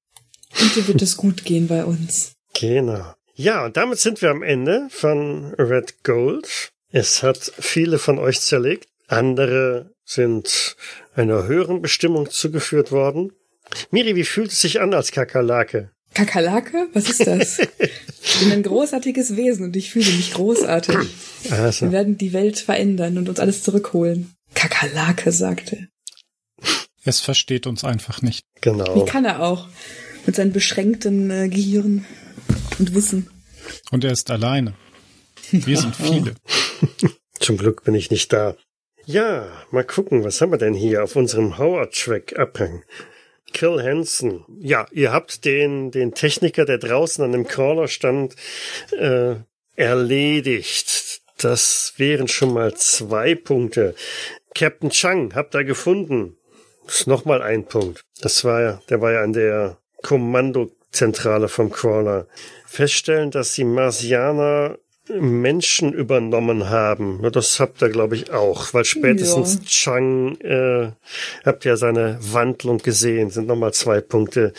Und 0.60 0.76
dir 0.76 0.88
wird 0.88 1.02
es 1.02 1.16
gut 1.16 1.46
gehen 1.46 1.68
bei 1.68 1.86
uns. 1.86 2.34
Genau. 2.56 3.14
Ja, 3.40 3.64
und 3.64 3.78
damit 3.78 4.00
sind 4.00 4.22
wir 4.22 4.32
am 4.32 4.44
Ende 4.44 4.88
von 4.90 5.54
Red 5.54 6.04
Gold. 6.04 6.72
Es 6.92 7.24
hat 7.24 7.38
viele 7.58 7.98
von 7.98 8.20
euch 8.20 8.42
zerlegt. 8.42 8.90
Andere 9.08 9.92
sind 10.04 10.76
einer 11.16 11.46
höheren 11.48 11.82
Bestimmung 11.82 12.30
zugeführt 12.30 12.92
worden. 12.92 13.32
Miri, 13.92 14.18
wie 14.18 14.26
fühlt 14.26 14.52
es 14.52 14.60
sich 14.60 14.82
an 14.82 14.94
als 14.94 15.14
Kakerlake? 15.14 15.90
Kakerlake? 16.14 16.90
Was 16.92 17.10
ist 17.10 17.26
das? 17.26 17.60
Ich 18.22 18.40
bin 18.42 18.52
ein 18.52 18.64
großartiges 18.64 19.38
Wesen 19.38 19.64
und 19.66 19.76
ich 19.78 19.90
fühle 19.90 20.12
mich 20.12 20.34
großartig. 20.34 20.98
Wir 21.44 21.60
Also, 21.60 21.92
werden 21.94 22.18
die 22.18 22.34
Welt 22.34 22.60
verändern 22.60 23.18
und 23.18 23.30
uns 23.30 23.40
alles 23.40 23.64
zurückholen. 23.64 24.34
Kakerlake, 24.54 25.32
sagte. 25.32 25.88
Es 27.06 27.22
versteht 27.22 27.66
uns 27.66 27.86
einfach 27.86 28.22
nicht. 28.22 28.44
Wie 28.56 28.60
genau. 28.70 29.06
kann 29.06 29.24
er 29.24 29.42
auch? 29.42 29.70
Mit 30.26 30.36
seinem 30.36 30.52
beschränkten 30.52 31.32
äh, 31.32 31.48
Gehirn 31.48 32.06
und 32.78 32.94
Wissen. 32.94 33.30
Und 33.92 34.04
er 34.04 34.12
ist 34.12 34.32
alleine. 34.32 34.74
Wir 35.52 35.78
sind 35.78 35.96
viele. 35.98 36.36
Zum 37.40 37.58
Glück 37.58 37.84
bin 37.84 37.96
ich 37.96 38.12
nicht 38.12 38.32
da. 38.34 38.56
Ja, 39.06 39.48
mal 39.72 39.84
gucken, 39.84 40.24
was 40.24 40.40
haben 40.40 40.52
wir 40.52 40.58
denn 40.58 40.74
hier 40.74 41.04
auf 41.04 41.16
unserem 41.16 41.58
Howard-Track 41.58 42.38
abhängen? 42.38 42.84
Kill 43.54 43.82
Hansen. 43.82 44.46
Ja, 44.60 44.86
ihr 44.92 45.12
habt 45.12 45.46
den, 45.46 45.90
den 45.92 46.14
Techniker, 46.14 46.66
der 46.66 46.78
draußen 46.78 47.24
an 47.24 47.32
dem 47.32 47.48
Crawler 47.48 47.88
stand, 47.88 48.36
äh, 48.92 49.36
erledigt. 49.76 51.22
Das 51.38 51.94
wären 51.98 52.28
schon 52.28 52.54
mal 52.54 52.76
zwei 52.76 53.34
Punkte. 53.34 53.96
Captain 54.54 54.90
Chang 54.90 55.34
habt 55.34 55.56
ihr 55.56 55.64
gefunden. 55.64 56.38
Das 56.86 57.02
ist 57.02 57.08
nochmal 57.08 57.42
ein 57.42 57.66
Punkt. 57.66 58.04
Das 58.22 58.44
war 58.44 58.62
ja, 58.62 58.82
der 58.90 59.02
war 59.02 59.14
ja 59.14 59.24
an 59.24 59.34
der 59.34 59.78
Kommandozentrale 60.92 61.48
vom 61.48 61.72
Crawler. 61.72 62.28
Feststellen, 62.66 63.32
dass 63.32 63.54
die 63.54 63.64
Marsianer 63.64 64.78
Menschen 65.10 65.92
übernommen 65.92 66.70
haben. 66.70 67.28
Das 67.32 67.60
habt 67.60 67.82
ihr, 67.82 67.90
glaube 67.90 68.16
ich, 68.16 68.32
auch, 68.32 68.74
weil 68.76 68.86
spätestens 68.86 69.56
Ja. 69.56 69.62
Chang 69.66 70.40
äh, 70.42 70.92
habt 71.44 71.66
ja 71.66 71.78
seine 71.78 72.20
Wandlung 72.22 72.78
gesehen, 72.78 73.32
sind 73.32 73.48
nochmal 73.48 73.74
zwei 73.74 74.02
Punkte. 74.02 74.54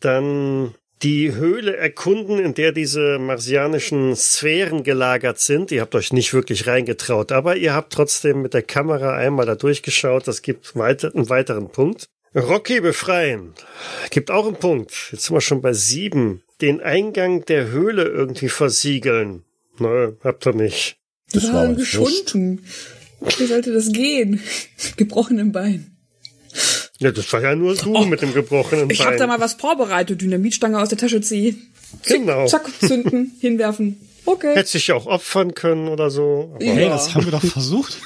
Dann 0.00 0.74
die 1.02 1.34
Höhle 1.34 1.76
erkunden, 1.76 2.40
in 2.40 2.54
der 2.54 2.72
diese 2.72 3.18
marsianischen 3.18 4.16
Sphären 4.16 4.82
gelagert 4.82 5.38
sind. 5.38 5.70
Ihr 5.70 5.82
habt 5.82 5.94
euch 5.94 6.12
nicht 6.12 6.34
wirklich 6.34 6.66
reingetraut, 6.66 7.30
aber 7.30 7.56
ihr 7.56 7.72
habt 7.72 7.92
trotzdem 7.92 8.42
mit 8.42 8.54
der 8.54 8.62
Kamera 8.62 9.14
einmal 9.14 9.46
da 9.46 9.54
durchgeschaut. 9.54 10.26
Das 10.26 10.42
gibt 10.42 10.76
weiter, 10.76 11.14
einen 11.14 11.28
weiteren 11.28 11.70
Punkt. 11.70 12.08
Rocky 12.34 12.80
befreien. 12.80 13.54
Gibt 14.10 14.30
auch 14.30 14.46
einen 14.46 14.56
Punkt. 14.56 14.92
Jetzt 15.12 15.24
sind 15.24 15.34
wir 15.36 15.40
schon 15.40 15.60
bei 15.62 15.72
sieben. 15.72 16.42
Den 16.60 16.80
Eingang 16.80 17.44
der 17.46 17.68
Höhle 17.70 18.04
irgendwie 18.04 18.48
versiegeln. 18.48 19.44
Nö, 19.78 20.12
habt 20.22 20.46
ihr 20.46 20.52
nicht. 20.54 20.98
Das 21.32 21.44
Wir 21.44 21.52
war 21.54 21.68
uns 21.68 21.78
geschunden. 21.78 22.64
Wie 23.38 23.46
sollte 23.46 23.72
das 23.72 23.92
gehen? 23.92 24.40
Gebrochenem 24.96 25.52
Bein. 25.52 25.96
Ja, 26.98 27.10
das 27.12 27.32
war 27.32 27.40
ja 27.40 27.54
nur 27.56 27.74
du 27.76 28.04
mit 28.04 28.20
dem 28.22 28.34
gebrochenen 28.34 28.90
Ich 28.90 28.98
Bein. 28.98 29.06
habe 29.06 29.16
da 29.16 29.26
mal 29.26 29.40
was 29.40 29.54
vorbereitet. 29.54 30.20
Dynamitstange 30.20 30.78
aus 30.80 30.90
der 30.90 30.98
Tasche 30.98 31.20
ziehen. 31.22 31.72
genau. 32.06 32.46
Zack, 32.46 32.68
zünden, 32.80 33.32
hinwerfen. 33.40 33.96
Okay. 34.26 34.54
Hätte 34.54 34.68
sich 34.68 34.88
ja 34.88 34.94
auch 34.96 35.06
opfern 35.06 35.54
können 35.54 35.88
oder 35.88 36.10
so. 36.10 36.52
Aber 36.54 36.64
Ja. 36.64 36.72
Hey, 36.74 36.88
das 36.88 37.14
haben 37.14 37.24
wir 37.24 37.32
doch 37.32 37.44
versucht. 37.44 37.98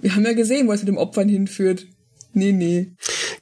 Wir 0.00 0.14
haben 0.14 0.24
ja 0.24 0.32
gesehen, 0.32 0.66
wo 0.68 0.72
es 0.72 0.80
mit 0.80 0.88
dem 0.88 0.96
Opfern 0.96 1.28
hinführt. 1.28 1.86
Nee, 2.32 2.52
nee. 2.52 2.88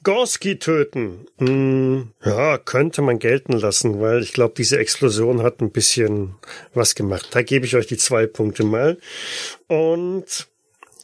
Gorski 0.03 0.59
töten. 0.59 1.27
Hm, 1.37 2.11
ja, 2.23 2.57
könnte 2.57 3.01
man 3.01 3.19
gelten 3.19 3.53
lassen, 3.53 3.99
weil 3.99 4.23
ich 4.23 4.33
glaube, 4.33 4.53
diese 4.57 4.79
Explosion 4.79 5.43
hat 5.43 5.61
ein 5.61 5.71
bisschen 5.71 6.35
was 6.73 6.95
gemacht. 6.95 7.27
Da 7.31 7.41
gebe 7.41 7.65
ich 7.65 7.75
euch 7.75 7.87
die 7.87 7.97
zwei 7.97 8.25
Punkte 8.25 8.63
mal. 8.63 8.97
Und 9.67 10.47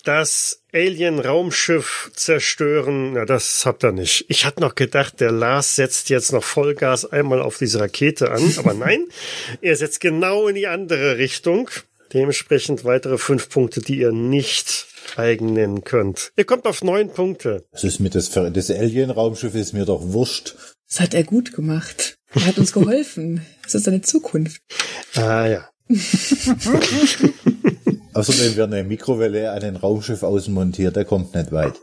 das 0.03 0.61
Alien-Raumschiff 0.73 2.11
zerstören, 2.13 3.13
na, 3.13 3.25
das 3.25 3.65
habt 3.65 3.83
ihr 3.85 3.93
nicht. 3.93 4.25
Ich 4.27 4.45
hatte 4.45 4.59
noch 4.59 4.75
gedacht, 4.75 5.21
der 5.21 5.31
Lars 5.31 5.75
setzt 5.75 6.09
jetzt 6.09 6.33
noch 6.33 6.43
Vollgas 6.43 7.05
einmal 7.05 7.41
auf 7.41 7.57
diese 7.57 7.79
Rakete 7.79 8.31
an, 8.31 8.53
aber 8.57 8.73
nein, 8.73 9.05
er 9.61 9.75
setzt 9.75 10.01
genau 10.01 10.47
in 10.47 10.55
die 10.55 10.67
andere 10.67 11.17
Richtung. 11.17 11.69
Dementsprechend 12.13 12.85
weitere 12.85 13.17
fünf 13.17 13.49
Punkte, 13.49 13.81
die 13.81 13.97
ihr 13.99 14.11
nicht 14.11 14.85
eigen 15.15 15.53
nennen 15.53 15.83
könnt. 15.83 16.31
Ihr 16.37 16.45
kommt 16.45 16.65
auf 16.65 16.83
neun 16.83 17.09
Punkte. 17.09 17.65
Das 17.71 17.83
ist 17.83 17.99
mir 17.99 18.09
das, 18.09 18.29
das 18.29 18.69
Alien-Raumschiff 18.69 19.55
ist 19.55 19.73
mir 19.73 19.85
doch 19.85 20.01
wurscht. 20.01 20.55
Das 20.87 20.99
hat 20.99 21.13
er 21.15 21.23
gut 21.23 21.53
gemacht. 21.53 22.17
Er 22.33 22.45
hat 22.45 22.57
uns 22.57 22.71
geholfen. 22.71 23.45
Das 23.63 23.75
ist 23.75 23.85
seine 23.85 24.01
Zukunft. 24.01 24.61
Ah 25.15 25.47
ja. 25.47 25.69
Außerdem 28.13 28.55
wird 28.57 28.73
eine 28.73 28.83
Mikrowelle 28.83 29.51
an 29.51 29.63
ein 29.63 29.77
Raumschiff 29.77 30.21
außen 30.21 30.53
montiert, 30.53 30.97
der 30.97 31.05
kommt 31.05 31.33
nicht 31.33 31.53
weit. 31.53 31.75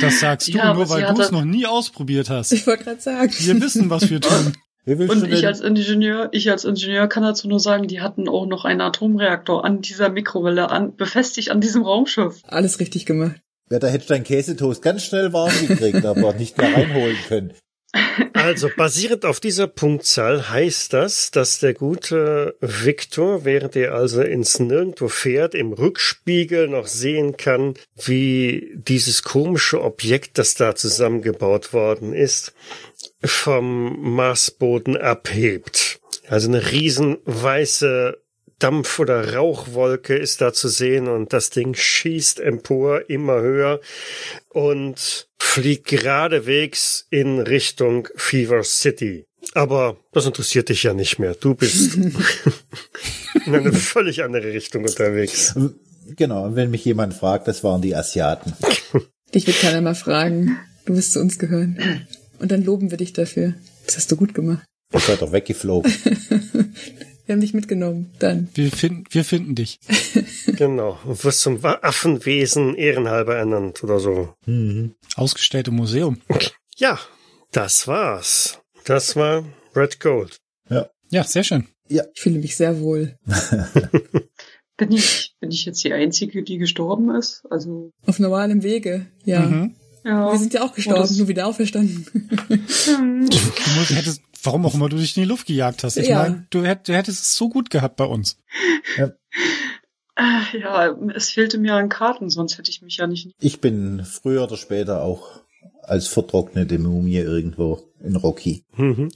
Das 0.00 0.18
sagst 0.20 0.48
du 0.48 0.52
Ja, 0.52 0.74
nur, 0.74 0.88
weil 0.88 1.04
du 1.14 1.20
es 1.20 1.30
noch 1.30 1.44
nie 1.44 1.66
ausprobiert 1.66 2.30
hast. 2.30 2.50
Ich 2.52 2.66
wollte 2.66 2.82
gerade 2.84 3.00
sagen. 3.00 3.32
Wir 3.38 3.60
wissen, 3.60 3.90
was 3.90 4.10
wir 4.10 4.20
tun. 4.20 4.52
Und 4.84 5.30
ich 5.30 5.46
als 5.46 5.60
Ingenieur, 5.60 6.28
ich 6.32 6.50
als 6.50 6.64
Ingenieur 6.64 7.06
kann 7.06 7.22
dazu 7.22 7.46
nur 7.46 7.60
sagen, 7.60 7.86
die 7.86 8.00
hatten 8.00 8.28
auch 8.28 8.46
noch 8.46 8.64
einen 8.64 8.80
Atomreaktor 8.80 9.64
an 9.64 9.80
dieser 9.80 10.08
Mikrowelle 10.08 10.70
an, 10.70 10.96
befestigt 10.96 11.50
an 11.50 11.60
diesem 11.60 11.82
Raumschiff. 11.82 12.40
Alles 12.48 12.80
richtig 12.80 13.06
gemacht. 13.06 13.40
ja, 13.70 13.78
da 13.78 13.86
hättest 13.86 14.10
du 14.10 14.14
deinen 14.14 14.24
Käsetoast 14.24 14.82
ganz 14.82 15.04
schnell 15.04 15.32
warm 15.32 15.52
gekriegt, 15.68 16.04
aber 16.04 16.32
nicht 16.38 16.58
mehr 16.58 16.74
reinholen 16.74 17.16
können. 17.28 17.52
Also 18.32 18.70
basierend 18.74 19.24
auf 19.24 19.38
dieser 19.38 19.66
Punktzahl 19.66 20.50
heißt 20.50 20.92
das, 20.92 21.30
dass 21.30 21.58
der 21.58 21.74
gute 21.74 22.56
Victor, 22.60 23.44
während 23.44 23.76
er 23.76 23.94
also 23.94 24.22
ins 24.22 24.58
Nirgendwo 24.58 25.08
fährt, 25.08 25.54
im 25.54 25.72
Rückspiegel 25.72 26.68
noch 26.68 26.86
sehen 26.86 27.36
kann, 27.36 27.74
wie 28.02 28.72
dieses 28.74 29.22
komische 29.22 29.82
Objekt, 29.82 30.38
das 30.38 30.54
da 30.54 30.74
zusammengebaut 30.74 31.72
worden 31.72 32.14
ist, 32.14 32.54
vom 33.24 34.14
Marsboden 34.14 34.96
abhebt. 34.96 36.00
Also 36.28 36.48
eine 36.48 36.70
riesen 36.70 37.18
weiße 37.24 38.18
Dampf- 38.58 39.00
oder 39.00 39.34
Rauchwolke 39.34 40.16
ist 40.16 40.40
da 40.40 40.52
zu 40.52 40.68
sehen 40.68 41.08
und 41.08 41.32
das 41.32 41.50
Ding 41.50 41.74
schießt 41.74 42.38
empor 42.38 43.10
immer 43.10 43.40
höher 43.40 43.80
und 44.50 45.28
fliegt 45.38 45.88
geradewegs 45.88 47.06
in 47.10 47.40
Richtung 47.40 48.08
Fever 48.14 48.62
City. 48.62 49.26
Aber 49.54 49.96
das 50.12 50.26
interessiert 50.26 50.68
dich 50.68 50.84
ja 50.84 50.94
nicht 50.94 51.18
mehr. 51.18 51.34
Du 51.34 51.54
bist 51.54 51.96
in 53.46 53.54
eine 53.54 53.72
völlig 53.72 54.22
andere 54.22 54.52
Richtung 54.52 54.84
unterwegs. 54.84 55.54
Genau, 56.16 56.44
und 56.44 56.56
wenn 56.56 56.70
mich 56.70 56.84
jemand 56.84 57.14
fragt, 57.14 57.48
das 57.48 57.64
waren 57.64 57.82
die 57.82 57.96
Asiaten. 57.96 58.52
Dich 59.34 59.46
wird 59.46 59.60
keiner 59.60 59.80
mal 59.80 59.94
fragen. 59.94 60.56
Du 60.84 60.94
wirst 60.94 61.12
zu 61.12 61.20
uns 61.20 61.38
gehören. 61.38 62.06
Und 62.42 62.50
dann 62.50 62.64
loben 62.64 62.90
wir 62.90 62.98
dich 62.98 63.12
dafür. 63.12 63.54
Das 63.86 63.96
hast 63.96 64.10
du 64.10 64.16
gut 64.16 64.34
gemacht. 64.34 64.66
Ich 64.92 65.04
seid 65.04 65.22
doch 65.22 65.30
weggeflogen. 65.32 65.90
Wir 67.24 67.34
haben 67.34 67.40
dich 67.40 67.54
mitgenommen. 67.54 68.12
Dann. 68.18 68.48
Wir 68.54 68.72
finden, 68.72 69.04
wir 69.10 69.24
finden 69.24 69.54
dich. 69.54 69.78
Genau. 70.56 70.98
Und 71.04 71.24
wirst 71.24 71.40
zum 71.40 71.64
Affenwesen 71.64 72.74
ehrenhalber 72.74 73.36
ernannt 73.36 73.82
oder 73.84 74.00
so. 74.00 74.34
Ausgestellt 75.14 75.68
im 75.68 75.76
Museum. 75.76 76.20
Ja, 76.76 76.98
das 77.52 77.86
war's. 77.86 78.60
Das 78.84 79.14
war 79.14 79.44
Red 79.74 80.00
Gold. 80.00 80.38
Ja, 81.10 81.24
sehr 81.24 81.44
schön. 81.44 81.68
Ich 81.88 82.00
fühle 82.16 82.40
mich 82.40 82.56
sehr 82.56 82.80
wohl. 82.80 83.16
Bin 84.76 84.90
ich, 84.90 85.34
bin 85.40 85.50
ich 85.50 85.64
jetzt 85.64 85.84
die 85.84 85.92
Einzige, 85.92 86.42
die 86.42 86.58
gestorben 86.58 87.14
ist? 87.14 87.42
Also, 87.50 87.90
Auf 88.06 88.18
normalem 88.18 88.62
Wege. 88.62 89.06
Ja. 89.24 89.40
Mhm. 89.40 89.76
Ja. 90.04 90.32
Wir 90.32 90.38
sind 90.38 90.54
ja 90.54 90.62
auch 90.62 90.74
gestorben, 90.74 91.16
nur 91.16 91.28
wieder 91.28 91.46
auferstanden. 91.46 92.06
Hm. 92.86 93.28
Du 93.30 93.94
hättest, 93.94 94.22
warum 94.42 94.66
auch 94.66 94.74
immer 94.74 94.88
du 94.88 94.96
dich 94.96 95.16
in 95.16 95.22
die 95.22 95.28
Luft 95.28 95.46
gejagt 95.46 95.84
hast. 95.84 95.96
Ich 95.96 96.08
Ja. 96.08 96.22
meine, 96.22 96.46
du, 96.50 96.64
hätt, 96.64 96.88
du 96.88 96.94
hättest 96.94 97.22
es 97.22 97.34
so 97.36 97.48
gut 97.48 97.70
gehabt 97.70 97.96
bei 97.96 98.04
uns. 98.04 98.36
Äh, 98.96 99.08
Ja, 100.58 100.94
es 101.14 101.30
fehlte 101.30 101.58
mir 101.58 101.74
an 101.74 101.88
Karten, 101.88 102.28
sonst 102.30 102.58
hätte 102.58 102.70
ich 102.70 102.82
mich 102.82 102.96
ja 102.98 103.06
nicht. 103.06 103.30
Ich 103.40 103.60
bin 103.60 104.04
früher 104.04 104.42
oder 104.44 104.56
später 104.56 105.02
auch 105.02 105.40
als 105.82 106.06
vertrocknete 106.08 106.78
Mumie 106.78 107.16
irgendwo 107.18 107.82
in 108.00 108.16
Rocky. 108.16 108.64
Mhm. 108.76 109.10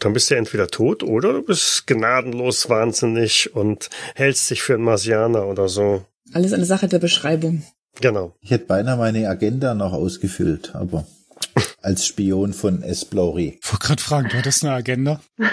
Dann 0.00 0.12
bist 0.14 0.30
du 0.30 0.34
entweder 0.34 0.66
tot 0.66 1.02
oder 1.04 1.32
du 1.32 1.42
bist 1.42 1.86
gnadenlos 1.86 2.68
wahnsinnig 2.68 3.54
und 3.54 3.88
hältst 4.16 4.50
dich 4.50 4.62
für 4.62 4.74
einen 4.74 4.82
Marsianer 4.84 5.46
oder 5.46 5.68
so. 5.68 6.04
Alles 6.32 6.52
eine 6.52 6.64
Sache 6.64 6.88
der 6.88 6.98
Beschreibung. 6.98 7.62
Genau. 8.00 8.34
Ich 8.40 8.50
hätte 8.50 8.66
beinahe 8.66 8.96
meine 8.96 9.28
Agenda 9.28 9.74
noch 9.74 9.92
ausgefüllt, 9.92 10.74
aber 10.74 11.06
als 11.82 12.06
Spion 12.06 12.52
von 12.52 12.82
Esplori. 12.82 13.58
Ich 13.62 13.72
wollte 13.72 13.86
gerade 13.86 14.02
fragen, 14.02 14.28
du 14.30 14.36
hattest 14.38 14.64
eine 14.64 14.74
Agenda? 14.74 15.20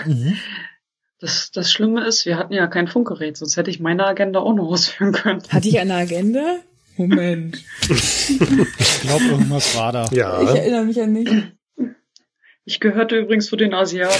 Das, 1.21 1.51
das 1.51 1.69
Schlimme 1.69 2.07
ist, 2.07 2.25
wir 2.25 2.37
hatten 2.37 2.53
ja 2.53 2.67
kein 2.67 2.87
Funkgerät, 2.87 3.35
sonst 3.35 3.57
hätte 3.57 3.69
ich 3.69 3.81
meine 3.81 4.05
Agenda 4.05 4.39
auch 4.39 4.53
noch 4.53 4.69
ausführen 4.69 5.11
können. 5.11 5.43
Hatte 5.49 5.67
ich 5.67 5.77
eine 5.77 5.95
Agenda? 5.95 6.59
Moment. 6.95 7.61
Ich 7.89 9.01
glaube, 9.01 9.25
irgendwas 9.25 9.75
war 9.75 9.91
da. 9.91 10.05
Ich 10.05 10.11
Ja. 10.13 10.41
erinnere 10.41 10.85
mich 10.85 11.01
an 11.01 11.11
nichts. 11.11 11.33
Ich 12.63 12.79
gehörte 12.79 13.17
übrigens 13.17 13.47
zu 13.47 13.57
den 13.57 13.73
Asiaten. 13.73 14.15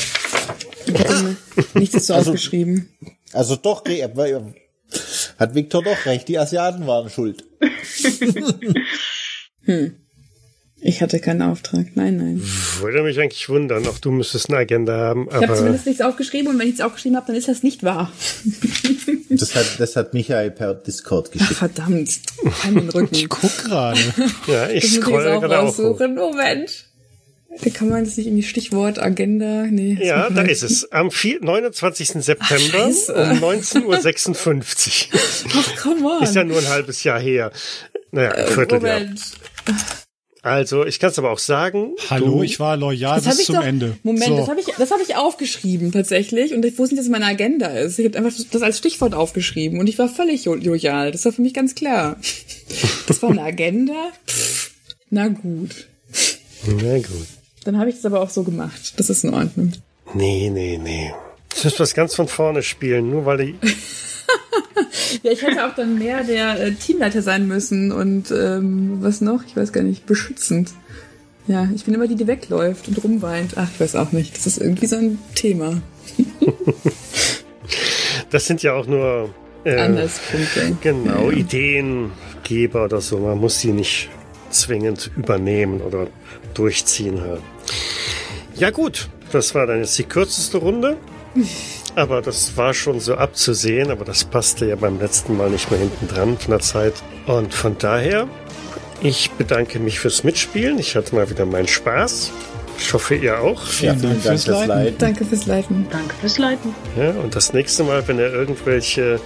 Ich 0.88 0.94
hatte 1.00 1.38
nichts 1.76 1.94
dazu 2.08 2.14
Also- 2.16 2.32
aufgeschrieben. 2.32 2.90
Also 3.32 3.56
doch, 3.56 3.86
hat 5.40 5.56
Viktor 5.56 5.84
doch 5.84 6.06
recht, 6.06 6.28
die 6.28 6.38
Asiaten 6.38 6.86
waren 6.86 7.10
schuld. 7.10 7.46
Hm. 9.66 9.94
Ich 10.82 11.02
hatte 11.02 11.20
keinen 11.20 11.42
Auftrag. 11.42 11.88
Nein, 11.96 12.16
nein. 12.18 12.42
Würde 12.80 13.04
mich 13.04 13.20
eigentlich 13.20 13.50
wundern. 13.50 13.86
Auch 13.86 14.00
du 14.00 14.12
müsstest 14.12 14.50
eine 14.50 14.60
Agenda 14.60 14.98
haben. 14.98 15.28
Ich 15.28 15.34
habe 15.36 15.46
Aber 15.48 15.56
zumindest 15.56 15.86
nichts 15.86 16.02
aufgeschrieben 16.02 16.54
und 16.54 16.58
wenn 16.60 16.70
ich 16.70 16.76
es 16.76 16.82
aufgeschrieben 16.82 17.18
habe, 17.18 17.28
dann 17.28 17.36
ist 17.36 17.50
das 17.50 17.64
nicht 17.64 17.84
wahr. 17.84 18.12
Das 19.32 19.54
hat, 19.54 19.80
das 19.80 19.96
hat 19.96 20.16
Michael 20.16 20.50
per 20.50 20.74
Discord 20.74 21.28
Ach, 21.28 21.32
geschickt. 21.34 21.54
verdammt. 21.54 22.20
An 22.64 22.74
den 22.74 22.90
Rücken. 22.90 23.14
Ich 23.14 23.30
guck 23.30 23.56
gerade. 23.60 24.00
ja, 24.48 24.70
ich 24.70 24.92
scroll 24.92 25.28
auch 25.28 25.42
gerade 25.42 25.60
auch 25.60 25.66
hoch. 25.66 25.78
raussuchen. 25.80 26.16
Moment. 26.16 26.89
Da 27.62 27.70
kann 27.72 27.90
man 27.90 28.06
das 28.06 28.16
nicht 28.18 28.28
irgendwie 28.28 28.44
Stichwort 28.44 29.00
Agenda. 29.00 29.64
Nee. 29.64 29.98
Ja, 30.02 30.30
da 30.30 30.44
ist 30.44 30.64
es. 30.64 30.92
Am 30.92 31.10
4, 31.12 31.40
29. 31.42 32.10
September 32.24 32.58
Scheiße. 32.60 33.14
um 33.14 33.22
19.56 33.40 35.14
Uhr. 35.14 35.20
Ach, 35.56 35.76
come 35.82 36.06
on. 36.08 36.24
Ist 36.24 36.36
ja 36.36 36.44
nur 36.44 36.60
ein 36.60 36.68
halbes 36.70 37.04
Jahr 37.04 37.20
her. 37.20 37.52
Naja, 38.12 38.32
ein 38.32 38.48
Vierteljahr. 38.48 39.00
Moment. 39.00 39.22
Also, 40.42 40.86
ich 40.86 41.00
kann 41.00 41.10
es 41.10 41.20
aber 41.20 41.32
auch 41.32 41.40
sagen. 41.40 41.96
Hallo, 42.10 42.38
du, 42.38 42.44
ich 42.44 42.60
war 42.62 42.78
loyal 42.78 43.18
Das 43.18 43.26
habe 43.26 43.34
bis 43.36 43.40
ich 43.42 43.46
zum 43.48 43.56
doch. 43.56 43.64
Ende. 43.64 43.98
Moment, 44.04 44.24
so. 44.26 44.38
das 44.38 44.48
habe 44.48 44.60
ich, 44.62 44.68
das 44.78 44.92
habe 44.92 45.02
ich 45.02 45.16
aufgeschrieben 45.18 45.92
tatsächlich 45.92 46.54
und 46.54 46.64
ich 46.64 46.78
wusste 46.80 46.96
nicht, 46.96 47.04
dass 47.04 47.12
meine 47.12 47.26
Agenda 47.26 47.68
ist. 47.68 48.00
Ich 48.00 48.06
habe 48.06 48.18
einfach 48.18 48.32
das 48.52 48.62
als 48.62 48.78
Stichwort 48.78 49.14
aufgeschrieben 49.14 49.80
und 49.82 49.88
ich 49.90 49.98
war 50.00 50.08
völlig 50.08 50.46
lo- 50.46 50.56
loyal. 50.56 51.12
Das 51.12 51.26
war 51.26 51.34
für 51.34 51.42
mich 51.42 51.54
ganz 51.54 51.76
klar. 51.76 52.16
Das 53.08 53.22
war 53.22 53.32
eine 53.32 53.42
Agenda. 53.42 54.12
Pff, 54.28 54.72
na 55.10 55.28
gut. 55.28 55.88
Na 56.66 56.98
gut. 57.00 57.28
Dann 57.70 57.78
habe 57.80 57.92
ich 57.92 57.98
es 57.98 58.06
aber 58.06 58.20
auch 58.20 58.32
so 58.32 58.42
gemacht. 58.42 58.94
Das 58.98 59.12
ist 59.12 59.24
in 59.24 59.32
Ordnung. 59.32 59.74
Nee, 60.16 60.50
nee, 60.52 60.80
nee. 60.82 61.14
Du 61.56 61.66
musst 61.66 61.80
was 61.80 61.94
ganz 61.94 62.16
von 62.16 62.28
vorne 62.28 62.64
spielen, 62.64 63.12
nur 63.12 63.26
weil 63.26 63.38
die. 63.38 63.56
Ja, 65.24 65.32
ich 65.32 65.42
hätte 65.42 65.66
auch 65.68 65.76
dann 65.76 65.98
mehr 65.98 66.24
der 66.24 66.60
äh, 66.60 66.72
Teamleiter 66.72 67.22
sein 67.24 67.48
müssen 67.48 67.92
und 67.92 68.32
ähm, 68.32 68.98
was 69.02 69.22
noch? 69.22 69.44
Ich 69.46 69.56
weiß 69.56 69.74
gar 69.74 69.82
nicht. 69.84 70.06
Beschützend. 70.06 70.72
Ja, 71.48 71.68
ich 71.76 71.84
bin 71.86 71.94
immer 71.96 72.08
die, 72.08 72.16
die 72.16 72.28
wegläuft 72.28 72.88
und 72.88 73.04
rumweint. 73.04 73.54
Ach, 73.56 73.68
ich 73.74 73.80
weiß 73.80 73.96
auch 73.96 74.12
nicht. 74.12 74.36
Das 74.36 74.46
ist 74.48 74.60
irgendwie 74.60 74.86
so 74.88 74.96
ein 74.96 75.20
Thema. 75.36 75.82
Das 78.32 78.46
sind 78.46 78.62
ja 78.64 78.74
auch 78.74 78.86
nur. 78.86 79.34
Äh, 79.64 79.80
Anhaltspunkte. 79.80 80.78
Genau, 80.82 81.32
Ja. 81.32 81.38
Ideengeber 81.38 82.86
oder 82.86 83.02
so. 83.02 83.18
Man 83.20 83.40
muss 83.40 83.60
sie 83.60 83.72
nicht 83.72 84.10
zwingend 84.52 85.12
übernehmen 85.18 85.82
oder 85.82 86.08
durchziehen 86.54 87.22
halt. 87.22 87.42
Ja 88.60 88.72
gut, 88.72 89.08
das 89.32 89.56
war 89.56 89.66
dann 89.68 89.80
jetzt 89.80 89.98
die 89.98 90.04
kürzeste 90.04 90.58
Runde. 90.58 90.98
Aber 91.96 92.22
das 92.22 92.58
war 92.58 92.74
schon 92.74 93.00
so 93.00 93.16
abzusehen, 93.16 93.90
aber 93.90 94.04
das 94.06 94.24
passte 94.24 94.66
ja 94.66 94.76
beim 94.76 95.00
letzten 95.00 95.38
Mal 95.38 95.50
nicht 95.50 95.72
mehr 95.72 95.80
hinten 95.80 96.08
dran 96.08 96.38
von 96.38 96.52
der 96.52 96.60
Zeit. 96.60 96.94
Und 97.26 97.54
von 97.54 97.78
daher, 97.78 98.28
ich 99.02 99.32
bedanke 99.32 99.80
mich 99.80 100.00
fürs 100.00 100.24
Mitspielen. 100.24 100.78
Ich 100.78 100.96
hatte 100.96 101.16
mal 101.16 101.30
wieder 101.30 101.46
meinen 101.46 101.68
Spaß. 101.68 102.32
Ich 102.78 102.94
hoffe, 102.94 103.16
ihr 103.16 103.40
auch. 103.42 103.62
Ja, 103.66 103.94
Vielen 103.96 104.00
vielen 104.00 104.02
Dank 104.02 104.24
Dank 104.24 104.24
fürs 104.24 104.44
fürs 104.44 104.58
Leiten. 104.58 104.68
Leiten. 104.70 104.98
Danke 104.98 105.26
fürs 105.26 105.46
Leiten. 105.46 105.88
Danke 105.90 106.16
fürs 106.20 106.38
Leiten. 106.38 106.76
Ja, 106.98 107.10
und 107.12 107.36
das 107.36 107.54
nächste 107.54 107.84
Mal, 107.84 108.08
wenn 108.08 108.18
ihr 108.20 108.32
irgendwelche 108.34 109.20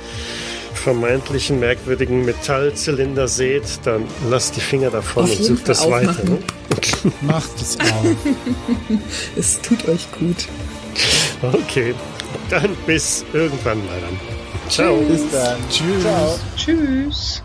vermeintlichen 0.83 1.59
merkwürdigen 1.59 2.25
Metallzylinder 2.25 3.27
seht, 3.27 3.63
dann 3.85 4.03
lasst 4.29 4.57
die 4.57 4.61
Finger 4.61 4.91
davon 4.91 5.23
Auf 5.23 5.37
und 5.39 5.43
sucht 5.43 5.69
das 5.69 5.89
weiter. 5.89 6.23
Ne? 6.25 6.39
Macht 7.21 7.61
es 7.61 7.77
auch. 7.79 8.03
Es 9.35 9.61
tut 9.61 9.87
euch 9.87 10.11
gut. 10.11 10.47
Okay, 11.41 11.93
dann 12.49 12.75
bis 12.85 13.25
irgendwann 13.33 13.85
mal 13.85 13.99
dann. 14.01 14.69
Ciao. 14.69 14.97
Bis 15.01 15.29
dann. 15.31 15.57
Tschüss. 15.69 16.01
Ciao. 16.01 16.39
Tschüss. 16.57 17.42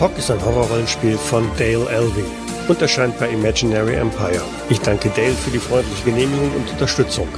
Epoch 0.00 0.16
ist 0.16 0.30
ein 0.30 0.42
Horrorrollenspiel 0.42 1.18
von 1.18 1.46
Dale 1.58 1.86
Elving 1.90 2.24
und 2.68 2.80
erscheint 2.80 3.18
bei 3.18 3.28
Imaginary 3.28 3.96
Empire. 3.96 4.40
Ich 4.70 4.80
danke 4.80 5.10
Dale 5.10 5.34
für 5.34 5.50
die 5.50 5.58
freundliche 5.58 6.04
Genehmigung 6.04 6.50
und 6.52 6.70
Unterstützung. 6.70 7.28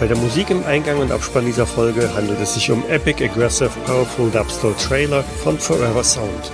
Bei 0.00 0.08
der 0.08 0.16
Musik 0.16 0.50
im 0.50 0.66
Eingang 0.66 0.98
und 0.98 1.12
Abspann 1.12 1.46
dieser 1.46 1.66
Folge 1.66 2.12
handelt 2.12 2.40
es 2.40 2.54
sich 2.54 2.68
um 2.68 2.82
Epic 2.88 3.24
Aggressive 3.24 3.70
Powerful 3.86 4.28
Dubstep 4.28 4.76
Trailer 4.78 5.22
von 5.44 5.56
Forever 5.56 6.02
Sound. 6.02 6.50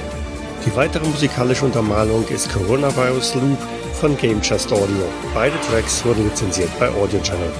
Die 0.66 0.76
weitere 0.76 1.06
musikalische 1.06 1.64
Untermalung 1.64 2.28
ist 2.28 2.52
Coronavirus 2.52 3.36
Loop 3.36 3.58
von 3.98 4.14
Game 4.18 4.42
Chest 4.42 4.70
Audio. 4.70 5.08
Beide 5.32 5.56
Tracks 5.70 6.04
wurden 6.04 6.24
lizenziert 6.24 6.68
bei 6.78 6.90
Audio 6.90 7.18
Channel. 7.22 7.50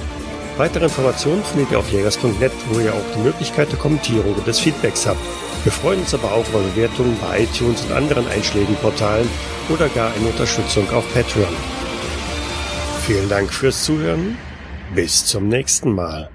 Weitere 0.57 0.83
Informationen 0.83 1.43
findet 1.43 1.71
ihr 1.71 1.79
auf 1.79 1.91
jägers.net, 1.91 2.51
wo 2.69 2.79
ihr 2.79 2.93
auch 2.93 3.15
die 3.15 3.21
Möglichkeit 3.21 3.71
der 3.71 3.79
Kommentierung 3.79 4.35
und 4.35 4.45
des 4.45 4.59
Feedbacks 4.59 5.07
habt. 5.07 5.19
Wir 5.63 5.71
freuen 5.71 5.99
uns 5.99 6.13
aber 6.13 6.31
auch 6.31 6.47
über 6.49 6.59
Bewertungen 6.59 7.17
bei 7.19 7.43
iTunes 7.43 7.81
und 7.83 7.91
anderen 7.91 8.27
Einschlägenportalen 8.27 9.27
oder 9.69 9.89
gar 9.89 10.13
eine 10.13 10.27
Unterstützung 10.27 10.89
auf 10.91 11.05
Patreon. 11.13 11.53
Vielen 13.05 13.29
Dank 13.29 13.53
fürs 13.53 13.83
Zuhören. 13.83 14.37
Bis 14.93 15.25
zum 15.25 15.47
nächsten 15.47 15.93
Mal. 15.93 16.29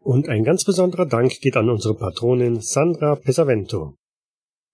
Und 0.00 0.28
ein 0.28 0.44
ganz 0.44 0.64
besonderer 0.64 1.06
Dank 1.06 1.40
geht 1.40 1.56
an 1.56 1.70
unsere 1.70 1.94
Patronin 1.94 2.60
Sandra 2.60 3.16
Pesavento. 3.16 3.94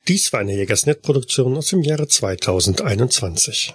Dies 0.08 0.32
war 0.32 0.40
eine 0.40 0.54
Jägersnet-Produktion 0.54 1.56
aus 1.56 1.68
dem 1.68 1.82
Jahre 1.82 2.08
2021. 2.08 3.70